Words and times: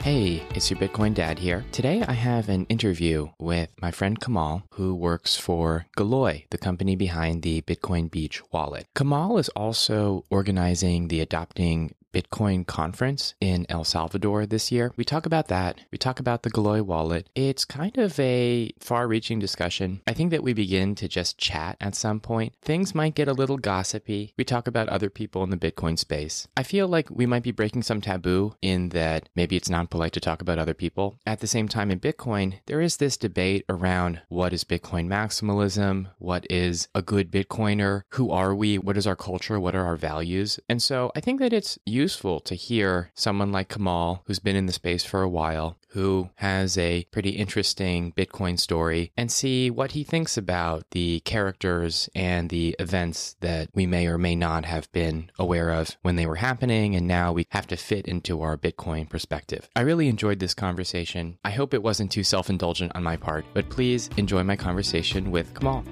Hey, 0.00 0.42
it's 0.54 0.70
your 0.70 0.78
Bitcoin 0.78 1.12
dad 1.12 1.38
here. 1.38 1.64
Today 1.72 2.02
I 2.06 2.12
have 2.12 2.48
an 2.48 2.64
interview 2.66 3.28
with 3.38 3.68
my 3.82 3.90
friend 3.90 4.18
Kemal, 4.18 4.62
who 4.70 4.94
works 4.94 5.36
for 5.36 5.86
Galoy, 5.98 6.44
the 6.50 6.56
company 6.56 6.96
behind 6.96 7.42
the 7.42 7.60
Bitcoin 7.62 8.10
Beach 8.10 8.40
wallet. 8.52 8.86
Kemal 8.94 9.38
is 9.38 9.50
also 9.50 10.24
organizing 10.30 11.08
the 11.08 11.20
Adopting 11.20 11.94
Bitcoin 12.12 12.66
conference 12.66 13.34
in 13.40 13.66
El 13.68 13.84
Salvador 13.84 14.46
this 14.46 14.72
year. 14.72 14.92
We 14.96 15.04
talk 15.04 15.26
about 15.26 15.48
that. 15.48 15.80
We 15.92 15.98
talk 15.98 16.18
about 16.18 16.42
the 16.42 16.50
Galoy 16.50 16.80
wallet. 16.80 17.28
It's 17.34 17.64
kind 17.64 17.96
of 17.98 18.18
a 18.18 18.72
far 18.80 19.06
reaching 19.06 19.38
discussion. 19.38 20.00
I 20.06 20.14
think 20.14 20.30
that 20.30 20.42
we 20.42 20.52
begin 20.52 20.94
to 20.96 21.08
just 21.08 21.38
chat 21.38 21.76
at 21.80 21.94
some 21.94 22.20
point. 22.20 22.54
Things 22.62 22.94
might 22.94 23.14
get 23.14 23.28
a 23.28 23.32
little 23.32 23.58
gossipy. 23.58 24.32
We 24.36 24.44
talk 24.44 24.66
about 24.66 24.88
other 24.88 25.10
people 25.10 25.42
in 25.44 25.50
the 25.50 25.56
Bitcoin 25.56 25.98
space. 25.98 26.48
I 26.56 26.62
feel 26.62 26.88
like 26.88 27.10
we 27.10 27.26
might 27.26 27.42
be 27.42 27.52
breaking 27.52 27.82
some 27.82 28.00
taboo 28.00 28.54
in 28.62 28.90
that 28.90 29.28
maybe 29.34 29.56
it's 29.56 29.70
not 29.70 29.90
polite 29.90 30.12
to 30.14 30.20
talk 30.20 30.40
about 30.40 30.58
other 30.58 30.74
people. 30.74 31.18
At 31.26 31.40
the 31.40 31.46
same 31.46 31.68
time, 31.68 31.90
in 31.90 32.00
Bitcoin, 32.00 32.60
there 32.66 32.80
is 32.80 32.96
this 32.96 33.16
debate 33.16 33.64
around 33.68 34.22
what 34.28 34.52
is 34.52 34.64
Bitcoin 34.64 35.06
maximalism? 35.08 36.08
What 36.18 36.46
is 36.50 36.88
a 36.94 37.02
good 37.02 37.30
Bitcoiner? 37.30 38.02
Who 38.10 38.30
are 38.30 38.54
we? 38.54 38.78
What 38.78 38.96
is 38.96 39.06
our 39.06 39.16
culture? 39.16 39.60
What 39.60 39.74
are 39.74 39.84
our 39.84 39.96
values? 39.96 40.58
And 40.68 40.82
so 40.82 41.12
I 41.14 41.20
think 41.20 41.40
that 41.40 41.52
it's 41.52 41.78
useful 41.84 41.97
to 42.06 42.54
hear 42.54 43.10
someone 43.14 43.50
like 43.50 43.68
Kemal, 43.68 44.22
who's 44.26 44.38
been 44.38 44.56
in 44.56 44.66
the 44.66 44.72
space 44.72 45.04
for 45.04 45.22
a 45.22 45.28
while, 45.28 45.76
who 45.88 46.30
has 46.36 46.78
a 46.78 47.04
pretty 47.10 47.30
interesting 47.30 48.12
Bitcoin 48.12 48.58
story, 48.58 49.10
and 49.16 49.32
see 49.32 49.70
what 49.70 49.92
he 49.92 50.04
thinks 50.04 50.36
about 50.36 50.84
the 50.92 51.20
characters 51.20 52.08
and 52.14 52.50
the 52.50 52.76
events 52.78 53.36
that 53.40 53.68
we 53.74 53.86
may 53.86 54.06
or 54.06 54.18
may 54.18 54.36
not 54.36 54.64
have 54.64 54.90
been 54.92 55.30
aware 55.38 55.70
of 55.70 55.96
when 56.02 56.16
they 56.16 56.26
were 56.26 56.36
happening, 56.36 56.94
and 56.94 57.08
now 57.08 57.32
we 57.32 57.46
have 57.50 57.66
to 57.66 57.76
fit 57.76 58.06
into 58.06 58.42
our 58.42 58.56
Bitcoin 58.56 59.08
perspective. 59.08 59.68
I 59.74 59.80
really 59.80 60.08
enjoyed 60.08 60.38
this 60.38 60.54
conversation. 60.54 61.38
I 61.44 61.50
hope 61.50 61.74
it 61.74 61.82
wasn't 61.82 62.12
too 62.12 62.24
self 62.24 62.48
indulgent 62.48 62.92
on 62.94 63.02
my 63.02 63.16
part, 63.16 63.44
but 63.54 63.70
please 63.70 64.08
enjoy 64.16 64.44
my 64.44 64.56
conversation 64.56 65.30
with 65.30 65.52
Kemal. 65.54 65.84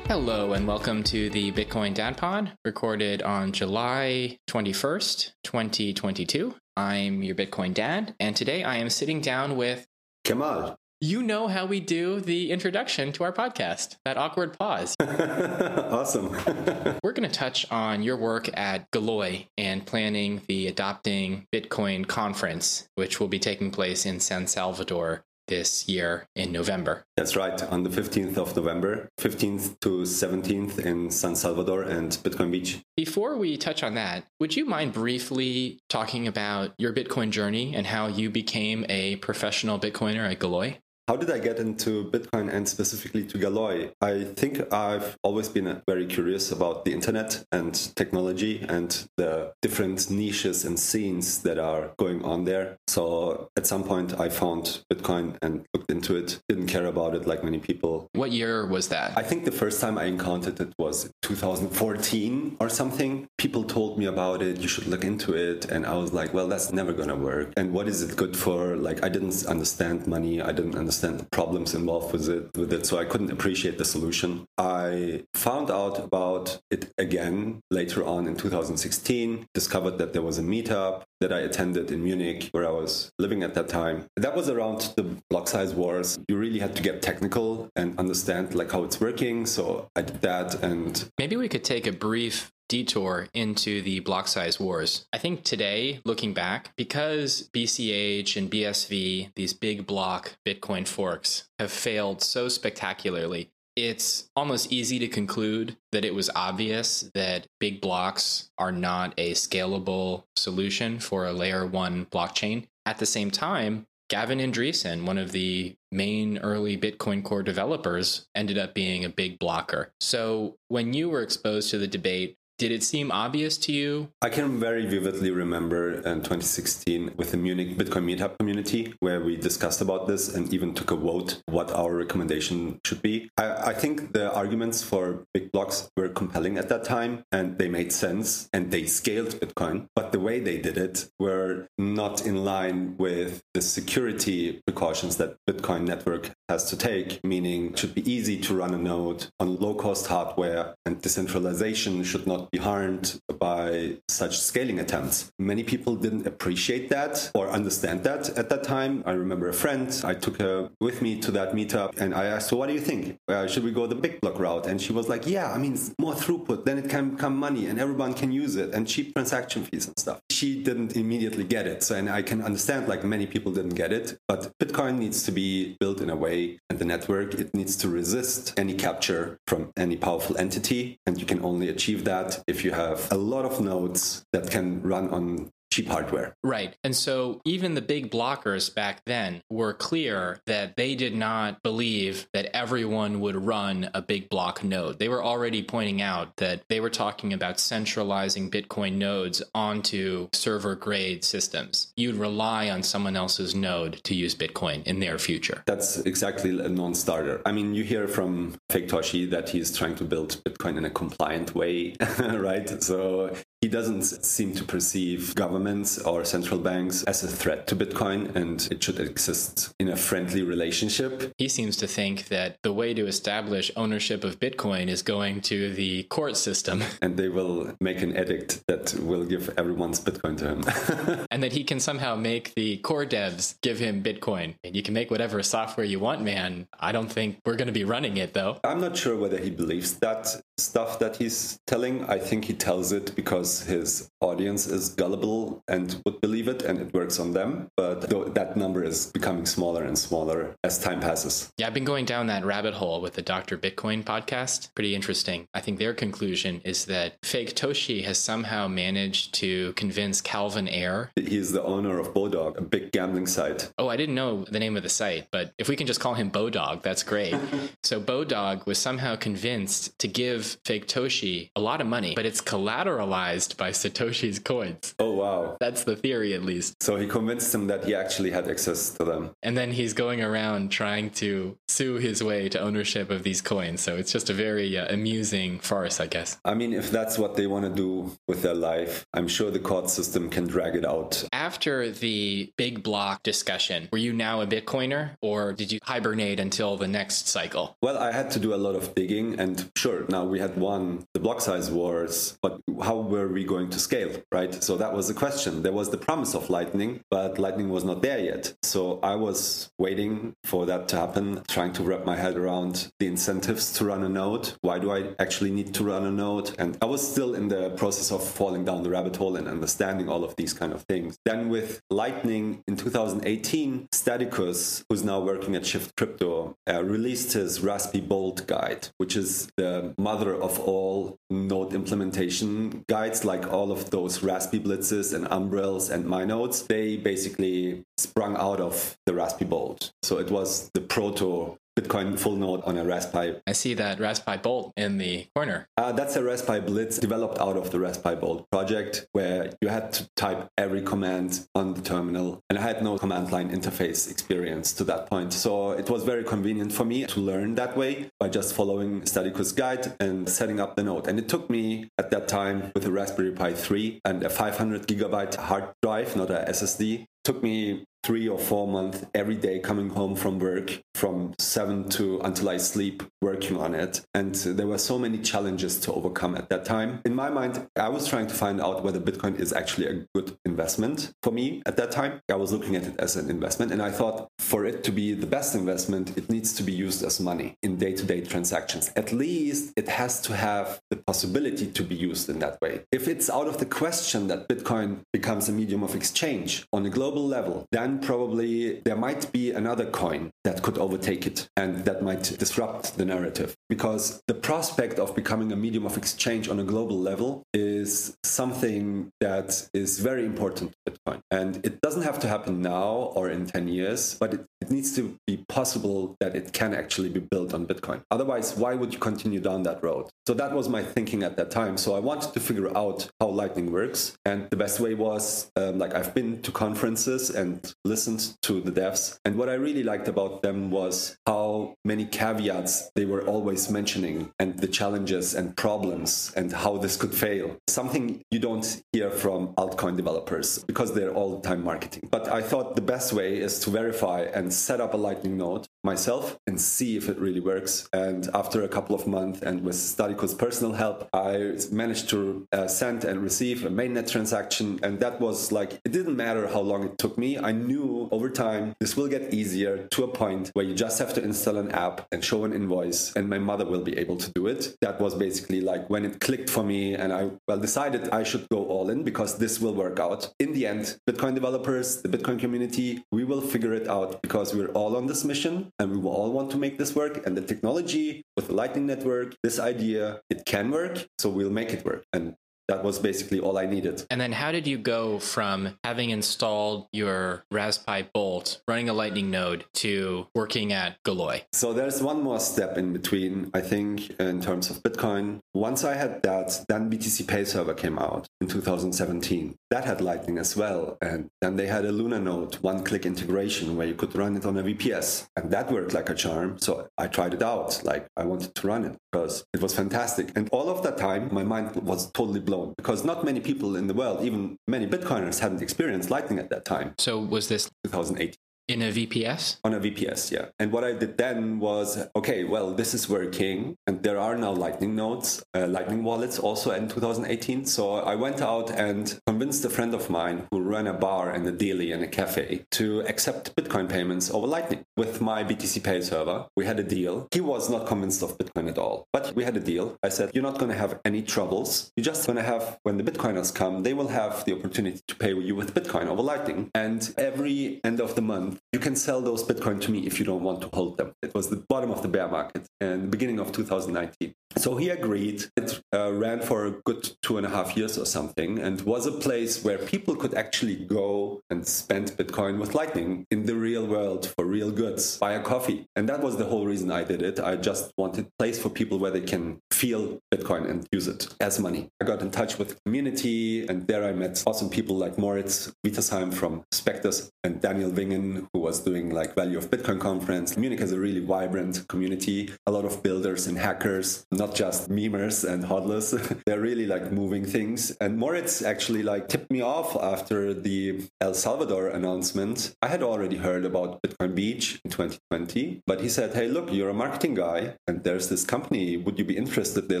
Hello 0.12 0.52
and 0.52 0.68
welcome 0.68 1.02
to 1.04 1.30
the 1.30 1.52
Bitcoin 1.52 1.94
Dad 1.94 2.18
Pod, 2.18 2.52
recorded 2.66 3.22
on 3.22 3.50
July 3.50 4.36
21st, 4.50 5.32
2022. 5.42 6.54
I'm 6.76 7.22
your 7.22 7.34
Bitcoin 7.34 7.72
Dad, 7.72 8.14
and 8.20 8.36
today 8.36 8.62
I 8.62 8.76
am 8.76 8.90
sitting 8.90 9.22
down 9.22 9.56
with 9.56 9.86
Kemal. 10.24 10.76
You 11.00 11.22
know 11.22 11.48
how 11.48 11.64
we 11.64 11.80
do 11.80 12.20
the 12.20 12.50
introduction 12.50 13.12
to 13.12 13.24
our 13.24 13.32
podcast, 13.32 13.96
that 14.04 14.18
awkward 14.18 14.58
pause. 14.58 14.94
awesome. 15.00 16.28
We're 17.02 17.12
going 17.12 17.22
to 17.22 17.30
touch 17.30 17.64
on 17.72 18.02
your 18.02 18.18
work 18.18 18.50
at 18.52 18.90
Galoy 18.90 19.46
and 19.56 19.86
planning 19.86 20.42
the 20.46 20.66
Adopting 20.66 21.46
Bitcoin 21.50 22.06
conference, 22.06 22.86
which 22.96 23.18
will 23.18 23.28
be 23.28 23.38
taking 23.38 23.70
place 23.70 24.04
in 24.04 24.20
San 24.20 24.46
Salvador 24.46 25.24
this 25.48 25.88
year 25.88 26.26
in 26.34 26.52
November. 26.52 27.04
That's 27.16 27.36
right, 27.36 27.62
on 27.64 27.82
the 27.82 27.90
15th 27.90 28.36
of 28.36 28.56
November, 28.56 29.08
15th 29.20 29.80
to 29.80 30.02
17th 30.02 30.78
in 30.78 31.10
San 31.10 31.36
Salvador 31.36 31.82
and 31.82 32.10
Bitcoin 32.12 32.50
Beach. 32.50 32.80
Before 32.96 33.36
we 33.36 33.56
touch 33.56 33.82
on 33.82 33.94
that, 33.94 34.24
would 34.40 34.56
you 34.56 34.64
mind 34.64 34.92
briefly 34.92 35.80
talking 35.88 36.26
about 36.26 36.74
your 36.78 36.92
Bitcoin 36.92 37.30
journey 37.30 37.74
and 37.74 37.86
how 37.86 38.06
you 38.06 38.30
became 38.30 38.86
a 38.88 39.16
professional 39.16 39.78
Bitcoiner 39.78 40.30
at 40.30 40.38
Galoy? 40.38 40.78
How 41.12 41.18
did 41.18 41.30
I 41.30 41.40
get 41.40 41.58
into 41.58 42.10
Bitcoin 42.10 42.50
and 42.50 42.66
specifically 42.66 43.22
to 43.24 43.36
Galoy? 43.36 43.92
I 44.00 44.24
think 44.24 44.72
I've 44.72 45.18
always 45.22 45.46
been 45.46 45.66
uh, 45.66 45.82
very 45.86 46.06
curious 46.06 46.50
about 46.50 46.86
the 46.86 46.94
internet 46.94 47.44
and 47.52 47.74
technology 47.94 48.64
and 48.66 48.88
the 49.18 49.52
different 49.60 50.08
niches 50.08 50.64
and 50.64 50.80
scenes 50.80 51.42
that 51.42 51.58
are 51.58 51.90
going 51.98 52.24
on 52.24 52.44
there. 52.44 52.78
So 52.86 53.50
at 53.58 53.66
some 53.66 53.84
point, 53.84 54.18
I 54.18 54.30
found 54.30 54.84
Bitcoin 54.90 55.36
and 55.42 55.66
looked 55.74 55.90
into 55.90 56.16
it. 56.16 56.40
Didn't 56.48 56.68
care 56.68 56.86
about 56.86 57.14
it 57.14 57.26
like 57.26 57.44
many 57.44 57.58
people. 57.58 58.08
What 58.14 58.32
year 58.32 58.66
was 58.66 58.88
that? 58.88 59.12
I 59.14 59.22
think 59.22 59.44
the 59.44 59.52
first 59.52 59.82
time 59.82 59.98
I 59.98 60.04
encountered 60.04 60.60
it 60.60 60.72
was 60.78 61.12
2014 61.20 62.56
or 62.58 62.70
something. 62.70 63.28
People 63.36 63.64
told 63.64 63.98
me 63.98 64.06
about 64.06 64.40
it. 64.40 64.60
You 64.60 64.68
should 64.68 64.86
look 64.86 65.04
into 65.04 65.34
it. 65.34 65.66
And 65.66 65.84
I 65.84 65.94
was 65.94 66.14
like, 66.14 66.32
well, 66.32 66.48
that's 66.48 66.72
never 66.72 66.94
going 66.94 67.10
to 67.10 67.16
work. 67.16 67.52
And 67.58 67.74
what 67.74 67.86
is 67.86 68.00
it 68.00 68.16
good 68.16 68.34
for? 68.34 68.76
Like, 68.76 69.04
I 69.04 69.10
didn't 69.10 69.44
understand 69.44 70.06
money. 70.06 70.40
I 70.40 70.52
didn't 70.52 70.74
understand 70.74 71.01
understand 71.02 71.20
the 71.20 71.36
problems 71.36 71.74
involved 71.74 72.12
with 72.12 72.28
it, 72.28 72.56
with 72.56 72.72
it, 72.72 72.86
so 72.86 72.98
I 72.98 73.04
couldn't 73.04 73.30
appreciate 73.30 73.78
the 73.78 73.84
solution. 73.84 74.46
I 74.58 75.24
found 75.34 75.70
out 75.70 75.98
about 75.98 76.60
it 76.70 76.92
again 76.98 77.60
later 77.70 78.04
on 78.04 78.26
in 78.26 78.36
2016, 78.36 79.46
discovered 79.54 79.98
that 79.98 80.12
there 80.12 80.22
was 80.22 80.38
a 80.38 80.42
meetup 80.42 81.02
that 81.20 81.32
I 81.32 81.40
attended 81.40 81.90
in 81.90 82.02
Munich 82.02 82.48
where 82.52 82.66
I 82.66 82.70
was 82.70 83.10
living 83.18 83.42
at 83.42 83.54
that 83.54 83.68
time. 83.68 84.06
That 84.16 84.36
was 84.36 84.48
around 84.48 84.92
the 84.96 85.04
block 85.30 85.48
size 85.48 85.74
wars. 85.74 86.18
You 86.28 86.36
really 86.36 86.58
had 86.58 86.74
to 86.76 86.82
get 86.82 87.02
technical 87.02 87.68
and 87.76 87.98
understand 87.98 88.54
like 88.54 88.70
how 88.72 88.84
it's 88.84 89.00
working. 89.00 89.46
So 89.46 89.88
I 89.96 90.02
did 90.02 90.20
that 90.22 90.62
and 90.62 91.08
maybe 91.18 91.36
we 91.36 91.48
could 91.48 91.64
take 91.64 91.86
a 91.86 91.92
brief 91.92 92.50
detour 92.72 93.28
into 93.34 93.82
the 93.82 94.00
block 94.00 94.26
size 94.26 94.58
wars. 94.58 95.04
I 95.12 95.18
think 95.18 95.44
today, 95.44 96.00
looking 96.06 96.32
back, 96.32 96.74
because 96.74 97.50
BCH 97.54 98.34
and 98.34 98.50
BSV, 98.50 99.30
these 99.36 99.52
big 99.52 99.86
block 99.86 100.38
Bitcoin 100.48 100.88
forks, 100.88 101.50
have 101.58 101.70
failed 101.70 102.22
so 102.22 102.48
spectacularly, 102.48 103.50
it's 103.76 104.30
almost 104.34 104.72
easy 104.72 104.98
to 105.00 105.06
conclude 105.06 105.76
that 105.92 106.06
it 106.06 106.14
was 106.14 106.30
obvious 106.34 107.10
that 107.12 107.46
big 107.60 107.82
blocks 107.82 108.48
are 108.56 108.72
not 108.72 109.12
a 109.18 109.32
scalable 109.32 110.24
solution 110.36 110.98
for 110.98 111.26
a 111.26 111.32
layer 111.34 111.66
one 111.66 112.06
blockchain. 112.06 112.68
At 112.86 112.96
the 112.96 113.06
same 113.06 113.30
time, 113.30 113.86
Gavin 114.08 114.40
Andresen, 114.40 115.06
one 115.06 115.18
of 115.18 115.32
the 115.32 115.74
main 115.90 116.38
early 116.38 116.76
Bitcoin 116.76 117.22
Core 117.22 117.42
developers, 117.42 118.26
ended 118.34 118.56
up 118.58 118.74
being 118.74 119.04
a 119.04 119.10
big 119.10 119.38
blocker. 119.38 119.92
So 120.00 120.56
when 120.68 120.92
you 120.92 121.08
were 121.08 121.22
exposed 121.22 121.70
to 121.70 121.78
the 121.78 121.86
debate, 121.86 122.36
did 122.62 122.70
it 122.70 122.84
seem 122.84 123.10
obvious 123.10 123.58
to 123.58 123.72
you? 123.72 124.08
I 124.22 124.28
can 124.28 124.60
very 124.60 124.86
vividly 124.86 125.32
remember 125.32 125.94
uh, 126.06 126.12
in 126.12 126.18
2016 126.18 127.14
with 127.16 127.32
the 127.32 127.36
Munich 127.36 127.76
Bitcoin 127.76 128.04
Meetup 128.04 128.38
community 128.38 128.94
where 129.00 129.20
we 129.20 129.36
discussed 129.36 129.80
about 129.80 130.06
this 130.06 130.32
and 130.32 130.54
even 130.54 130.72
took 130.72 130.92
a 130.92 130.94
vote 130.94 131.42
what 131.46 131.72
our 131.72 131.92
recommendation 131.92 132.78
should 132.86 133.02
be. 133.02 133.28
I, 133.36 133.70
I 133.70 133.74
think 133.74 134.12
the 134.12 134.32
arguments 134.32 134.80
for 134.80 135.24
big 135.34 135.50
blocks 135.50 135.90
were 135.96 136.08
compelling 136.08 136.56
at 136.56 136.68
that 136.68 136.84
time 136.84 137.24
and 137.32 137.58
they 137.58 137.68
made 137.68 137.92
sense 137.92 138.48
and 138.52 138.70
they 138.70 138.86
scaled 138.86 139.40
Bitcoin. 139.40 139.88
But 139.96 140.12
the 140.12 140.20
way 140.20 140.38
they 140.38 140.58
did 140.58 140.78
it 140.78 141.08
were 141.18 141.66
not 141.78 142.24
in 142.24 142.44
line 142.44 142.96
with 142.96 143.42
the 143.54 143.60
security 143.60 144.62
precautions 144.64 145.16
that 145.16 145.34
Bitcoin 145.50 145.82
network 145.82 146.30
has 146.48 146.70
to 146.70 146.76
take, 146.76 147.24
meaning 147.24 147.72
it 147.72 147.78
should 147.80 147.96
be 147.96 148.08
easy 148.08 148.38
to 148.42 148.54
run 148.54 148.72
a 148.72 148.78
node 148.78 149.26
on 149.40 149.56
low 149.56 149.74
cost 149.74 150.06
hardware 150.06 150.76
and 150.86 151.02
decentralization 151.02 152.04
should 152.04 152.24
not 152.24 152.51
be 152.52 152.58
harmed 152.58 153.18
by 153.38 153.96
such 154.08 154.38
scaling 154.38 154.78
attempts. 154.78 155.32
Many 155.38 155.64
people 155.64 155.96
didn't 155.96 156.26
appreciate 156.26 156.90
that 156.90 157.30
or 157.34 157.48
understand 157.48 158.04
that 158.04 158.28
at 158.38 158.50
that 158.50 158.62
time. 158.62 159.02
I 159.06 159.12
remember 159.12 159.48
a 159.48 159.54
friend, 159.54 159.88
I 160.04 160.14
took 160.14 160.38
her 160.40 160.68
with 160.80 161.00
me 161.00 161.18
to 161.20 161.30
that 161.32 161.54
meetup 161.54 161.98
and 161.98 162.14
I 162.14 162.26
asked 162.26 162.50
her, 162.50 162.56
What 162.56 162.68
do 162.68 162.74
you 162.74 162.80
think? 162.80 163.16
Uh, 163.26 163.46
should 163.46 163.64
we 163.64 163.72
go 163.72 163.86
the 163.86 163.94
big 163.94 164.20
block 164.20 164.38
route? 164.38 164.66
And 164.66 164.80
she 164.80 164.92
was 164.92 165.08
like, 165.08 165.26
Yeah, 165.26 165.50
I 165.50 165.56
mean, 165.56 165.78
more 165.98 166.12
throughput, 166.12 166.66
then 166.66 166.76
it 166.76 166.90
can 166.90 167.16
come 167.16 167.36
money 167.36 167.66
and 167.66 167.80
everyone 167.80 168.12
can 168.12 168.30
use 168.30 168.56
it 168.56 168.74
and 168.74 168.86
cheap 168.86 169.14
transaction 169.14 169.64
fees 169.64 169.86
and 169.86 169.98
stuff. 169.98 170.20
She 170.30 170.62
didn't 170.62 170.94
immediately 170.94 171.44
get 171.44 171.66
it. 171.66 171.82
So, 171.82 171.96
and 171.96 172.10
I 172.10 172.20
can 172.20 172.42
understand 172.42 172.86
like 172.86 173.02
many 173.02 173.26
people 173.26 173.52
didn't 173.52 173.76
get 173.76 173.92
it, 173.92 174.18
but 174.28 174.52
Bitcoin 174.58 174.98
needs 174.98 175.22
to 175.22 175.32
be 175.32 175.76
built 175.80 176.02
in 176.02 176.10
a 176.10 176.16
way 176.16 176.60
and 176.68 176.78
the 176.78 176.84
network, 176.84 177.34
it 177.34 177.54
needs 177.54 177.76
to 177.76 177.88
resist 177.88 178.52
any 178.58 178.74
capture 178.74 179.38
from 179.46 179.72
any 179.76 179.96
powerful 179.96 180.36
entity. 180.36 180.98
And 181.06 181.18
you 181.18 181.26
can 181.26 181.42
only 181.42 181.68
achieve 181.68 182.04
that 182.04 182.31
if 182.46 182.64
you 182.64 182.72
have 182.72 183.10
a 183.10 183.16
lot 183.16 183.44
of 183.44 183.60
nodes 183.60 184.24
that 184.32 184.50
can 184.50 184.82
run 184.82 185.08
on 185.10 185.50
cheap 185.72 185.88
hardware. 185.88 186.36
Right. 186.44 186.76
And 186.84 186.94
so 186.94 187.40
even 187.46 187.74
the 187.74 187.80
big 187.80 188.10
blockers 188.10 188.72
back 188.72 189.02
then 189.06 189.42
were 189.50 189.72
clear 189.72 190.38
that 190.46 190.76
they 190.76 190.94
did 190.94 191.16
not 191.16 191.62
believe 191.62 192.28
that 192.34 192.54
everyone 192.54 193.20
would 193.20 193.36
run 193.36 193.88
a 193.94 194.02
big 194.02 194.28
block 194.28 194.62
node. 194.62 194.98
They 194.98 195.08
were 195.08 195.24
already 195.24 195.62
pointing 195.62 196.02
out 196.02 196.36
that 196.36 196.62
they 196.68 196.78
were 196.78 196.90
talking 196.90 197.32
about 197.32 197.58
centralizing 197.58 198.50
Bitcoin 198.50 198.96
nodes 198.96 199.42
onto 199.54 200.28
server 200.34 200.74
grade 200.74 201.24
systems. 201.24 201.92
You'd 201.96 202.16
rely 202.16 202.68
on 202.68 202.82
someone 202.82 203.16
else's 203.16 203.54
node 203.54 204.04
to 204.04 204.14
use 204.14 204.34
Bitcoin 204.34 204.82
in 204.84 205.00
their 205.00 205.18
future. 205.18 205.62
That's 205.66 205.98
exactly 206.00 206.50
a 206.60 206.68
non 206.68 206.94
starter. 206.94 207.40
I 207.46 207.52
mean, 207.52 207.74
you 207.74 207.82
hear 207.82 208.06
from 208.06 208.56
Fake 208.68 208.88
Toshi 208.88 209.30
that 209.30 209.48
he's 209.48 209.74
trying 209.74 209.94
to 209.96 210.04
build 210.04 210.42
Bitcoin 210.44 210.76
in 210.76 210.84
a 210.84 210.90
compliant 210.90 211.54
way, 211.54 211.96
right? 212.18 212.68
So 212.82 213.34
he 213.62 213.68
doesn't 213.68 214.02
seem 214.02 214.52
to 214.56 214.64
perceive 214.64 215.36
governments 215.36 215.96
or 215.98 216.24
central 216.24 216.58
banks 216.58 217.04
as 217.04 217.22
a 217.22 217.28
threat 217.28 217.68
to 217.68 217.76
Bitcoin 217.76 218.34
and 218.34 218.68
it 218.72 218.82
should 218.82 218.98
exist 218.98 219.72
in 219.78 219.88
a 219.88 219.96
friendly 219.96 220.42
relationship. 220.42 221.32
He 221.38 221.48
seems 221.48 221.76
to 221.76 221.86
think 221.86 222.26
that 222.26 222.56
the 222.62 222.72
way 222.72 222.92
to 222.92 223.06
establish 223.06 223.70
ownership 223.76 224.24
of 224.24 224.40
Bitcoin 224.40 224.88
is 224.88 225.02
going 225.02 225.42
to 225.42 225.72
the 225.74 226.02
court 226.04 226.36
system. 226.36 226.82
And 227.00 227.16
they 227.16 227.28
will 227.28 227.74
make 227.80 228.00
an 228.02 228.16
edict 228.16 228.62
that 228.68 228.94
will 228.94 229.24
give 229.24 229.50
everyone's 229.56 230.00
Bitcoin 230.00 230.36
to 230.38 230.46
him. 230.52 231.26
and 231.30 231.42
that 231.42 231.52
he 231.52 231.64
can 231.64 231.80
somehow 231.80 232.14
make 232.16 232.54
the 232.54 232.78
core 232.78 233.06
devs 233.06 233.56
give 233.60 233.78
him 233.78 234.02
Bitcoin. 234.02 234.54
And 234.64 234.74
you 234.76 234.82
can 234.82 234.94
make 234.94 235.10
whatever 235.10 235.42
software 235.42 235.86
you 235.86 235.98
want, 235.98 236.22
man. 236.22 236.68
I 236.78 236.92
don't 236.92 237.10
think 237.10 237.38
we're 237.44 237.56
going 237.56 237.66
to 237.66 237.72
be 237.72 237.84
running 237.84 238.16
it, 238.18 238.34
though. 238.34 238.58
I'm 238.62 238.80
not 238.80 238.96
sure 238.96 239.16
whether 239.16 239.38
he 239.38 239.50
believes 239.50 239.94
that 239.98 240.42
stuff 240.58 240.98
that 241.00 241.16
he's 241.16 241.58
telling. 241.66 242.04
I 242.04 242.18
think 242.18 242.44
he 242.44 242.54
tells 242.54 242.92
it 242.92 243.14
because 243.16 243.51
his 243.60 244.10
audience 244.20 244.66
is 244.66 244.90
gullible 244.90 245.62
and 245.68 246.00
would 246.04 246.20
believe 246.20 246.48
it 246.48 246.62
and 246.62 246.78
it 246.78 246.92
works 246.94 247.18
on 247.18 247.32
them. 247.32 247.68
But 247.76 248.08
that 248.34 248.56
number 248.56 248.82
is 248.82 249.06
becoming 249.06 249.46
smaller 249.46 249.84
and 249.84 249.98
smaller 249.98 250.54
as 250.64 250.78
time 250.78 251.00
passes. 251.00 251.50
Yeah, 251.58 251.66
I've 251.66 251.74
been 251.74 251.84
going 251.84 252.04
down 252.04 252.26
that 252.28 252.44
rabbit 252.44 252.74
hole 252.74 253.00
with 253.00 253.14
the 253.14 253.22
Dr. 253.22 253.58
Bitcoin 253.58 254.04
podcast. 254.04 254.74
Pretty 254.74 254.94
interesting. 254.94 255.46
I 255.54 255.60
think 255.60 255.78
their 255.78 255.94
conclusion 255.94 256.60
is 256.64 256.86
that 256.86 257.16
fake 257.22 257.54
Toshi 257.54 258.04
has 258.04 258.18
somehow 258.18 258.68
managed 258.68 259.34
to 259.34 259.72
convince 259.74 260.20
Calvin 260.20 260.68
Ayre. 260.68 261.10
He's 261.16 261.52
the 261.52 261.62
owner 261.62 261.98
of 261.98 262.14
Bodog, 262.14 262.58
a 262.58 262.62
big 262.62 262.92
gambling 262.92 263.26
site. 263.26 263.72
Oh, 263.78 263.88
I 263.88 263.96
didn't 263.96 264.14
know 264.14 264.44
the 264.44 264.58
name 264.58 264.76
of 264.76 264.82
the 264.82 264.88
site, 264.88 265.28
but 265.30 265.52
if 265.58 265.68
we 265.68 265.76
can 265.76 265.86
just 265.86 266.00
call 266.00 266.14
him 266.14 266.30
Bodog, 266.30 266.82
that's 266.82 267.02
great. 267.02 267.34
so 267.82 268.00
Bodog 268.00 268.66
was 268.66 268.78
somehow 268.78 269.16
convinced 269.16 269.98
to 269.98 270.08
give 270.08 270.58
fake 270.64 270.86
Toshi 270.86 271.50
a 271.56 271.60
lot 271.60 271.80
of 271.80 271.86
money, 271.86 272.14
but 272.14 272.26
it's 272.26 272.40
collateralized 272.40 273.41
by 273.56 273.70
Satoshi's 273.70 274.38
coins. 274.38 274.94
Oh, 274.98 275.12
wow. 275.12 275.56
That's 275.60 275.84
the 275.84 275.96
theory, 275.96 276.34
at 276.34 276.42
least. 276.42 276.82
So 276.82 276.96
he 276.96 277.06
convinced 277.06 277.54
him 277.54 277.66
that 277.66 277.84
he 277.84 277.94
actually 277.94 278.30
had 278.30 278.48
access 278.48 278.90
to 278.90 279.04
them. 279.04 279.30
And 279.42 279.56
then 279.56 279.72
he's 279.72 279.92
going 279.92 280.22
around 280.22 280.70
trying 280.70 281.10
to 281.10 281.56
sue 281.68 281.96
his 281.96 282.22
way 282.22 282.48
to 282.48 282.60
ownership 282.60 283.10
of 283.10 283.22
these 283.22 283.40
coins. 283.40 283.80
So 283.80 283.96
it's 283.96 284.12
just 284.12 284.30
a 284.30 284.34
very 284.34 284.78
uh, 284.78 284.92
amusing 284.92 285.58
farce, 285.58 286.00
I 286.00 286.06
guess. 286.06 286.38
I 286.44 286.54
mean, 286.54 286.72
if 286.72 286.90
that's 286.90 287.18
what 287.18 287.36
they 287.36 287.46
want 287.46 287.64
to 287.64 287.74
do 287.74 288.12
with 288.28 288.42
their 288.42 288.54
life, 288.54 289.04
I'm 289.14 289.28
sure 289.28 289.50
the 289.50 289.58
court 289.58 289.90
system 289.90 290.30
can 290.30 290.46
drag 290.46 290.74
it 290.76 290.84
out. 290.84 291.24
After 291.32 291.90
the 291.90 292.52
big 292.56 292.82
block 292.82 293.22
discussion, 293.22 293.88
were 293.92 293.98
you 293.98 294.12
now 294.12 294.40
a 294.40 294.46
Bitcoiner 294.46 295.16
or 295.20 295.52
did 295.52 295.72
you 295.72 295.78
hibernate 295.82 296.40
until 296.40 296.76
the 296.76 296.88
next 296.88 297.28
cycle? 297.28 297.76
Well, 297.82 297.98
I 297.98 298.12
had 298.12 298.30
to 298.32 298.40
do 298.40 298.54
a 298.54 298.56
lot 298.56 298.74
of 298.74 298.94
digging, 298.94 299.38
and 299.38 299.70
sure, 299.76 300.04
now 300.08 300.24
we 300.24 300.38
had 300.38 300.56
won 300.56 301.06
the 301.14 301.20
block 301.20 301.40
size 301.40 301.70
wars, 301.70 302.38
but 302.42 302.60
how 302.82 302.96
were 302.96 303.26
we 303.32 303.44
going 303.44 303.70
to 303.70 303.78
scale, 303.78 304.22
right? 304.30 304.62
So 304.62 304.76
that 304.76 304.92
was 304.92 305.08
the 305.08 305.14
question. 305.14 305.62
There 305.62 305.72
was 305.72 305.90
the 305.90 305.96
promise 305.96 306.34
of 306.34 306.50
Lightning, 306.50 307.00
but 307.10 307.38
Lightning 307.38 307.68
was 307.68 307.84
not 307.84 308.02
there 308.02 308.18
yet. 308.18 308.54
So 308.62 308.98
I 309.02 309.14
was 309.14 309.70
waiting 309.78 310.34
for 310.44 310.66
that 310.66 310.88
to 310.88 310.96
happen, 310.96 311.42
trying 311.48 311.72
to 311.74 311.82
wrap 311.82 312.04
my 312.04 312.16
head 312.16 312.36
around 312.36 312.92
the 312.98 313.06
incentives 313.06 313.72
to 313.74 313.84
run 313.84 314.02
a 314.02 314.08
node. 314.08 314.52
Why 314.60 314.78
do 314.78 314.92
I 314.92 315.14
actually 315.18 315.50
need 315.50 315.74
to 315.74 315.84
run 315.84 316.04
a 316.04 316.10
node? 316.10 316.52
And 316.58 316.76
I 316.82 316.86
was 316.86 317.06
still 317.06 317.34
in 317.34 317.48
the 317.48 317.70
process 317.70 318.10
of 318.10 318.26
falling 318.26 318.64
down 318.64 318.82
the 318.82 318.90
rabbit 318.90 319.16
hole 319.16 319.36
and 319.36 319.48
understanding 319.48 320.08
all 320.08 320.24
of 320.24 320.36
these 320.36 320.52
kind 320.52 320.72
of 320.72 320.82
things. 320.82 321.18
Then 321.24 321.48
with 321.48 321.80
Lightning 321.90 322.62
in 322.66 322.76
2018, 322.76 323.88
Stadicus, 323.92 324.84
who's 324.88 325.04
now 325.04 325.20
working 325.20 325.56
at 325.56 325.66
Shift 325.66 325.96
Crypto, 325.96 326.56
uh, 326.68 326.82
released 326.84 327.32
his 327.32 327.60
Raspberry 327.60 328.04
Bolt 328.04 328.46
guide, 328.46 328.88
which 328.98 329.16
is 329.16 329.50
the 329.56 329.94
mother 329.98 330.34
of 330.34 330.58
all 330.60 331.18
node 331.30 331.74
implementation 331.74 332.84
guides, 332.88 333.21
like 333.24 333.52
all 333.52 333.72
of 333.72 333.90
those 333.90 334.22
Raspberry 334.22 334.62
Blitzes 334.62 335.14
and 335.14 335.26
Umbrels 335.26 335.90
and 335.90 336.04
MyNodes. 336.04 336.66
They 336.66 336.96
basically 336.96 337.84
sprung 337.96 338.36
out 338.36 338.60
of 338.60 338.96
the 339.06 339.14
Raspberry 339.14 339.48
Bolt. 339.48 339.92
So 340.02 340.18
it 340.18 340.30
was 340.30 340.70
the 340.74 340.80
proto 340.80 341.58
Bitcoin 341.78 342.18
full 342.18 342.36
node 342.36 342.62
on 342.64 342.76
a 342.76 342.84
Raspberry. 342.84 343.40
I 343.46 343.52
see 343.52 343.74
that 343.74 343.98
Raspberry 343.98 344.38
Bolt 344.38 344.72
in 344.76 344.98
the 344.98 345.26
corner. 345.34 345.68
Uh, 345.76 345.92
that's 345.92 346.16
a 346.16 346.22
Raspberry 346.22 346.60
Blitz 346.60 346.98
developed 346.98 347.38
out 347.38 347.56
of 347.56 347.70
the 347.70 347.80
Raspberry 347.80 348.16
Bolt 348.16 348.50
project 348.50 349.06
where 349.12 349.50
you 349.60 349.68
had 349.68 349.92
to 349.94 350.08
type 350.16 350.48
every 350.58 350.82
command 350.82 351.46
on 351.54 351.74
the 351.74 351.80
terminal. 351.80 352.42
And 352.50 352.58
I 352.58 352.62
had 352.62 352.82
no 352.82 352.98
command 352.98 353.32
line 353.32 353.50
interface 353.50 354.10
experience 354.10 354.72
to 354.74 354.84
that 354.84 355.08
point. 355.08 355.32
So 355.32 355.72
it 355.72 355.88
was 355.88 356.04
very 356.04 356.24
convenient 356.24 356.72
for 356.72 356.84
me 356.84 357.06
to 357.06 357.20
learn 357.20 357.54
that 357.54 357.76
way 357.76 358.10
by 358.20 358.28
just 358.28 358.54
following 358.54 359.02
Stadicus 359.02 359.54
guide 359.56 359.94
and 359.98 360.28
setting 360.28 360.60
up 360.60 360.76
the 360.76 360.82
node. 360.82 361.08
And 361.08 361.18
it 361.18 361.28
took 361.28 361.48
me 361.48 361.88
at 361.98 362.10
that 362.10 362.28
time 362.28 362.70
with 362.74 362.84
a 362.84 362.92
Raspberry 362.92 363.32
Pi 363.32 363.54
3 363.54 364.00
and 364.04 364.22
a 364.22 364.30
500 364.30 364.86
gigabyte 364.86 365.36
hard 365.36 365.64
drive, 365.82 366.16
not 366.16 366.30
a 366.30 366.44
SSD, 366.48 367.06
took 367.24 367.42
me 367.42 367.84
three 368.02 368.28
or 368.28 368.38
four 368.38 368.66
months 368.66 369.04
every 369.14 369.36
day 369.36 369.58
coming 369.60 369.88
home 369.90 370.14
from 370.16 370.38
work 370.38 370.82
from 370.94 371.34
seven 371.38 371.88
to 371.88 372.20
until 372.20 372.48
I 372.48 372.56
sleep 372.56 373.02
working 373.20 373.56
on 373.56 373.74
it. 373.74 374.00
And 374.14 374.34
there 374.34 374.66
were 374.66 374.78
so 374.78 374.98
many 374.98 375.18
challenges 375.18 375.80
to 375.80 375.92
overcome 375.92 376.36
at 376.36 376.48
that 376.50 376.64
time. 376.64 377.00
In 377.04 377.14
my 377.14 377.30
mind, 377.30 377.66
I 377.76 377.88
was 377.88 378.08
trying 378.08 378.26
to 378.28 378.34
find 378.34 378.60
out 378.60 378.84
whether 378.84 379.00
Bitcoin 379.00 379.38
is 379.38 379.52
actually 379.52 379.86
a 379.86 380.06
good 380.14 380.36
investment 380.44 381.12
for 381.22 381.32
me 381.32 381.62
at 381.66 381.76
that 381.76 381.90
time. 381.90 382.20
I 382.30 382.36
was 382.36 382.52
looking 382.52 382.76
at 382.76 382.84
it 382.84 382.96
as 382.98 383.16
an 383.16 383.30
investment 383.30 383.72
and 383.72 383.82
I 383.82 383.90
thought 383.90 384.28
for 384.38 384.64
it 384.64 384.84
to 384.84 384.92
be 384.92 385.14
the 385.14 385.26
best 385.26 385.54
investment, 385.54 386.16
it 386.16 386.30
needs 386.30 386.52
to 386.54 386.62
be 386.62 386.72
used 386.72 387.02
as 387.02 387.20
money 387.20 387.56
in 387.62 387.76
day 387.76 387.94
to 387.94 388.04
day 388.04 388.20
transactions. 388.20 388.92
At 388.96 389.12
least 389.12 389.72
it 389.76 389.88
has 389.88 390.20
to 390.22 390.36
have 390.36 390.80
the 390.90 390.96
possibility 390.96 391.66
to 391.66 391.82
be 391.82 391.94
used 391.94 392.28
in 392.28 392.38
that 392.40 392.60
way. 392.60 392.84
If 392.92 393.08
it's 393.08 393.30
out 393.30 393.48
of 393.48 393.58
the 393.58 393.66
question 393.66 394.28
that 394.28 394.48
Bitcoin 394.48 395.00
becomes 395.12 395.48
a 395.48 395.52
medium 395.52 395.82
of 395.82 395.94
exchange 395.94 396.66
on 396.72 396.86
a 396.86 396.90
global 396.90 397.26
level, 397.26 397.66
then 397.72 397.91
probably 398.00 398.80
there 398.84 398.96
might 398.96 399.30
be 399.32 399.50
another 399.50 399.86
coin 399.86 400.30
that 400.44 400.62
could 400.62 400.78
overtake 400.78 401.26
it 401.26 401.48
and 401.56 401.84
that 401.84 402.02
might 402.02 402.22
disrupt 402.38 402.96
the 402.96 403.04
narrative. 403.04 403.56
Because 403.68 404.22
the 404.26 404.34
prospect 404.34 404.98
of 404.98 405.14
becoming 405.14 405.52
a 405.52 405.56
medium 405.56 405.84
of 405.84 405.96
exchange 405.96 406.48
on 406.48 406.60
a 406.60 406.64
global 406.64 406.98
level 406.98 407.42
is 407.52 408.16
something 408.24 409.10
that 409.20 409.68
is 409.74 409.98
very 409.98 410.24
important 410.24 410.72
to 410.72 410.92
Bitcoin. 410.92 411.20
And 411.30 411.64
it 411.64 411.80
doesn't 411.80 412.02
have 412.02 412.18
to 412.20 412.28
happen 412.28 412.62
now 412.62 413.12
or 413.16 413.30
in 413.30 413.46
10 413.46 413.68
years, 413.68 414.14
but 414.14 414.34
it, 414.34 414.46
it 414.60 414.70
needs 414.70 414.94
to 414.96 415.16
be 415.26 415.44
possible 415.48 416.16
that 416.20 416.36
it 416.36 416.52
can 416.52 416.74
actually 416.74 417.08
be 417.08 417.20
built 417.20 417.54
on 417.54 417.66
Bitcoin. 417.66 418.02
Otherwise, 418.10 418.56
why 418.56 418.74
would 418.74 418.92
you 418.92 418.98
continue 418.98 419.40
down 419.40 419.62
that 419.64 419.82
road? 419.82 420.08
So 420.26 420.34
that 420.34 420.52
was 420.52 420.68
my 420.68 420.82
thinking 420.82 421.22
at 421.22 421.36
that 421.36 421.50
time. 421.50 421.76
So 421.76 421.94
I 421.94 421.98
wanted 422.00 422.32
to 422.34 422.40
figure 422.40 422.76
out 422.76 423.08
how 423.20 423.28
Lightning 423.28 423.72
works. 423.72 424.16
And 424.24 424.48
the 424.50 424.56
best 424.56 424.80
way 424.80 424.94
was 424.94 425.50
um, 425.56 425.78
like 425.78 425.94
I've 425.94 426.14
been 426.14 426.42
to 426.42 426.52
conferences 426.52 427.30
and 427.30 427.74
listened 427.84 428.36
to 428.42 428.60
the 428.60 428.72
devs. 428.72 429.18
And 429.24 429.36
what 429.36 429.48
I 429.48 429.54
really 429.54 429.82
liked 429.82 430.08
about 430.08 430.42
them 430.42 430.70
was 430.70 431.16
how 431.26 431.74
many 431.84 432.04
caveats 432.04 432.90
they 432.94 433.04
were 433.04 433.26
always 433.26 433.70
mentioning 433.70 434.32
and 434.38 434.58
the 434.58 434.68
challenges 434.68 435.34
and 435.34 435.56
problems 435.56 436.32
and 436.36 436.52
how 436.52 436.76
this 436.76 436.96
could 436.96 437.14
fail. 437.14 437.56
Something 437.68 438.22
you 438.30 438.38
don't 438.38 438.82
hear 438.92 439.10
from 439.10 439.48
altcoin 439.54 439.96
developers 439.96 440.62
because 440.64 440.94
they're 440.94 441.12
all 441.12 441.36
the 441.36 441.48
time 441.48 441.64
marketing. 441.64 442.08
But 442.10 442.28
I 442.28 442.42
thought 442.42 442.76
the 442.76 442.82
best 442.82 443.12
way 443.12 443.38
is 443.38 443.58
to 443.60 443.70
verify 443.70 444.22
and 444.34 444.52
set 444.52 444.80
up 444.80 444.94
a 444.94 444.96
Lightning 444.96 445.36
node 445.36 445.66
myself 445.84 446.38
and 446.46 446.60
see 446.60 446.96
if 446.96 447.08
it 447.08 447.18
really 447.18 447.40
works. 447.40 447.88
And 447.92 448.28
after 448.34 448.62
a 448.62 448.68
couple 448.68 448.94
of 448.94 449.06
months 449.06 449.42
and 449.42 449.64
with 449.64 449.74
Stadicus 449.74 450.34
personal 450.38 450.72
help, 450.72 451.08
I 451.12 451.56
managed 451.72 452.08
to 452.10 452.46
uh, 452.52 452.68
send 452.68 453.04
and 453.04 453.20
receive 453.20 453.64
a 453.64 453.70
mainnet 453.70 454.10
transaction. 454.10 454.78
And 454.82 455.00
that 455.00 455.20
was 455.20 455.50
like, 455.50 455.80
it 455.84 455.92
didn't 455.92 456.16
matter 456.16 456.46
how 456.46 456.60
long 456.60 456.84
it 456.84 456.98
took 456.98 457.18
me. 457.18 457.38
I 457.38 457.52
knew 457.52 457.71
over 458.10 458.28
time 458.28 458.74
this 458.80 458.96
will 458.96 459.08
get 459.08 459.32
easier 459.32 459.86
to 459.92 460.04
a 460.04 460.08
point 460.08 460.50
where 460.54 460.64
you 460.64 460.74
just 460.74 460.98
have 460.98 461.14
to 461.14 461.22
install 461.22 461.56
an 461.56 461.70
app 461.72 462.06
and 462.12 462.24
show 462.24 462.44
an 462.44 462.52
invoice 462.52 463.12
and 463.14 463.28
my 463.28 463.38
mother 463.38 463.64
will 463.64 463.82
be 463.82 463.96
able 463.98 464.16
to 464.16 464.30
do 464.32 464.46
it. 464.46 464.74
That 464.80 465.00
was 465.00 465.14
basically 465.14 465.60
like 465.60 465.88
when 465.88 466.04
it 466.04 466.20
clicked 466.20 466.50
for 466.50 466.62
me 466.62 466.94
and 466.94 467.12
I 467.12 467.30
well 467.48 467.58
decided 467.58 468.08
I 468.10 468.22
should 468.22 468.48
go 468.48 468.64
all 468.66 468.90
in 468.90 469.04
because 469.04 469.38
this 469.38 469.60
will 469.60 469.74
work 469.74 469.98
out. 470.00 470.32
In 470.38 470.52
the 470.52 470.66
end, 470.66 470.96
Bitcoin 471.08 471.34
developers, 471.34 472.02
the 472.02 472.08
Bitcoin 472.08 472.38
community, 472.38 473.04
we 473.12 473.24
will 473.24 473.40
figure 473.40 473.74
it 473.74 473.88
out 473.88 474.22
because 474.22 474.54
we're 474.54 474.72
all 474.72 474.96
on 474.96 475.06
this 475.06 475.24
mission 475.24 475.70
and 475.78 476.02
we 476.02 476.08
all 476.08 476.32
want 476.32 476.50
to 476.52 476.58
make 476.58 476.78
this 476.78 476.94
work. 476.94 477.26
And 477.26 477.36
the 477.36 477.42
technology 477.42 478.22
with 478.36 478.48
the 478.48 478.54
Lightning 478.54 478.86
Network, 478.86 479.34
this 479.42 479.58
idea, 479.58 480.20
it 480.30 480.44
can 480.46 480.70
work. 480.70 481.06
So 481.18 481.28
we'll 481.28 481.50
make 481.50 481.72
it 481.72 481.84
work. 481.84 482.04
And 482.12 482.34
that 482.72 482.82
was 482.82 482.98
basically 482.98 483.38
all 483.38 483.58
I 483.58 483.66
needed. 483.66 484.04
And 484.10 484.20
then 484.20 484.32
how 484.32 484.50
did 484.50 484.66
you 484.66 484.78
go 484.78 485.18
from 485.18 485.78
having 485.84 486.08
installed 486.10 486.88
your 486.92 487.44
Raspberry 487.50 488.08
Bolt, 488.14 488.62
running 488.66 488.88
a 488.88 488.94
Lightning 488.94 489.30
node, 489.30 489.66
to 489.74 490.26
working 490.34 490.72
at 490.72 490.96
Galoy? 491.04 491.42
So 491.52 491.74
there's 491.74 492.02
one 492.02 492.22
more 492.22 492.40
step 492.40 492.78
in 492.78 492.92
between, 492.94 493.50
I 493.52 493.60
think, 493.60 494.18
in 494.18 494.40
terms 494.40 494.70
of 494.70 494.82
Bitcoin. 494.82 495.40
Once 495.52 495.84
I 495.84 495.94
had 495.94 496.22
that, 496.22 496.64
then 496.68 496.90
BTC 496.90 497.28
Pay 497.28 497.44
Server 497.44 497.74
came 497.74 497.98
out 497.98 498.26
in 498.40 498.48
2017. 498.48 499.54
That 499.72 499.86
had 499.86 500.02
Lightning 500.02 500.36
as 500.36 500.54
well. 500.54 500.98
And 501.00 501.30
then 501.40 501.56
they 501.56 501.66
had 501.66 501.86
a 501.86 501.92
Luna 501.92 502.20
node 502.20 502.56
one 502.56 502.84
click 502.84 503.06
integration 503.06 503.74
where 503.74 503.86
you 503.86 503.94
could 503.94 504.14
run 504.14 504.36
it 504.36 504.44
on 504.44 504.58
a 504.58 504.62
VPS. 504.62 505.28
And 505.36 505.50
that 505.50 505.72
worked 505.72 505.94
like 505.94 506.10
a 506.10 506.14
charm. 506.14 506.58
So 506.58 506.88
I 506.98 507.06
tried 507.06 507.32
it 507.32 507.42
out. 507.42 507.80
Like 507.82 508.06
I 508.14 508.24
wanted 508.24 508.54
to 508.54 508.66
run 508.66 508.84
it 508.84 508.98
because 509.10 509.46
it 509.54 509.62
was 509.62 509.74
fantastic. 509.74 510.30
And 510.36 510.46
all 510.50 510.68
of 510.68 510.82
that 510.82 510.98
time, 510.98 511.30
my 511.32 511.42
mind 511.42 511.74
was 511.76 512.10
totally 512.12 512.40
blown 512.40 512.74
because 512.76 513.02
not 513.02 513.24
many 513.24 513.40
people 513.40 513.76
in 513.76 513.86
the 513.86 513.94
world, 513.94 514.22
even 514.22 514.58
many 514.68 514.86
Bitcoiners, 514.86 515.38
hadn't 515.38 515.62
experienced 515.62 516.10
Lightning 516.10 516.38
at 516.38 516.50
that 516.50 516.66
time. 516.66 516.92
So 516.98 517.18
was 517.18 517.48
this 517.48 517.70
2018. 517.84 518.34
In 518.72 518.80
a 518.80 518.90
VPS? 518.90 519.58
On 519.64 519.74
a 519.74 519.80
VPS, 519.80 520.30
yeah. 520.30 520.46
And 520.58 520.72
what 520.72 520.82
I 520.82 520.94
did 520.94 521.18
then 521.18 521.58
was 521.58 522.08
okay, 522.16 522.42
well, 522.44 522.72
this 522.72 522.94
is 522.94 523.06
working. 523.06 523.76
And 523.86 524.02
there 524.02 524.18
are 524.18 524.34
now 524.34 524.52
Lightning 524.52 524.96
nodes, 524.96 525.44
uh, 525.54 525.66
Lightning 525.66 526.02
wallets 526.04 526.38
also 526.38 526.70
in 526.70 526.88
2018. 526.88 527.66
So 527.66 527.96
I 527.96 528.14
went 528.14 528.40
out 528.40 528.70
and 528.70 529.20
convinced 529.26 529.62
a 529.66 529.68
friend 529.68 529.92
of 529.92 530.08
mine 530.08 530.46
who 530.50 530.62
ran 530.62 530.86
a 530.86 530.94
bar 530.94 531.32
and 531.32 531.46
a 531.46 531.52
daily 531.52 531.92
and 531.92 532.02
a 532.02 532.06
cafe 532.06 532.64
to 532.70 533.02
accept 533.02 533.54
Bitcoin 533.56 533.90
payments 533.90 534.30
over 534.30 534.46
Lightning 534.46 534.86
with 534.96 535.20
my 535.20 535.44
BTC 535.44 535.84
Pay 535.84 536.00
server. 536.00 536.46
We 536.56 536.64
had 536.64 536.80
a 536.80 536.82
deal. 536.82 537.28
He 537.30 537.42
was 537.42 537.68
not 537.68 537.86
convinced 537.86 538.22
of 538.22 538.38
Bitcoin 538.38 538.70
at 538.70 538.78
all, 538.78 539.06
but 539.12 539.34
we 539.34 539.44
had 539.44 539.54
a 539.58 539.60
deal. 539.60 539.98
I 540.02 540.08
said, 540.08 540.30
You're 540.32 540.42
not 540.42 540.58
going 540.58 540.70
to 540.70 540.78
have 540.78 540.98
any 541.04 541.20
troubles. 541.20 541.92
You're 541.94 542.04
just 542.04 542.24
going 542.26 542.36
to 542.36 542.42
have, 542.42 542.78
when 542.84 542.96
the 542.96 543.04
Bitcoiners 543.04 543.54
come, 543.54 543.82
they 543.82 543.92
will 543.92 544.08
have 544.08 544.46
the 544.46 544.54
opportunity 544.54 545.02
to 545.08 545.14
pay 545.14 545.34
you 545.34 545.54
with 545.54 545.74
Bitcoin 545.74 546.06
over 546.06 546.22
Lightning. 546.22 546.70
And 546.74 547.12
every 547.18 547.82
end 547.84 548.00
of 548.00 548.14
the 548.14 548.22
month, 548.22 548.60
you 548.72 548.78
can 548.78 548.96
sell 548.96 549.20
those 549.20 549.44
Bitcoin 549.44 549.80
to 549.82 549.90
me 549.90 550.06
if 550.06 550.18
you 550.18 550.24
don't 550.24 550.42
want 550.42 550.62
to 550.62 550.68
hold 550.72 550.96
them. 550.96 551.12
It 551.22 551.34
was 551.34 551.50
the 551.50 551.62
bottom 551.68 551.90
of 551.90 552.02
the 552.02 552.08
bear 552.08 552.28
market 552.28 552.66
and 552.80 553.04
the 553.04 553.08
beginning 553.08 553.38
of 553.38 553.52
2019. 553.52 554.34
So 554.56 554.76
he 554.76 554.90
agreed. 554.90 555.44
It 555.56 555.80
uh, 555.94 556.12
ran 556.12 556.40
for 556.40 556.66
a 556.66 556.70
good 556.84 557.10
two 557.22 557.36
and 557.38 557.46
a 557.46 557.50
half 557.50 557.76
years 557.76 557.98
or 557.98 558.06
something 558.06 558.58
and 558.58 558.80
was 558.82 559.06
a 559.06 559.12
place 559.12 559.64
where 559.64 559.78
people 559.78 560.14
could 560.14 560.34
actually 560.34 560.76
go 560.76 561.40
and 561.50 561.66
spend 561.66 562.12
Bitcoin 562.12 562.58
with 562.58 562.74
Lightning 562.74 563.26
in 563.30 563.46
the 563.46 563.54
real 563.54 563.86
world 563.86 564.26
for 564.26 564.44
real 564.44 564.70
goods, 564.70 565.18
buy 565.18 565.32
a 565.32 565.42
coffee. 565.42 565.86
And 565.96 566.08
that 566.08 566.20
was 566.20 566.36
the 566.36 566.44
whole 566.44 566.66
reason 566.66 566.90
I 566.90 567.04
did 567.04 567.22
it. 567.22 567.40
I 567.40 567.56
just 567.56 567.92
wanted 567.96 568.26
a 568.26 568.30
place 568.38 568.60
for 568.60 568.68
people 568.68 568.98
where 568.98 569.10
they 569.10 569.20
can 569.20 569.58
feel 569.70 570.18
Bitcoin 570.32 570.68
and 570.68 570.86
use 570.92 571.08
it 571.08 571.28
as 571.40 571.58
money. 571.58 571.88
I 572.00 572.04
got 572.04 572.22
in 572.22 572.30
touch 572.30 572.58
with 572.58 572.68
the 572.70 572.76
community 572.86 573.66
and 573.66 573.86
there 573.86 574.04
I 574.04 574.12
met 574.12 574.42
awesome 574.46 574.70
people 574.70 574.96
like 574.96 575.18
Moritz 575.18 575.72
Wietersheim 575.86 576.32
from 576.32 576.64
Spectres 576.72 577.30
and 577.44 577.60
Daniel 577.60 577.90
Wingen, 577.90 578.41
who 578.52 578.60
was 578.60 578.80
doing 578.80 579.10
like 579.10 579.34
Value 579.34 579.58
of 579.58 579.70
Bitcoin 579.70 580.00
conference. 580.00 580.56
Munich 580.56 580.80
has 580.80 580.92
a 580.92 581.00
really 581.00 581.20
vibrant 581.20 581.86
community, 581.88 582.50
a 582.66 582.70
lot 582.70 582.84
of 582.84 583.02
builders 583.02 583.46
and 583.46 583.58
hackers 583.58 584.24
not 584.30 584.54
just 584.54 584.90
memers 584.90 585.48
and 585.48 585.64
hodlers. 585.64 586.10
They're 586.46 586.60
really 586.60 586.86
like 586.86 587.12
moving 587.12 587.44
things. 587.44 587.90
And 588.00 588.18
Moritz 588.18 588.62
actually 588.62 589.02
like 589.02 589.28
tipped 589.28 589.50
me 589.50 589.60
off 589.60 589.96
after 589.96 590.54
the 590.54 591.08
El 591.20 591.34
Salvador 591.34 591.88
announcement. 591.88 592.74
I 592.82 592.88
had 592.88 593.02
already 593.02 593.36
heard 593.36 593.64
about 593.64 594.00
Bitcoin 594.02 594.34
Beach 594.34 594.80
in 594.84 594.90
2020, 594.90 595.82
but 595.86 596.00
he 596.00 596.08
said, 596.08 596.34
"Hey, 596.34 596.48
look, 596.48 596.72
you're 596.72 596.90
a 596.90 596.94
marketing 596.94 597.34
guy, 597.34 597.74
and 597.86 598.02
there's 598.04 598.28
this 598.28 598.44
company. 598.44 598.96
Would 598.96 599.18
you 599.18 599.24
be 599.24 599.36
interested? 599.36 599.88
They're 599.88 600.00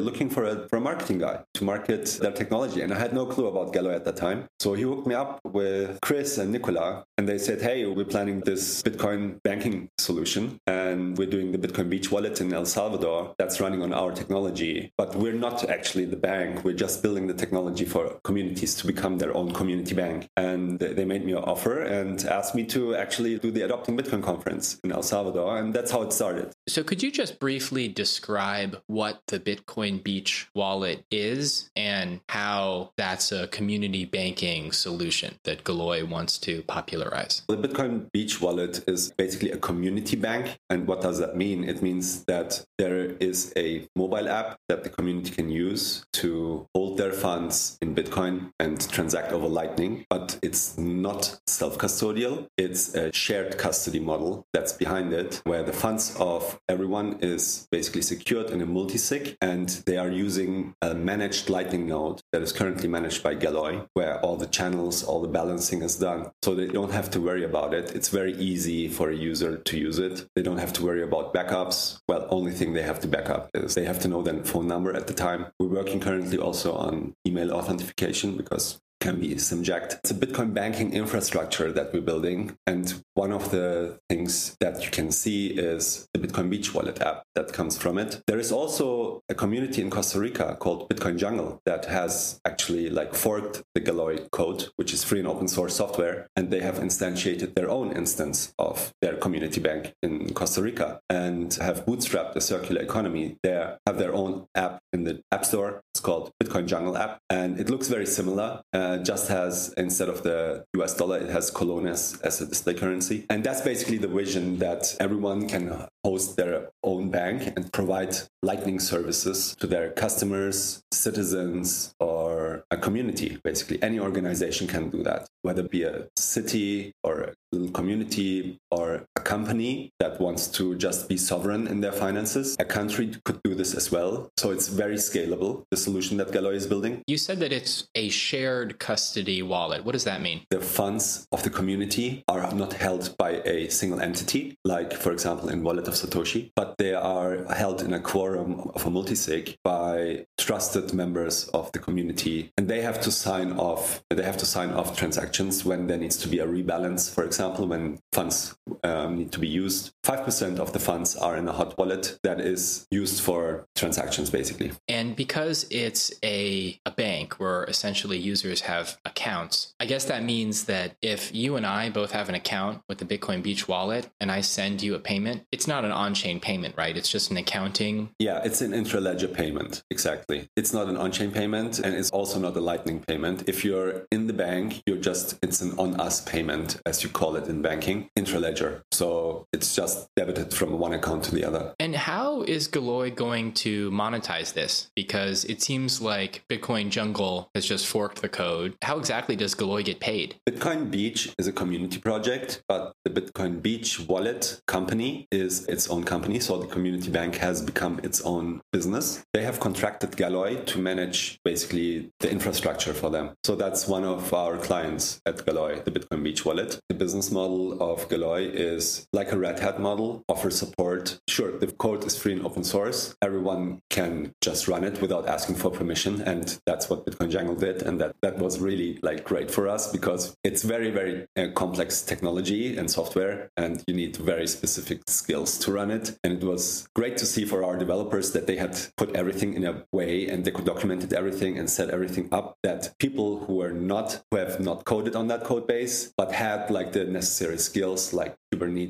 looking 0.00 0.30
for 0.30 0.44
a 0.44 0.68
for 0.68 0.76
a 0.76 0.80
marketing 0.80 1.18
guy 1.18 1.40
to 1.54 1.64
market 1.64 2.04
their 2.20 2.32
technology." 2.32 2.80
And 2.82 2.92
I 2.92 2.98
had 2.98 3.12
no 3.12 3.26
clue 3.26 3.46
about 3.46 3.72
Galoy 3.72 3.94
at 3.94 4.04
that 4.04 4.16
time, 4.16 4.46
so 4.58 4.74
he 4.74 4.82
hooked 4.82 5.06
me 5.06 5.14
up 5.14 5.40
with 5.44 5.98
Chris 6.00 6.38
and 6.38 6.52
Nicola, 6.52 7.04
and 7.18 7.28
they 7.28 7.38
said, 7.38 7.60
"Hey, 7.60 7.86
we're 7.86 8.12
planning 8.14 8.31
this 8.40 8.82
Bitcoin 8.82 9.42
banking 9.42 9.88
solution, 9.98 10.58
and 10.66 11.16
we're 11.16 11.30
doing 11.30 11.52
the 11.52 11.58
Bitcoin 11.58 11.88
Beach 11.88 12.10
wallet 12.10 12.40
in 12.40 12.52
El 12.52 12.66
Salvador 12.66 13.34
that's 13.38 13.60
running 13.60 13.82
on 13.82 13.92
our 13.92 14.12
technology." 14.12 14.32
technology, 14.32 14.92
but 14.96 15.14
we're 15.16 15.32
not 15.32 15.68
actually 15.68 16.04
the 16.04 16.16
bank. 16.16 16.64
We're 16.64 16.80
just 16.86 17.02
building 17.02 17.26
the 17.26 17.34
technology 17.34 17.84
for 17.84 18.18
communities 18.24 18.74
to 18.76 18.86
become 18.86 19.18
their 19.18 19.36
own 19.36 19.52
community 19.52 19.94
bank. 19.94 20.28
And 20.36 20.78
they 20.78 21.04
made 21.04 21.24
me 21.24 21.32
an 21.32 21.44
offer 21.44 21.82
and 21.82 22.24
asked 22.24 22.54
me 22.54 22.64
to 22.66 22.94
actually 22.94 23.38
do 23.38 23.50
the 23.50 23.62
Adopting 23.62 23.96
Bitcoin 23.96 24.22
conference 24.22 24.78
in 24.84 24.92
El 24.92 25.02
Salvador. 25.02 25.58
And 25.58 25.74
that's 25.74 25.90
how 25.90 26.02
it 26.02 26.12
started. 26.12 26.52
So, 26.68 26.84
could 26.84 27.02
you 27.02 27.10
just 27.10 27.40
briefly 27.40 27.88
describe 27.88 28.80
what 28.86 29.20
the 29.26 29.40
Bitcoin 29.40 30.02
Beach 30.02 30.48
wallet 30.54 31.04
is 31.10 31.70
and 31.74 32.20
how 32.28 32.92
that's 32.96 33.32
a 33.32 33.48
community 33.48 34.04
banking 34.04 34.70
solution 34.70 35.34
that 35.42 35.64
Galoy 35.64 36.08
wants 36.08 36.38
to 36.38 36.62
popularize? 36.62 37.42
The 37.48 37.56
Bitcoin 37.56 38.12
Beach 38.12 38.40
wallet 38.40 38.84
is 38.86 39.12
basically 39.18 39.50
a 39.50 39.56
community 39.56 40.14
bank. 40.14 40.56
And 40.70 40.86
what 40.86 41.00
does 41.00 41.18
that 41.18 41.36
mean? 41.36 41.64
It 41.64 41.82
means 41.82 42.24
that 42.24 42.64
there 42.78 43.16
is 43.18 43.52
a 43.56 43.88
mobile 43.96 44.28
app 44.28 44.56
that 44.68 44.84
the 44.84 44.88
community 44.88 45.30
can 45.30 45.50
use 45.50 46.04
to 46.12 46.68
hold 46.76 46.96
their 46.96 47.12
funds 47.12 47.76
in 47.82 47.92
Bitcoin 47.92 48.52
and 48.60 48.88
transact 48.88 49.32
over 49.32 49.48
Lightning. 49.48 50.06
But 50.08 50.38
it's 50.42 50.78
not 50.78 51.40
self 51.48 51.76
custodial, 51.76 52.46
it's 52.56 52.94
a 52.94 53.12
shared 53.12 53.58
custody 53.58 53.98
model 53.98 54.46
that's 54.52 54.72
behind 54.72 55.12
it, 55.12 55.42
where 55.44 55.64
the 55.64 55.72
funds 55.72 56.14
of 56.20 56.51
everyone 56.68 57.18
is 57.20 57.66
basically 57.70 58.02
secured 58.02 58.50
in 58.50 58.60
a 58.60 58.66
multisig 58.66 59.36
and 59.40 59.68
they 59.86 59.96
are 59.96 60.10
using 60.10 60.74
a 60.82 60.94
managed 60.94 61.48
Lightning 61.48 61.86
node 61.86 62.20
that 62.32 62.42
is 62.42 62.52
currently 62.52 62.88
managed 62.88 63.22
by 63.22 63.34
Galoy, 63.34 63.86
where 63.94 64.20
all 64.20 64.36
the 64.36 64.46
channels, 64.46 65.02
all 65.02 65.22
the 65.22 65.28
balancing 65.28 65.82
is 65.82 65.96
done. 65.96 66.30
So 66.42 66.54
they 66.54 66.66
don't 66.66 66.92
have 66.92 67.10
to 67.12 67.20
worry 67.20 67.44
about 67.44 67.74
it. 67.74 67.94
It's 67.94 68.08
very 68.08 68.34
easy 68.34 68.88
for 68.88 69.10
a 69.10 69.14
user 69.14 69.58
to 69.58 69.78
use 69.78 69.98
it. 69.98 70.26
They 70.34 70.42
don't 70.42 70.58
have 70.58 70.72
to 70.74 70.84
worry 70.84 71.02
about 71.02 71.32
backups. 71.32 72.00
Well, 72.08 72.26
only 72.30 72.52
thing 72.52 72.72
they 72.72 72.82
have 72.82 73.00
to 73.00 73.08
back 73.08 73.30
up 73.30 73.50
is 73.54 73.74
they 73.74 73.84
have 73.84 74.00
to 74.00 74.08
know 74.08 74.22
their 74.22 74.42
phone 74.44 74.68
number 74.68 74.94
at 74.94 75.06
the 75.06 75.14
time. 75.14 75.46
We're 75.58 75.68
working 75.68 76.00
currently 76.00 76.38
also 76.38 76.74
on 76.74 77.14
email 77.26 77.52
authentication 77.52 78.36
because 78.36 78.80
can 79.02 79.18
be 79.18 79.36
subject. 79.36 79.98
It's 80.04 80.12
a 80.12 80.14
Bitcoin 80.14 80.54
banking 80.54 80.92
infrastructure 80.92 81.72
that 81.72 81.92
we're 81.92 82.02
building. 82.02 82.56
And 82.68 83.02
one 83.14 83.32
of 83.32 83.50
the 83.50 83.98
things 84.08 84.56
that 84.60 84.84
you 84.84 84.92
can 84.92 85.10
see 85.10 85.48
is 85.48 86.08
the 86.14 86.20
Bitcoin 86.20 86.48
Beach 86.48 86.72
wallet 86.72 87.02
app 87.02 87.24
that 87.34 87.52
comes 87.52 87.76
from 87.76 87.98
it. 87.98 88.22
There 88.28 88.38
is 88.38 88.52
also 88.52 89.20
a 89.28 89.34
community 89.34 89.82
in 89.82 89.90
Costa 89.90 90.20
Rica 90.20 90.56
called 90.60 90.88
Bitcoin 90.88 91.18
Jungle 91.18 91.60
that 91.66 91.86
has 91.86 92.40
actually 92.44 92.90
like 92.90 93.12
forked 93.12 93.64
the 93.74 93.80
Galoy 93.80 94.30
code, 94.30 94.68
which 94.76 94.92
is 94.92 95.02
free 95.02 95.18
and 95.18 95.26
open 95.26 95.48
source 95.48 95.74
software. 95.74 96.28
And 96.36 96.52
they 96.52 96.60
have 96.60 96.76
instantiated 96.76 97.54
their 97.56 97.68
own 97.68 97.90
instance 97.90 98.54
of 98.56 98.94
their 99.02 99.16
community 99.16 99.60
bank 99.60 99.94
in 100.04 100.32
Costa 100.32 100.62
Rica 100.62 101.00
and 101.10 101.52
have 101.54 101.84
bootstrapped 101.86 102.36
a 102.36 102.40
circular 102.40 102.80
economy 102.80 103.36
there, 103.42 103.78
have 103.84 103.98
their 103.98 104.14
own 104.14 104.46
app 104.54 104.78
in 104.92 105.02
the 105.02 105.20
App 105.32 105.44
Store. 105.44 105.82
It's 105.92 106.00
called 106.00 106.30
Bitcoin 106.40 106.66
Jungle 106.66 106.96
app. 106.96 107.18
And 107.28 107.58
it 107.58 107.68
looks 107.68 107.88
very 107.88 108.06
similar. 108.06 108.62
Uh, 108.92 108.98
just 108.98 109.28
has 109.28 109.72
instead 109.76 110.08
of 110.08 110.22
the 110.22 110.64
US 110.74 110.94
dollar, 110.94 111.18
it 111.18 111.30
has 111.30 111.50
colones 111.50 112.20
as 112.22 112.40
a 112.40 112.46
display 112.46 112.74
currency. 112.74 113.26
And 113.30 113.42
that's 113.44 113.60
basically 113.60 113.98
the 113.98 114.08
vision 114.08 114.58
that 114.58 114.96
everyone 115.00 115.48
can 115.48 115.86
host 116.04 116.36
their 116.36 116.70
own 116.82 117.10
bank 117.10 117.52
and 117.56 117.72
provide 117.72 118.16
Lightning 118.42 118.80
services 118.80 119.54
to 119.60 119.66
their 119.68 119.90
customers, 119.92 120.82
citizens, 120.92 121.94
or 122.00 122.64
a 122.70 122.76
community. 122.76 123.38
Basically, 123.44 123.80
any 123.82 124.00
organization 124.00 124.66
can 124.66 124.90
do 124.90 125.02
that, 125.04 125.28
whether 125.42 125.62
it 125.62 125.70
be 125.70 125.84
a 125.84 126.08
city 126.16 126.92
or 127.04 127.20
a 127.20 127.34
little 127.52 127.70
community 127.70 128.58
or 128.70 129.04
company 129.22 129.92
that 129.98 130.20
wants 130.20 130.48
to 130.48 130.76
just 130.76 131.08
be 131.08 131.16
sovereign 131.16 131.66
in 131.66 131.80
their 131.80 131.92
finances. 131.92 132.56
A 132.58 132.64
country 132.64 133.14
could 133.24 133.40
do 133.42 133.54
this 133.54 133.74
as 133.74 133.90
well. 133.90 134.30
So 134.36 134.50
it's 134.50 134.68
very 134.68 134.96
scalable, 134.96 135.64
the 135.70 135.76
solution 135.76 136.16
that 136.18 136.28
Galoy 136.32 136.54
is 136.54 136.66
building. 136.66 137.02
You 137.06 137.18
said 137.18 137.40
that 137.40 137.52
it's 137.52 137.88
a 137.94 138.08
shared 138.08 138.78
custody 138.78 139.42
wallet. 139.42 139.84
What 139.84 139.92
does 139.92 140.04
that 140.04 140.20
mean? 140.20 140.42
The 140.50 140.60
funds 140.60 141.26
of 141.32 141.42
the 141.42 141.50
community 141.50 142.24
are 142.28 142.52
not 142.54 142.72
held 142.72 143.16
by 143.16 143.42
a 143.44 143.68
single 143.70 144.00
entity, 144.00 144.56
like, 144.64 144.92
for 144.92 145.12
example, 145.12 145.48
in 145.48 145.62
Wallet 145.62 145.88
of 145.88 145.94
Satoshi, 145.94 146.50
but 146.56 146.76
they 146.78 146.94
are 146.94 147.44
held 147.52 147.82
in 147.82 147.92
a 147.92 148.00
quorum 148.00 148.70
of 148.74 148.86
a 148.86 148.90
multisig 148.90 149.56
by 149.64 150.26
trusted 150.38 150.92
members 150.92 151.48
of 151.48 151.70
the 151.72 151.78
community. 151.78 152.50
And 152.56 152.68
they 152.68 152.80
have 152.80 153.00
to 153.02 153.10
sign 153.10 153.52
off, 153.52 154.02
they 154.10 154.22
have 154.22 154.36
to 154.38 154.46
sign 154.46 154.70
off 154.70 154.96
transactions 154.96 155.64
when 155.64 155.86
there 155.86 155.98
needs 155.98 156.16
to 156.18 156.28
be 156.28 156.38
a 156.40 156.46
rebalance, 156.46 157.12
for 157.12 157.24
example, 157.24 157.66
when 157.66 157.98
funds 158.12 158.54
um, 158.84 159.11
Um, 159.12 159.18
need 159.18 159.32
to 159.32 159.38
be 159.38 159.48
used. 159.48 159.92
5% 160.04 160.58
of 160.58 160.72
the 160.72 160.78
funds 160.78 161.16
are 161.16 161.36
in 161.36 161.46
a 161.46 161.52
hot 161.52 161.78
wallet 161.78 162.18
that 162.22 162.40
is 162.40 162.86
used 162.90 163.20
for 163.20 163.66
transactions, 163.76 164.30
basically. 164.30 164.72
And 164.88 165.14
because 165.14 165.66
it's 165.70 166.12
a, 166.24 166.80
a 166.84 166.90
bank 166.90 167.34
where 167.38 167.64
essentially 167.64 168.18
users 168.18 168.62
have 168.62 168.98
accounts, 169.04 169.74
I 169.78 169.86
guess 169.86 170.04
that 170.06 170.24
means 170.24 170.64
that 170.64 170.96
if 171.02 171.34
you 171.34 171.56
and 171.56 171.66
I 171.66 171.90
both 171.90 172.12
have 172.12 172.28
an 172.28 172.34
account 172.34 172.82
with 172.88 172.98
the 172.98 173.04
Bitcoin 173.04 173.42
Beach 173.42 173.68
wallet 173.68 174.08
and 174.20 174.30
I 174.32 174.40
send 174.40 174.82
you 174.82 174.94
a 174.94 174.98
payment, 174.98 175.44
it's 175.52 175.68
not 175.68 175.84
an 175.84 175.92
on 175.92 176.14
chain 176.14 176.40
payment, 176.40 176.74
right? 176.76 176.96
It's 176.96 177.08
just 177.08 177.30
an 177.30 177.36
accounting. 177.36 178.10
Yeah, 178.18 178.40
it's 178.44 178.60
an 178.60 178.72
intraledger 178.72 179.32
payment. 179.32 179.82
Exactly. 179.90 180.48
It's 180.56 180.72
not 180.72 180.88
an 180.88 180.96
on 180.96 181.12
chain 181.12 181.30
payment 181.30 181.78
and 181.78 181.94
it's 181.94 182.10
also 182.10 182.38
not 182.40 182.56
a 182.56 182.60
lightning 182.60 183.00
payment. 183.00 183.48
If 183.48 183.64
you're 183.64 184.06
in 184.10 184.26
the 184.26 184.32
bank, 184.32 184.82
you're 184.86 184.96
just, 185.10 185.38
it's 185.42 185.60
an 185.60 185.78
on 185.78 186.00
us 186.00 186.20
payment, 186.22 186.80
as 186.86 187.02
you 187.02 187.08
call 187.08 187.36
it 187.36 187.46
in 187.46 187.62
banking, 187.62 188.08
intraledger. 188.18 188.82
So 188.90 189.01
So 189.02 189.48
it's 189.52 189.74
just 189.74 190.06
debited 190.14 190.54
from 190.54 190.78
one 190.78 190.92
account 190.92 191.24
to 191.24 191.34
the 191.34 191.44
other. 191.44 191.74
And 191.80 191.96
how 191.96 192.42
is 192.42 192.68
Galoy 192.68 193.12
going 193.12 193.52
to 193.54 193.90
monetize 193.90 194.52
this? 194.52 194.92
Because 194.94 195.44
it 195.46 195.60
seems 195.60 196.00
like 196.00 196.44
Bitcoin 196.48 196.88
Jungle 196.88 197.50
has 197.56 197.66
just 197.66 197.88
forked 197.88 198.22
the 198.22 198.28
code. 198.28 198.76
How 198.82 198.98
exactly 199.00 199.34
does 199.34 199.56
Galoy 199.56 199.84
get 199.84 199.98
paid? 199.98 200.36
Bitcoin 200.48 200.88
Beach 200.88 201.34
is 201.36 201.48
a 201.48 201.52
community 201.52 201.98
project, 201.98 202.62
but 202.68 202.92
the 203.04 203.10
Bitcoin 203.10 203.60
Beach 203.60 203.98
wallet 203.98 204.60
company 204.68 205.26
is 205.32 205.66
its 205.66 205.90
own 205.90 206.04
company. 206.04 206.38
So 206.38 206.58
the 206.58 206.68
community 206.68 207.10
bank 207.10 207.34
has 207.38 207.60
become 207.60 207.98
its 208.04 208.20
own 208.20 208.60
business. 208.70 209.24
They 209.32 209.42
have 209.42 209.58
contracted 209.58 210.12
Galoy 210.12 210.64
to 210.66 210.78
manage 210.78 211.40
basically 211.44 212.12
the 212.20 212.30
infrastructure 212.30 212.94
for 212.94 213.10
them. 213.10 213.32
So 213.42 213.56
that's 213.56 213.88
one 213.88 214.04
of 214.04 214.32
our 214.32 214.58
clients 214.58 215.20
at 215.26 215.38
Galoy, 215.38 215.82
the 215.82 215.90
Bitcoin 215.90 216.22
Beach 216.22 216.44
wallet. 216.44 216.78
The 216.88 216.94
business 216.94 217.32
model 217.32 217.82
of 217.82 218.08
Galoy 218.08 218.48
is 218.54 218.91
like 219.12 219.30
a 219.32 219.38
Red 219.38 219.58
Hat 219.60 219.80
model, 219.80 220.24
offers 220.28 220.58
support. 220.58 221.20
Sure, 221.28 221.52
the 221.58 221.68
code 221.84 222.04
is 222.04 222.16
free 222.16 222.32
and 222.32 222.44
open 222.44 222.64
source. 222.64 223.14
Everyone 223.22 223.80
can 223.90 224.32
just 224.40 224.68
run 224.68 224.84
it 224.84 225.00
without 225.00 225.28
asking 225.28 225.56
for 225.56 225.70
permission. 225.70 226.20
And 226.22 226.58
that's 226.66 226.90
what 226.90 227.06
Bitcoin 227.06 227.30
Jungle 227.30 227.54
did. 227.54 227.82
And 227.82 228.00
that, 228.00 228.16
that 228.22 228.38
was 228.38 228.58
really 228.58 228.98
like 229.02 229.24
great 229.24 229.50
for 229.50 229.68
us 229.68 229.92
because 229.92 230.36
it's 230.42 230.62
very, 230.62 230.90
very 230.90 231.26
uh, 231.36 231.48
complex 231.54 232.02
technology 232.02 232.76
and 232.76 232.90
software. 232.90 233.50
And 233.56 233.82
you 233.86 233.94
need 233.94 234.16
very 234.16 234.48
specific 234.48 235.02
skills 235.06 235.58
to 235.58 235.72
run 235.72 235.90
it. 235.90 236.18
And 236.24 236.32
it 236.34 236.44
was 236.44 236.88
great 236.96 237.16
to 237.18 237.26
see 237.26 237.44
for 237.44 237.64
our 237.64 237.76
developers 237.76 238.32
that 238.32 238.46
they 238.46 238.56
had 238.56 238.78
put 238.96 239.14
everything 239.14 239.54
in 239.54 239.64
a 239.64 239.84
way 239.92 240.26
and 240.28 240.44
they 240.44 240.50
could 240.50 240.66
documented 240.72 241.12
everything 241.12 241.58
and 241.58 241.68
set 241.68 241.90
everything 241.90 242.28
up 242.32 242.56
that 242.62 242.94
people 242.98 243.44
who 243.44 243.60
are 243.60 243.72
not, 243.72 244.22
who 244.30 244.38
have 244.38 244.58
not 244.60 244.84
coded 244.84 245.14
on 245.14 245.28
that 245.28 245.44
code 245.44 245.66
base, 245.66 246.12
but 246.16 246.32
had 246.32 246.70
like 246.70 246.92
the 246.92 247.04
necessary 247.04 247.58
skills 247.58 248.12
like 248.12 248.34
Kubernetes 248.52 248.81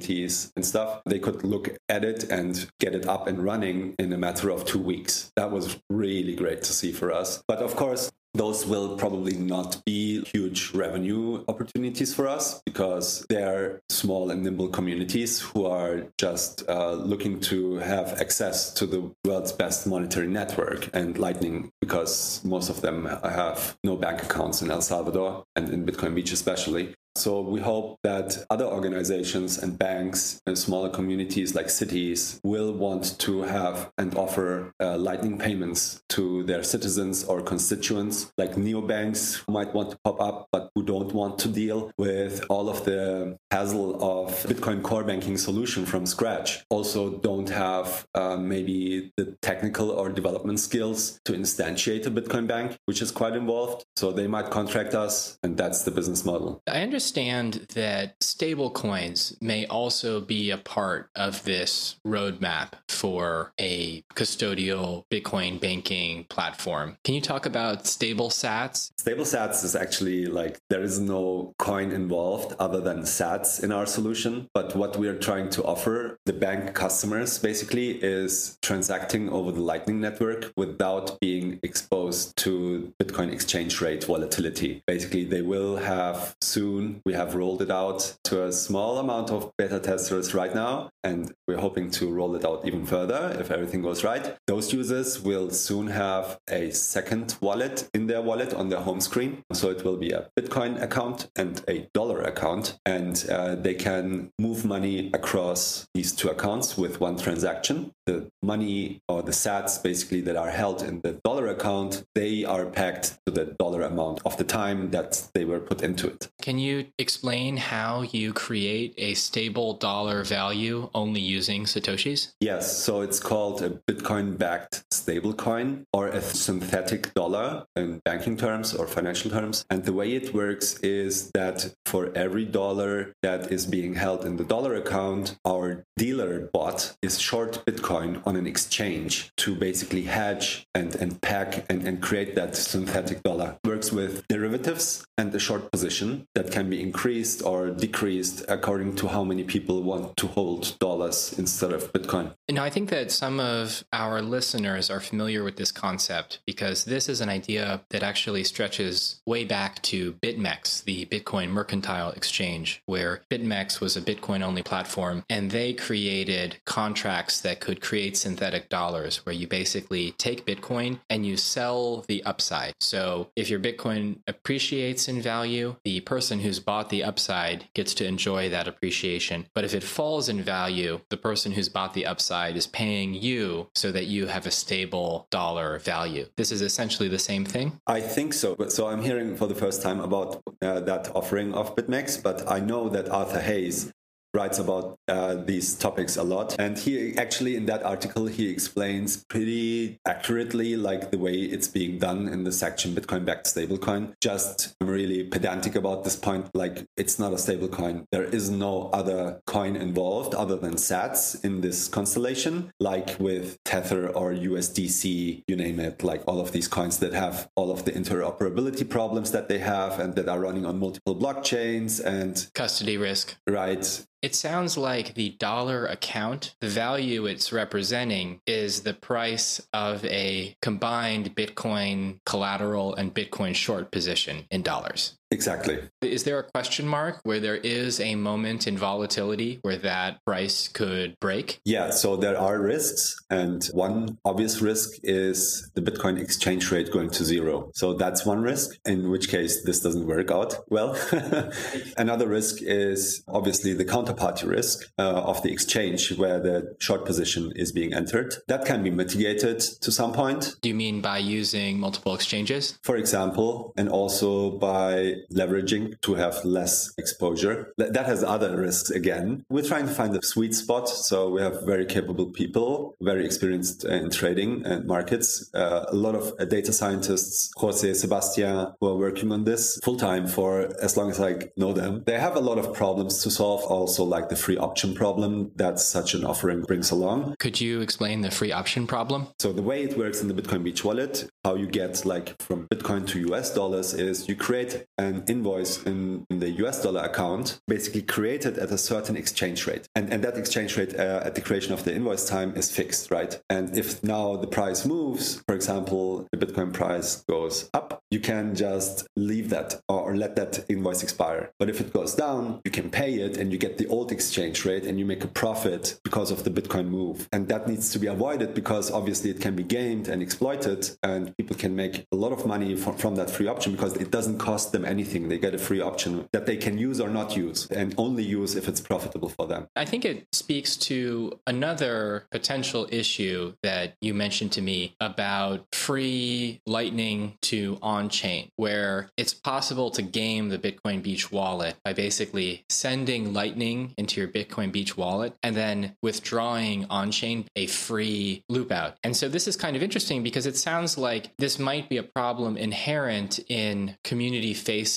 and 0.56 0.64
stuff, 0.64 1.02
they 1.06 1.18
could 1.18 1.44
look 1.44 1.76
at 1.88 2.04
it 2.04 2.25
and 2.25 2.70
get 2.80 2.94
it 2.94 3.06
up 3.06 3.26
and 3.26 3.44
running 3.44 3.94
in 3.99 4.12
a 4.12 4.18
matter 4.18 4.50
of 4.50 4.64
two 4.64 4.78
weeks. 4.78 5.32
That 5.37 5.50
was 5.50 5.78
really 5.90 6.34
great 6.34 6.62
to 6.62 6.72
see 6.72 6.92
for 6.92 7.12
us. 7.12 7.42
But 7.46 7.58
of 7.58 7.76
course, 7.76 8.11
those 8.34 8.64
will 8.66 8.96
probably 8.96 9.34
not 9.34 9.82
be 9.84 10.25
huge 10.25 10.72
revenue 10.72 11.44
opportunities 11.49 12.14
for 12.14 12.26
us 12.26 12.62
because 12.64 13.26
they're 13.28 13.82
small 13.90 14.30
and 14.30 14.42
nimble 14.42 14.68
communities 14.68 15.40
who 15.40 15.66
are 15.66 16.06
just 16.16 16.66
uh, 16.68 16.92
looking 16.92 17.40
to 17.40 17.76
have 17.76 18.20
access 18.20 18.72
to 18.72 18.87
the 18.87 19.11
world's 19.26 19.52
best 19.52 19.87
monetary 19.87 20.28
network 20.28 20.88
and 20.94 21.18
Lightning 21.18 21.70
because 21.80 22.42
most 22.42 22.70
of 22.70 22.80
them 22.80 23.04
have 23.22 23.76
no 23.84 23.96
bank 23.96 24.22
accounts 24.22 24.62
in 24.62 24.70
El 24.70 24.80
Salvador 24.80 25.44
and 25.54 25.68
in 25.68 25.84
Bitcoin 25.84 26.14
Beach 26.14 26.32
especially. 26.32 26.94
So 27.14 27.40
we 27.40 27.61
hope 27.61 27.99
that 28.02 28.45
other 28.49 28.64
organizations 28.64 29.59
and 29.59 29.78
banks 29.78 30.40
and 30.47 30.57
smaller 30.59 30.88
communities 30.88 31.54
like 31.54 31.69
cities 31.69 32.40
will 32.42 32.73
want 32.73 33.19
to 33.21 33.42
have 33.42 33.92
and 33.99 34.14
offer 34.16 34.73
uh, 34.81 34.97
lightning 34.97 35.38
payments 35.38 36.02
to 36.11 36.42
their 36.45 36.62
citizens 36.62 37.23
or 37.25 37.42
constituents, 37.42 38.33
like 38.38 38.54
neobanks 38.54 39.42
who 39.45 39.52
might 39.52 39.75
want 39.75 39.90
to 39.90 39.99
pop 40.04 40.21
up 40.21 40.49
but 40.50 40.71
who 40.75 40.83
don't 40.83 41.12
want 41.12 41.38
to 41.40 41.49
deal 41.49 41.92
with 41.99 42.45
all 42.49 42.71
of 42.71 42.85
the 42.87 43.37
hassle 43.50 44.02
of 44.02 44.31
Bitcoin 44.45 44.83
core 44.83 45.04
banking 45.04 45.37
solution 45.37 45.85
from 45.85 46.07
scratch. 46.07 46.64
Also 46.71 47.19
don't 47.19 47.50
have 47.50 48.07
uh, 48.14 48.37
maybe 48.37 49.12
the 49.19 49.37
technical 49.42 49.90
or 49.90 50.09
development 50.09 50.61
skills 50.61 51.21
to 51.26 51.33
instantiate 51.33 52.07
a 52.07 52.11
Bitcoin 52.11 52.47
bank, 52.47 52.78
which 52.87 53.02
is 53.02 53.11
quite 53.11 53.37
involved. 53.37 53.85
So 53.97 54.12
they 54.12 54.26
might 54.26 54.50
contract 54.50 54.95
us 54.95 55.38
and 55.42 55.59
that's 55.59 55.83
the 55.83 55.90
business 55.90 56.25
model. 56.25 56.62
I 56.66 56.81
understand 56.81 57.01
understand 57.02 57.66
that 57.75 58.16
stablecoins 58.21 59.35
may 59.42 59.66
also 59.66 60.21
be 60.21 60.52
a 60.52 60.56
part 60.56 61.11
of 61.16 61.42
this 61.42 61.97
roadmap 62.06 62.75
for 62.88 63.52
a 63.59 64.02
custodial 64.14 65.04
Bitcoin 65.11 65.61
banking 65.61 66.25
platform. 66.30 66.97
Can 67.02 67.14
you 67.16 67.21
talk 67.21 67.44
about 67.44 67.88
stable 67.88 68.30
sats? 68.30 68.92
Stable 68.97 69.25
sats 69.25 69.64
is 69.64 69.75
actually 69.75 70.26
like 70.26 70.61
there 70.71 70.82
is 70.82 71.00
no 71.00 71.52
coin 71.59 71.90
involved 71.90 72.54
other 72.61 72.80
than 72.80 73.02
sats 73.02 73.61
in 73.64 73.73
our 73.73 73.85
solution. 73.85 74.49
But 74.54 74.76
what 74.76 74.97
we 74.97 75.09
are 75.09 75.18
trying 75.18 75.50
to 75.50 75.64
offer 75.64 76.18
the 76.25 76.32
bank 76.32 76.73
customers 76.73 77.37
basically 77.37 77.99
is 78.00 78.59
transacting 78.62 79.28
over 79.28 79.50
the 79.50 79.61
Lightning 79.61 80.00
Network 80.00 80.52
without 80.56 81.18
being 81.18 81.59
exposed 81.64 82.37
to 82.37 82.92
Bitcoin 83.02 83.32
exchange 83.32 83.80
rate 83.80 84.04
volatility. 84.04 84.85
Basically, 84.87 85.25
they 85.25 85.42
will 85.42 85.78
have 85.78 86.37
soon 86.40 86.91
we 87.04 87.14
have 87.14 87.34
rolled 87.34 87.62
it 87.62 87.70
out 87.70 88.16
to 88.25 88.44
a 88.44 88.52
small 88.52 88.99
amount 88.99 89.30
of 89.30 89.50
beta 89.56 89.80
testers 89.80 90.34
right 90.34 90.54
now, 90.54 90.90
and 91.02 91.32
we're 91.46 91.61
hoping 91.61 91.90
to 91.92 92.11
roll 92.11 92.34
it 92.34 92.44
out 92.44 92.66
even 92.66 92.84
further 92.84 93.37
if 93.38 93.50
everything 93.50 93.82
goes 93.82 94.04
right. 94.04 94.37
Those 94.46 94.72
users 94.72 95.21
will 95.21 95.50
soon 95.50 95.86
have 95.88 96.38
a 96.50 96.71
second 96.71 97.36
wallet 97.40 97.88
in 97.95 98.06
their 98.06 98.23
wallet 98.23 98.54
on 98.54 98.69
their 98.69 98.80
home 98.80 99.00
screen. 99.00 99.43
So 99.52 99.71
it 99.71 99.84
will 99.84 99.97
be 99.97 100.10
a 100.10 100.28
Bitcoin 100.38 100.80
account 100.82 101.30
and 101.36 101.62
a 101.69 101.88
dollar 101.95 102.23
account, 102.23 102.78
and 102.86 103.25
uh, 103.30 103.54
they 103.54 103.75
can 103.75 104.30
move 104.38 104.64
money 104.64 105.10
across 105.14 105.86
these 105.95 106.12
two 106.12 106.28
accounts 106.28 106.76
with 106.76 107.00
one 107.00 107.17
transaction. 107.17 107.93
The 108.06 108.30
money 108.43 109.00
or 109.08 109.23
the 109.23 109.32
sats 109.32 109.82
basically 109.82 110.21
that 110.23 110.36
are 110.36 110.50
held 110.50 110.82
in 110.82 111.00
the 111.02 111.21
dollar 111.25 111.49
account, 111.49 112.04
they 112.14 112.45
are 112.45 112.67
pegged 112.67 113.19
to 113.26 113.32
the 113.32 113.45
dollar 113.58 113.82
amount 113.82 114.21
of 114.25 114.36
the 114.36 114.45
time 114.45 114.90
that 114.90 115.28
they 115.34 115.45
were 115.45 115.60
put 115.60 115.82
into 115.82 116.08
it. 116.08 116.28
Can 116.40 116.58
you 116.58 116.81
explain 116.99 117.56
how 117.56 118.02
you 118.02 118.32
create 118.32 118.95
a 118.97 119.14
stable 119.14 119.75
dollar 119.75 120.25
value 120.25 120.88
only 120.95 121.21
using 121.21 121.64
Satoshis? 121.64 122.32
Yes. 122.40 122.82
So 122.84 123.00
it's 123.00 123.21
called 123.21 123.62
a 123.62 123.71
Bitcoin 123.71 124.38
backed 124.38 124.84
stablecoin 124.90 125.84
or 125.92 126.08
a 126.08 126.21
synthetic 126.21 127.14
dollar 127.14 127.64
in 127.76 128.00
banking 128.04 128.36
terms 128.36 128.75
or 128.75 128.86
financial 128.86 129.30
terms. 129.30 129.64
And 129.71 129.84
the 129.84 129.92
way 129.92 130.14
it 130.14 130.34
works 130.34 130.78
is 130.80 131.30
that 131.32 131.75
for 131.86 132.12
every 132.14 132.45
dollar 132.45 133.14
that 133.23 133.52
is 133.52 133.66
being 133.66 133.95
held 133.95 134.25
in 134.25 134.36
the 134.36 134.45
dollar 134.45 134.75
account, 134.75 135.38
our 135.45 135.84
dealer 135.97 136.50
bot 136.52 136.97
is 137.02 137.21
short 137.21 137.64
Bitcoin 137.66 138.21
on 138.26 138.36
an 138.36 138.47
exchange 138.47 139.30
to 139.36 139.54
basically 139.54 140.02
hedge 140.02 140.66
and, 140.75 140.95
and 140.97 141.21
pack 141.21 141.64
and, 141.71 141.86
and 141.86 142.00
create 142.02 142.34
that 142.34 142.56
synthetic 142.56 143.23
dollar. 143.23 143.56
Works 143.64 143.92
with 143.92 144.26
derivatives 144.28 145.04
and 145.18 145.34
a 145.34 145.38
short 145.38 145.71
position 145.71 146.26
that 146.34 146.50
can 146.50 146.68
be 146.73 146.80
increased 146.80 147.43
or 147.45 147.71
decreased 147.71 148.45
according 148.49 148.97
to 148.97 149.06
how 149.08 149.23
many 149.23 149.45
people 149.45 149.82
want 149.82 150.17
to 150.17 150.26
hold 150.26 150.78
dollars 150.78 151.39
instead 151.39 151.73
of 151.73 151.93
Bitcoin. 151.93 152.32
Now, 152.49 152.65
I 152.65 152.71
think 152.71 152.89
that 152.91 153.11
some 153.11 153.39
of 153.41 153.85
our 153.93 154.23
listeners 154.23 154.91
are 154.91 155.00
familiar 155.00 155.45
with 155.45 155.56
this 155.56 155.73
concept 155.73 156.41
because 156.47 156.85
this 156.85 157.08
is 157.08 157.21
an 157.21 157.28
idea 157.28 157.82
that 157.91 158.02
actually 158.02 158.45
stretches 158.45 159.21
way 159.26 159.45
back 159.45 159.82
to 159.82 160.15
BitMEX, 160.25 160.85
the 160.85 161.04
Bitcoin 161.06 161.49
Mercantile 161.50 162.11
Exchange, 162.13 162.82
where 162.87 163.23
BitMEX 163.30 163.80
was 163.80 163.97
a 163.97 164.00
Bitcoin 164.00 164.43
only 164.43 164.63
platform 164.63 165.25
and 165.28 165.50
they 165.50 165.75
created 165.75 166.56
contracts 166.65 167.41
that 167.43 167.61
could 167.61 167.80
create 167.82 168.17
synthetic 168.17 168.69
dollars 168.71 169.26
where 169.26 169.35
you 169.35 169.47
basically 169.47 170.13
take 170.13 170.47
Bitcoin 170.47 171.00
and 171.11 171.26
you 171.26 171.37
sell 171.37 172.04
the 172.08 172.25
upside. 172.25 172.73
So 172.80 173.28
if 173.37 173.50
your 173.50 173.61
Bitcoin 173.61 174.21
appreciates 174.26 175.08
in 175.08 175.21
value, 175.21 175.76
the 175.85 176.00
person 176.00 176.41
who's 176.41 176.61
bought 176.62 176.88
the 176.88 177.04
upside 177.04 177.68
gets 177.75 177.94
to 177.94 178.06
enjoy 178.06 178.48
that 178.48 178.68
appreciation. 178.68 179.46
But 179.54 179.64
if 179.64 179.75
it 179.75 179.82
falls 179.82 180.28
in 180.28 180.42
value, 180.42 181.00
the 181.10 181.16
person 181.16 181.52
who's 181.52 181.68
bought 181.68 181.94
the 181.94 182.06
upside 182.06 182.56
is 182.56 182.66
paying 182.66 183.14
you 183.14 183.68
so 183.75 183.92
that 183.92 184.06
you 184.06 184.26
have 184.28 184.46
a 184.46 184.50
stable 184.50 185.26
dollar 185.30 185.78
value. 185.78 186.26
This 186.36 186.52
is 186.52 186.62
essentially 186.62 187.08
the 187.08 187.18
same 187.18 187.44
thing? 187.44 187.80
I 187.86 188.00
think 188.00 188.32
so. 188.32 188.56
So 188.68 188.86
I'm 188.86 189.02
hearing 189.02 189.36
for 189.36 189.46
the 189.46 189.54
first 189.54 189.82
time 189.82 190.00
about 190.00 190.42
uh, 190.62 190.80
that 190.80 191.14
offering 191.14 191.52
of 191.54 191.76
BitMEX, 191.76 192.22
but 192.22 192.50
I 192.50 192.60
know 192.60 192.88
that 192.88 193.08
Arthur 193.08 193.40
Hayes 193.40 193.92
writes 194.34 194.58
about 194.58 194.99
uh, 195.08 195.34
these 195.34 195.75
topics 195.75 196.16
a 196.16 196.23
lot. 196.23 196.56
And 196.58 196.78
he 196.78 197.16
actually 197.16 197.56
in 197.56 197.66
that 197.66 197.82
article 197.82 198.26
he 198.26 198.49
explains 198.49 199.25
pretty 199.25 199.99
accurately 200.06 200.76
like 200.76 201.10
the 201.10 201.18
way 201.18 201.34
it's 201.34 201.68
being 201.68 201.99
done 201.99 202.28
in 202.28 202.45
the 202.45 202.52
section 202.52 202.95
bitcoin 202.95 203.25
backed 203.25 203.47
stablecoin. 203.47 204.14
Just 204.21 204.75
I'm 204.80 204.88
really 204.88 205.25
pedantic 205.25 205.75
about 205.75 206.04
this 206.04 206.16
point 206.16 206.49
like 206.54 206.84
it's 206.97 207.18
not 207.18 207.32
a 207.32 207.36
stablecoin. 207.36 208.06
There 208.10 208.25
is 208.25 208.50
no 208.50 208.90
other 208.92 209.40
coin 209.47 209.76
involved 209.76 210.34
other 210.34 210.56
than 210.56 210.75
sats 210.75 211.42
in 211.45 211.60
this 211.60 211.88
constellation 211.88 212.73
like 212.80 213.18
with 213.18 213.58
tether 213.64 214.08
or 214.08 214.32
usdc 214.32 215.42
you 215.47 215.56
name 215.56 215.78
it 215.80 216.02
like 216.02 216.23
all 216.26 216.40
of 216.40 216.52
these 216.52 216.68
coins 216.68 216.99
that 216.99 217.12
have 217.12 217.49
all 217.56 217.71
of 217.71 217.84
the 217.84 217.92
interoperability 217.92 218.88
problems 218.88 219.30
that 219.32 219.49
they 219.49 219.58
have 219.58 219.99
and 219.99 220.14
that 220.14 220.28
are 220.28 220.40
running 220.40 220.64
on 220.64 220.78
multiple 220.78 221.16
blockchains 221.16 222.02
and 222.04 222.49
custody 222.54 222.97
risk. 222.97 223.36
Right 223.47 224.04
it 224.23 224.37
sounds 224.37 224.78
like 224.78 225.15
the 225.15 225.30
dollar 225.30 225.85
account, 225.87 226.54
the 226.61 226.69
value 226.69 227.26
it's 227.26 227.52
representing 227.52 228.41
is 228.47 228.82
the 228.82 228.95
price 228.95 229.61
of 229.73 230.04
a 230.04 230.56
combined 230.63 231.35
Bitcoin 231.35 232.21
collateral 232.25 232.95
and 232.95 233.13
Bitcoin 233.13 233.54
short 233.54 233.91
position 233.91 234.47
in 234.50 234.63
dollars. 234.63 235.19
Exactly. 235.32 235.78
Is 236.02 236.25
there 236.25 236.38
a 236.38 236.42
question 236.42 236.86
mark 236.86 237.21
where 237.23 237.40
there 237.40 237.56
is 237.56 237.99
a 238.00 238.14
moment 238.16 238.66
in 238.66 238.76
volatility 238.76 239.60
where 239.62 239.78
that 239.78 240.23
price 240.26 240.68
could 240.68 241.18
break? 241.21 241.58
Yeah, 241.64 241.90
so 241.90 242.16
there 242.16 242.38
are 242.38 242.60
risks. 242.60 243.16
And 243.30 243.64
one 243.73 244.18
obvious 244.26 244.60
risk 244.60 244.90
is 245.02 245.71
the 245.75 245.80
Bitcoin 245.80 246.21
exchange 246.21 246.71
rate 246.71 246.92
going 246.92 247.08
to 247.10 247.25
zero. 247.25 247.71
So 247.75 247.95
that's 247.95 248.26
one 248.26 248.42
risk, 248.42 248.78
in 248.84 249.10
which 249.10 249.30
case 249.30 249.64
this 249.64 249.80
doesn't 249.80 250.06
work 250.06 250.30
out 250.30 250.56
well. 250.68 250.99
Another 251.97 252.28
risk 252.28 252.56
is 252.60 253.25
obviously 253.26 253.73
the 253.73 253.86
counterparty 253.86 254.47
risk 254.47 254.86
uh, 254.99 255.23
of 255.23 255.42
the 255.42 255.50
exchange 255.50 256.12
where 256.18 256.40
the 256.40 256.76
short 256.78 257.06
position 257.06 257.52
is 257.56 257.73
being 257.73 257.95
entered. 257.95 258.34
That 258.49 258.66
can 258.66 258.82
be 258.82 258.90
mitigated 258.90 259.60
to 259.80 259.90
some 259.90 260.12
point. 260.12 260.56
Do 260.60 260.68
you 260.68 260.75
mean 260.75 261.00
by 261.00 261.18
using 261.18 261.80
multiple 261.80 262.14
exchanges? 262.14 262.78
For 262.82 262.97
example, 262.97 263.73
and 263.78 263.88
also 263.88 264.50
by 264.58 265.22
leveraging 265.30 266.00
to 266.02 266.15
have 266.15 266.45
less 266.45 266.93
exposure. 266.99 267.73
That 267.78 268.06
has 268.06 268.23
other 268.23 268.56
risks 268.56 268.91
again. 268.91 269.45
We're 269.49 269.63
trying 269.63 269.87
to 269.87 269.95
find 269.95 270.15
the 270.15 270.23
sweet 270.23 270.54
spot. 270.54 270.89
So 270.89 271.30
we 271.30 271.43
have 271.43 271.65
very 271.65 271.87
capable 271.87 272.26
people, 272.26 272.97
very 273.00 273.25
experienced 273.25 273.85
in 273.85 274.11
trading 274.11 274.65
and 274.65 274.87
markets, 274.87 275.50
uh, 275.54 275.87
a 275.89 275.95
lot 275.95 276.15
of 276.15 276.32
uh, 276.39 276.45
data 276.45 276.73
scientists, 276.73 277.52
Jose, 277.56 277.95
Sebastian, 277.95 278.73
who 278.80 278.89
are 278.89 278.97
working 278.97 279.32
on 279.32 279.45
this 279.45 279.78
full 279.82 279.97
time 279.97 280.26
for 280.26 280.73
as 280.82 280.97
long 280.97 281.11
as 281.11 281.21
I 281.21 281.32
know 281.56 281.73
them. 281.73 282.02
They 282.06 282.19
have 282.19 282.37
a 282.37 282.41
lot 282.41 282.58
of 282.58 282.75
problems 282.75 283.23
to 283.23 283.30
solve, 283.30 283.63
also 283.65 284.04
like 284.04 284.28
the 284.28 284.37
free 284.37 284.56
option 284.56 284.95
problem 284.95 285.52
that 285.56 285.78
such 285.78 286.15
an 286.15 286.25
offering 286.25 286.63
brings 286.63 286.91
along. 286.91 287.37
Could 287.39 287.61
you 287.61 287.80
explain 287.80 288.23
the 288.23 288.30
free 288.30 288.52
option 288.52 288.87
problem? 288.87 289.28
So 289.39 289.52
the 289.52 289.63
way 289.63 289.82
it 289.82 289.97
works 289.97 290.21
in 290.23 290.28
the 290.28 290.35
Bitcoin 290.35 290.65
Beach 290.65 290.85
wallet, 290.85 291.28
how 291.45 291.54
you 291.54 291.67
get 291.67 292.04
like 292.04 292.41
from 292.41 292.69
Bitcoin 292.69 293.06
to 293.08 293.32
US 293.32 293.54
dollars 293.54 293.95
is 293.95 294.28
you 294.28 294.37
create 294.37 294.87
an 294.99 295.11
invoice 295.26 295.82
in, 295.84 296.26
in 296.30 296.40
the 296.40 296.50
US 296.64 296.82
dollar 296.82 297.02
account, 297.02 297.60
basically 297.66 298.02
created 298.02 298.58
at 298.58 298.70
a 298.70 298.78
certain 298.78 299.16
exchange 299.16 299.66
rate. 299.66 299.88
And, 299.94 300.12
and 300.12 300.22
that 300.25 300.36
exchange 300.36 300.76
rate 300.76 300.94
uh, 300.94 301.22
at 301.25 301.34
the 301.34 301.40
creation 301.40 301.72
of 301.72 301.84
the 301.84 301.94
invoice 301.94 302.26
time 302.28 302.54
is 302.56 302.70
fixed, 302.70 303.10
right? 303.10 303.40
And 303.50 303.76
if 303.76 304.02
now 304.02 304.36
the 304.36 304.46
price 304.46 304.84
moves, 304.84 305.42
for 305.46 305.54
example, 305.54 306.26
the 306.32 306.38
Bitcoin 306.38 306.72
price 306.72 307.25
goes 307.28 307.70
up, 307.75 308.02
you 308.10 308.20
can 308.20 308.54
just 308.54 309.06
leave 309.16 309.48
that 309.50 309.80
or, 309.88 310.00
or 310.00 310.16
let 310.16 310.36
that 310.36 310.64
invoice 310.68 311.02
expire. 311.02 311.50
But 311.58 311.70
if 311.70 311.80
it 311.80 311.92
goes 311.92 312.14
down, 312.14 312.60
you 312.64 312.70
can 312.70 312.90
pay 312.90 313.14
it 313.14 313.36
and 313.36 313.50
you 313.52 313.58
get 313.58 313.78
the 313.78 313.86
old 313.88 314.12
exchange 314.12 314.64
rate 314.64 314.84
and 314.84 314.98
you 314.98 315.06
make 315.06 315.25
a 315.25 315.28
profit 315.28 315.98
because 316.04 316.30
of 316.30 316.44
the 316.44 316.50
Bitcoin 316.50 316.88
move. 316.88 317.28
And 317.32 317.48
that 317.48 317.66
needs 317.68 317.90
to 317.92 317.98
be 317.98 318.06
avoided 318.06 318.54
because 318.54 318.90
obviously 318.90 319.30
it 319.30 319.40
can 319.40 319.56
be 319.56 319.62
gamed 319.62 320.08
and 320.08 320.22
exploited 320.22 320.90
and 321.02 321.34
people 321.36 321.56
can 321.56 321.75
make 321.75 322.06
a 322.12 322.16
lot 322.16 322.32
of 322.32 322.44
money 322.46 322.76
from, 322.76 322.96
from 322.96 323.14
that 323.16 323.30
free 323.30 323.46
option 323.46 323.72
because 323.72 323.94
it 323.96 324.10
doesn't 324.10 324.38
cost 324.38 324.72
them 324.72 324.84
anything. 325.02 325.28
They 325.28 325.38
get 325.38 325.54
a 325.54 325.58
free 325.58 325.80
option 325.80 326.28
that 326.32 326.47
they 326.47 326.56
can 326.56 326.78
use 326.78 327.00
or 327.00 327.08
not 327.08 327.36
use 327.36 327.69
and 327.71 327.95
only 327.99 328.23
use 328.23 328.54
if 328.54 328.69
it's 328.69 328.80
profitable 328.80 329.28
for 329.28 329.47
them. 329.47 329.67
I 329.75 329.84
think 329.84 330.04
it 330.04 330.26
speaks 330.32 330.76
to 330.88 331.38
another 331.47 332.26
potential 332.30 332.86
issue 332.91 333.54
that 333.62 333.95
you 334.00 334.15
mentioned 334.15 334.52
to 334.52 334.62
me 334.62 334.95
about 335.00 335.67
free 335.73 336.60
Lightning 336.67 337.36
to 337.43 337.78
on 337.82 338.08
chain, 338.08 338.50
where 338.56 339.10
it's 339.17 339.34
possible 339.34 339.91
to 339.91 340.02
game 340.02 340.49
the 340.49 340.58
Bitcoin 340.58 341.02
Beach 341.02 341.32
wallet 341.32 341.76
by 341.84 341.93
basically 341.93 342.65
sending 342.69 343.32
Lightning 343.32 343.95
into 343.99 344.21
your 344.21 344.28
Bitcoin 344.28 344.71
Beach 344.71 344.97
wallet 344.97 345.34
and 345.43 345.56
then 345.56 345.97
withdrawing 346.02 346.86
on 346.88 347.10
chain 347.10 347.47
a 347.56 347.67
free 347.67 348.45
loop 348.49 348.71
out. 348.71 348.97
And 349.02 349.17
so 349.17 349.28
this 349.28 349.49
is 349.49 349.56
kind 349.56 349.76
of 349.76 349.82
interesting 349.82 350.23
because 350.23 350.47
it 350.47 350.56
sounds 350.56 350.97
like 350.97 351.30
this 351.38 351.58
might 351.58 351.88
be 351.88 351.97
a 351.97 352.02
problem 352.02 352.56
inherent 352.56 353.41
in 353.49 353.97
community 354.04 354.54
facing 354.54 354.92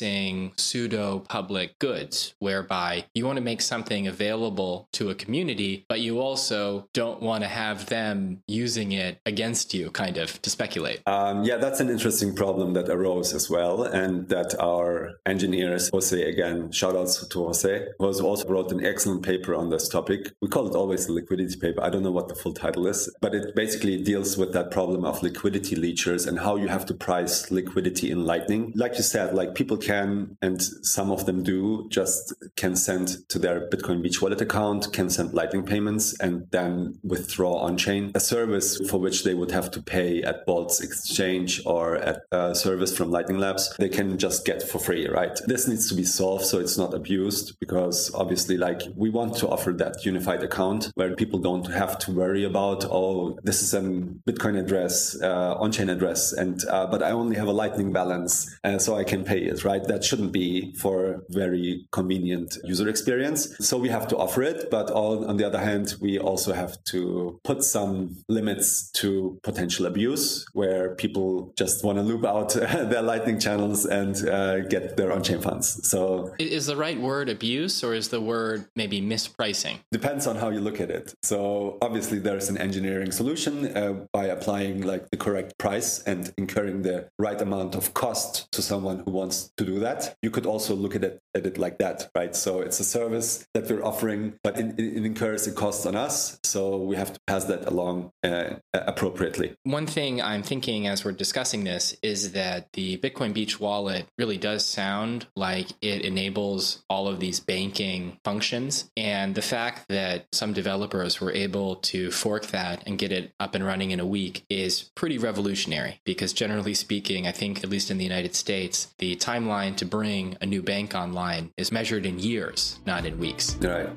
pseudo 0.58 1.20
public 1.20 1.78
goods, 1.80 2.34
whereby 2.40 3.06
you 3.14 3.26
want 3.26 3.38
to 3.38 3.44
make 3.44 3.62
something 3.62 4.08
available 4.08 4.88
to 4.94 5.10
a 5.10 5.16
community, 5.16 5.86
but 5.88 6.02
you 6.02 6.20
also 6.20 6.88
don't 6.94 7.22
want 7.22 7.44
to 7.44 7.48
have 7.48 7.86
them 7.88 8.42
using 8.48 8.92
it 8.92 9.20
against 9.26 9.74
you, 9.74 9.92
kind 9.92 10.18
of 10.18 10.42
to 10.42 10.50
speculate. 10.50 11.02
Um, 11.06 11.44
yeah, 11.44 11.58
that's 11.58 11.80
an 11.80 11.90
interesting 11.90 12.36
problem 12.36 12.74
that 12.74 12.90
arose 12.90 13.34
as 13.34 13.50
well, 13.50 13.84
and 13.84 14.28
that 14.30 14.60
our 14.60 15.14
engineers, 15.26 15.90
Jose, 15.94 16.22
again, 16.22 16.72
shout 16.72 16.96
outs 16.96 17.26
to 17.26 17.46
Jose, 17.46 17.88
who 18.00 18.06
also 18.06 18.48
wrote 18.48 18.72
an 18.72 18.86
excellent 18.86 19.24
paper 19.24 19.56
on 19.56 19.70
this 19.70 19.90
topic. 19.90 20.32
We 20.42 20.48
call 20.48 20.68
it 20.68 20.76
always 20.76 21.08
the 21.08 21.14
liquidity 21.14 21.58
paper. 21.58 21.82
I 21.84 21.90
don't 21.90 22.04
know 22.04 22.12
what 22.12 22.28
the 22.28 22.36
full 22.36 22.54
title 22.54 22.88
is, 22.88 23.14
but 23.22 23.34
it 23.34 23.56
basically 23.56 24.02
deals 24.02 24.38
with 24.38 24.54
that 24.54 24.72
problem 24.72 25.06
of 25.06 25.22
liquidity 25.24 25.76
leechers 25.76 26.28
and 26.28 26.40
how 26.40 26.56
you 26.56 26.68
have 26.68 26.86
to 26.88 26.94
price 26.94 27.52
liquidity 27.52 28.12
in 28.12 28.26
Lightning. 28.26 28.72
Like 28.76 28.96
you 28.96 29.04
said, 29.04 29.34
like 29.34 29.56
people 29.56 29.75
can, 29.78 30.38
and 30.42 30.62
some 30.62 31.12
of 31.12 31.26
them 31.26 31.44
do, 31.44 31.88
just 31.90 32.34
can 32.56 32.76
send 32.76 33.28
to 33.30 33.40
their 33.40 33.70
Bitcoin 33.70 34.02
Beach 34.02 34.22
wallet 34.22 34.42
account, 34.42 34.92
can 34.94 35.10
send 35.10 35.34
Lightning 35.34 35.64
payments, 35.64 36.18
and 36.20 36.48
then 36.52 37.00
withdraw 37.04 37.56
on 37.56 37.78
chain. 37.78 38.12
A 38.16 38.20
service 38.20 38.80
for 38.90 39.00
which 39.00 39.24
they 39.24 39.34
would 39.34 39.52
have 39.52 39.72
to 39.72 39.82
pay 39.82 40.22
at 40.24 40.46
Boltz 40.48 40.82
Exchange 40.82 41.62
or 41.66 41.98
at 41.98 42.22
a 42.32 42.56
service 42.56 42.96
from 42.96 43.12
Lightning 43.12 43.38
Labs, 43.38 43.76
they 43.78 43.90
can 43.90 44.18
just 44.18 44.46
get 44.46 44.64
for 44.64 44.80
free, 44.80 45.08
right? 45.08 45.40
This 45.48 45.68
needs 45.68 45.90
to 45.90 45.96
be 45.96 46.04
solved 46.04 46.46
so 46.46 46.60
it's 46.60 46.78
not 46.78 46.94
abused 46.94 47.60
because 47.60 48.14
obviously, 48.14 48.58
like, 48.58 48.82
we 48.96 49.10
want 49.10 49.36
to 49.38 49.48
offer 49.50 49.72
that 49.74 50.06
unified 50.06 50.44
account 50.44 50.92
where 50.96 51.16
people 51.16 51.40
don't 51.40 51.72
have 51.72 51.98
to 52.00 52.12
worry 52.12 52.44
about, 52.44 52.86
oh, 52.86 53.38
this 53.44 53.62
is 53.62 53.74
a 53.74 53.82
Bitcoin 53.82 54.60
address, 54.60 55.20
uh, 55.22 55.56
on 55.58 55.72
chain 55.72 55.90
address, 55.90 56.34
and 56.34 56.64
uh, 56.70 56.86
but 56.88 57.02
I 57.04 57.12
only 57.12 57.36
have 57.36 57.48
a 57.48 57.54
Lightning 57.54 57.92
balance, 57.92 58.56
uh, 58.64 58.78
so 58.78 58.96
I 58.96 59.04
can 59.04 59.24
pay 59.24 59.40
it, 59.40 59.64
right? 59.65 59.84
That 59.84 60.04
shouldn't 60.04 60.32
be 60.32 60.73
for 60.75 61.23
very 61.30 61.88
convenient 61.91 62.58
user 62.63 62.88
experience. 62.88 63.56
So 63.60 63.78
we 63.78 63.89
have 63.89 64.08
to 64.10 64.17
offer 64.17 64.41
it, 64.43 64.69
but 64.69 64.91
all, 64.91 65.25
on 65.25 65.38
the 65.38 65.45
other 65.45 65.60
hand, 65.60 65.95
we 65.99 66.19
also 66.19 66.54
have 66.54 66.82
to 66.86 67.39
put 67.43 67.63
some 67.63 68.17
limits 68.30 68.91
to 68.91 69.39
potential 69.43 69.86
abuse 69.86 70.45
where 70.54 70.95
people 70.95 71.54
just 71.58 71.84
want 71.84 71.97
to 71.97 72.04
loop 72.04 72.25
out 72.25 72.54
their 72.91 73.01
Lightning 73.01 73.39
channels 73.39 73.86
and 73.86 74.28
uh, 74.28 74.60
get 74.62 74.97
their 74.97 75.12
on 75.12 75.23
chain 75.23 75.41
funds. 75.41 75.88
So 75.89 76.34
is 76.39 76.67
the 76.67 76.75
right 76.75 76.99
word 76.99 77.30
abuse 77.30 77.84
or 77.84 77.93
is 77.93 78.10
the 78.10 78.21
word 78.21 78.65
maybe 78.75 79.01
mispricing? 79.01 79.80
Depends 79.91 80.28
on 80.28 80.36
how 80.36 80.49
you 80.49 80.60
look 80.60 80.80
at 80.80 80.89
it. 80.89 81.13
So 81.23 81.78
obviously 81.82 82.19
there's 82.19 82.49
an 82.49 82.58
engineering 82.58 83.12
solution 83.12 83.75
uh, 83.75 84.06
by 84.12 84.25
applying 84.25 84.82
like 84.82 85.10
the 85.10 85.17
correct 85.17 85.58
price 85.58 86.04
and 86.04 86.34
incurring 86.38 86.82
the 86.82 87.10
right 87.17 87.39
amount 87.39 87.75
of 87.75 87.93
cost 87.93 88.51
to 88.51 88.62
someone 88.62 89.04
who 89.06 89.12
wants 89.12 89.51
to 89.58 89.65
do 89.65 89.80
that. 89.80 90.15
You 90.22 90.32
could 90.32 90.46
also 90.46 90.76
look 90.76 90.96
at 90.96 91.04
it, 91.04 91.22
at 91.34 91.46
it 91.46 91.58
like 91.58 91.78
that, 91.80 92.10
right? 92.15 92.36
So 92.36 92.62
it's 92.62 92.80
a 92.80 92.84
service 92.84 93.46
that 93.54 93.70
we're 93.70 93.84
offering, 93.84 94.34
but 94.44 94.60
it, 94.60 94.80
it 94.80 95.06
incurs 95.06 95.48
a 95.48 95.52
cost 95.52 95.86
on 95.86 95.96
us. 95.96 96.39
So 96.44 96.78
we 96.78 96.96
have 96.96 97.13
to 97.13 97.20
pass 97.28 97.46
that 97.46 97.68
along 97.68 98.12
uh, 98.24 98.56
appropriately. 98.74 99.56
One 99.63 99.88
thing 99.88 100.22
I'm 100.22 100.44
thinking 100.44 100.88
as 100.88 101.06
we're 101.06 101.12
discussing 101.12 101.63
this 101.63 101.96
is 102.02 102.34
that 102.34 102.68
the 102.74 102.98
Bitcoin 102.98 103.34
Beach 103.34 103.60
wallet 103.60 104.08
really 104.18 104.38
does 104.38 104.65
sound 104.65 105.28
like 105.36 105.70
it 105.82 106.02
enables 106.02 106.84
all 106.89 107.08
of 107.08 107.20
these 107.20 107.39
banking 107.39 108.18
functions. 108.24 108.89
And 108.98 109.36
the 109.36 109.41
fact 109.41 109.86
that 109.89 110.26
some 110.32 110.54
developers 110.54 111.22
were 111.22 111.32
able 111.32 111.78
to 111.78 112.12
fork 112.12 112.48
that 112.48 112.84
and 112.86 112.98
get 112.98 113.12
it 113.12 113.32
up 113.39 113.56
and 113.56 113.65
running 113.65 113.91
in 113.91 114.00
a 114.00 114.06
week 114.06 114.44
is 114.50 114.91
pretty 114.96 115.18
revolutionary 115.18 116.00
because 116.06 116.34
generally 116.34 116.74
speaking, 116.74 117.28
I 117.28 117.32
think 117.32 117.63
at 117.63 117.70
least 117.70 117.91
in 117.91 117.98
the 117.98 118.04
United 118.04 118.36
States, 118.36 118.94
the 119.00 119.15
timeline 119.46 119.76
to 119.78 119.86
bring 119.86 120.38
a 120.42 120.46
new 120.46 120.62
bank 120.62 120.96
online 120.96 121.52
is 121.58 121.72
measured 121.72 122.06
in 122.06 122.20
years, 122.20 122.80
not 122.86 123.06
in 123.06 123.18
weeks. 123.20 123.56
Right. 123.56 123.90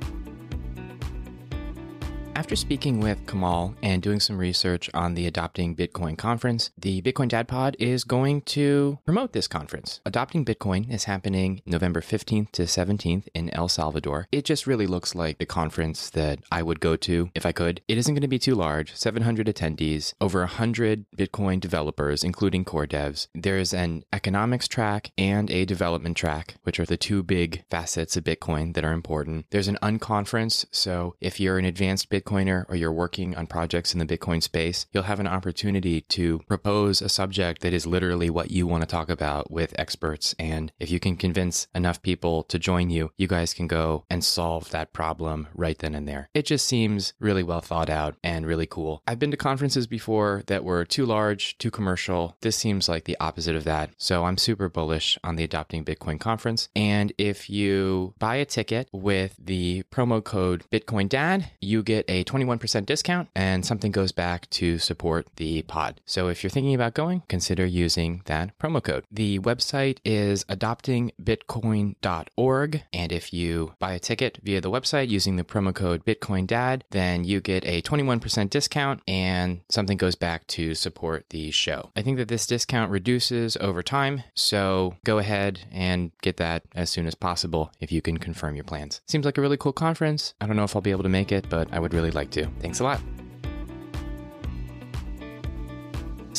After 2.39 2.55
speaking 2.55 3.01
with 3.01 3.27
Kemal 3.27 3.75
and 3.83 4.01
doing 4.01 4.21
some 4.21 4.39
research 4.39 4.89
on 4.95 5.15
the 5.15 5.27
Adopting 5.27 5.75
Bitcoin 5.75 6.17
conference, 6.17 6.71
the 6.79 7.03
Bitcoin 7.03 7.27
Dad 7.27 7.49
Pod 7.49 7.75
is 7.81 8.05
going 8.05 8.43
to 8.43 9.01
promote 9.05 9.33
this 9.33 9.49
conference. 9.49 10.01
Adopting 10.07 10.45
Bitcoin 10.45 10.89
is 10.89 11.03
happening 11.03 11.63
November 11.67 12.01
15th 12.01 12.53
to 12.53 12.63
17th 12.63 13.27
in 13.35 13.53
El 13.53 13.69
Salvador. 13.69 14.29
It 14.31 14.45
just 14.45 14.69
really 14.69 14.87
looks 14.87 15.17
like 15.17 15.39
the 15.39 15.47
conference 15.47 16.11
that 16.11 16.39
I 16.53 16.63
would 16.63 16.79
go 16.79 16.95
to 16.95 17.29
if 17.35 17.45
I 17.45 17.51
could. 17.51 17.81
It 17.89 17.99
isn't 17.99 18.15
going 18.15 18.23
to 18.23 18.29
be 18.29 18.39
too 18.39 18.55
large 18.55 18.95
700 18.95 19.49
attendees, 19.49 20.15
over 20.21 20.39
100 20.39 21.07
Bitcoin 21.17 21.59
developers, 21.59 22.23
including 22.23 22.65
core 22.65 22.87
devs. 22.87 23.27
There's 23.35 23.75
an 23.75 24.05
economics 24.13 24.69
track 24.69 25.11
and 25.19 25.51
a 25.51 25.65
development 25.65 26.17
track, 26.17 26.55
which 26.63 26.79
are 26.79 26.87
the 26.87 26.97
two 26.97 27.25
big 27.25 27.65
facets 27.69 28.17
of 28.17 28.23
Bitcoin 28.23 28.75
that 28.75 28.85
are 28.85 28.93
important. 28.93 29.47
There's 29.51 29.67
an 29.67 29.79
unconference, 29.83 30.67
so 30.71 31.17
if 31.21 31.41
you're 31.41 31.59
an 31.59 31.65
advanced 31.65 32.09
Bitcoin 32.09 32.28
Bitcoiner 32.29 32.65
or 32.69 32.77
you're 32.77 32.93
working 32.93 33.35
on 33.37 33.47
projects 33.47 33.93
in 33.93 33.99
the 33.99 34.07
Bitcoin 34.07 34.43
space, 34.43 34.87
you'll 34.93 35.05
have 35.05 35.21
an 35.21 35.27
opportunity 35.27 36.03
to 36.03 36.41
propose 36.41 37.01
a 37.01 37.09
subject 37.09 37.63
that 37.63 37.73
is 37.73 37.87
literally 37.87 38.31
what 38.31 38.51
you 38.51 38.67
want 38.67 38.83
to 38.83 38.87
talk 38.87 39.09
about 39.09 39.51
with 39.51 39.75
experts. 39.79 40.35
And 40.39 40.73
if 40.79 40.91
you 40.91 41.01
can 41.01 41.17
convince 41.17 41.69
enough 41.75 42.03
people 42.03 42.43
to 42.45 42.59
join 42.59 42.91
you, 42.91 43.11
you 43.17 43.27
guys 43.27 43.55
can 43.55 43.67
go 43.67 44.05
and 44.11 44.23
solve 44.23 44.71
that 44.71 44.93
problem 44.93 45.49
right 45.55 45.79
then 45.79 45.95
and 45.95 46.07
there. 46.07 46.29
It 46.35 46.47
just 46.47 46.67
seems 46.67 47.15
really 47.19 47.43
well 47.43 47.61
thought 47.61 47.91
out 47.91 48.17
and 48.23 48.47
really 48.47 48.67
cool. 48.67 49.03
I've 49.07 49.19
been 49.19 49.31
to 49.31 49.37
conferences 49.37 49.87
before 49.87 50.43
that 50.47 50.65
were 50.65 50.85
too 50.85 51.07
large, 51.07 51.57
too 51.59 51.71
commercial. 51.71 52.37
This 52.43 52.57
seems 52.57 52.89
like 52.89 53.05
the 53.05 53.17
opposite 53.21 53.57
of 53.57 53.65
that. 53.65 53.91
So 53.97 54.25
I'm 54.25 54.39
super 54.39 54.69
bullish 54.69 55.19
on 55.25 55.37
the 55.37 55.45
Adopting 55.45 55.85
Bitcoin 55.85 56.21
conference. 56.21 56.69
And 56.77 57.13
if 57.19 57.49
you 57.49 58.15
buy 58.19 58.37
a 58.37 58.45
ticket 58.45 58.89
with 58.93 59.35
the 59.39 59.85
promo 59.91 60.23
code 60.23 60.65
Bitcoin 60.71 61.09
Dad, 61.09 61.51
you 61.61 61.83
get 61.83 62.05
a 62.09 62.18
21% 62.25 62.87
discount 62.87 63.29
and 63.35 63.65
something 63.65 63.93
goes 63.93 64.13
back 64.13 64.51
to 64.51 64.79
support 64.79 65.27
the 65.37 65.63
pod. 65.63 66.01
So 66.07 66.29
if 66.29 66.43
you're 66.43 66.51
thinking 66.51 66.75
about 66.75 66.95
going, 66.95 67.23
consider 67.29 67.67
using 67.67 68.23
that 68.27 68.57
promo 68.59 68.83
code. 68.83 69.05
The 69.11 69.39
website 69.41 69.99
is 70.05 70.45
adoptingbitcoin.org. 70.45 72.83
And 72.93 73.13
if 73.13 73.33
you 73.33 73.75
buy 73.79 73.93
a 73.93 73.99
ticket 73.99 74.39
via 74.43 74.61
the 74.61 74.71
website 74.71 75.09
using 75.09 75.37
the 75.37 75.45
promo 75.45 75.75
code 75.75 76.05
Bitcoin 76.05 76.47
Dad, 76.47 76.85
then 76.91 77.25
you 77.25 77.41
get 77.41 77.65
a 77.65 77.81
21% 77.83 78.51
discount 78.51 79.01
and 79.07 79.61
something 79.69 79.97
goes 79.97 80.15
back 80.15 80.47
to 80.49 80.75
support 80.75 81.27
the 81.31 81.51
show. 81.51 81.91
I 81.97 82.03
think 82.03 82.19
that 82.19 82.29
this 82.29 82.47
discount 82.47 82.91
reduces 82.91 83.57
over 83.59 83.83
time. 83.83 84.23
So 84.35 84.97
go 85.05 85.19
ahead 85.19 85.61
and 85.71 86.13
get 86.23 86.37
that 86.39 86.65
as 86.75 86.91
soon 86.91 87.07
as 87.07 87.15
possible 87.15 87.73
if 87.81 87.93
you 87.93 88.03
can 88.03 88.19
confirm 88.19 88.55
your 88.55 88.65
plans. 88.65 89.01
Seems 89.07 89.25
like 89.25 89.39
a 89.39 89.41
really 89.41 89.57
cool 89.57 89.73
conference. 89.73 90.35
I 90.41 90.47
don't 90.47 90.57
know 90.57 90.65
if 90.65 90.77
I'll 90.77 90.83
be 90.83 90.91
able 90.91 91.03
to 91.03 91.09
make 91.09 91.33
it, 91.33 91.49
but 91.49 91.73
I 91.73 91.79
would 91.79 91.95
really 91.95 92.08
like 92.15 92.31
to. 92.33 92.47
Thanks 92.61 92.81
a 92.81 92.85
lot. 92.85 93.01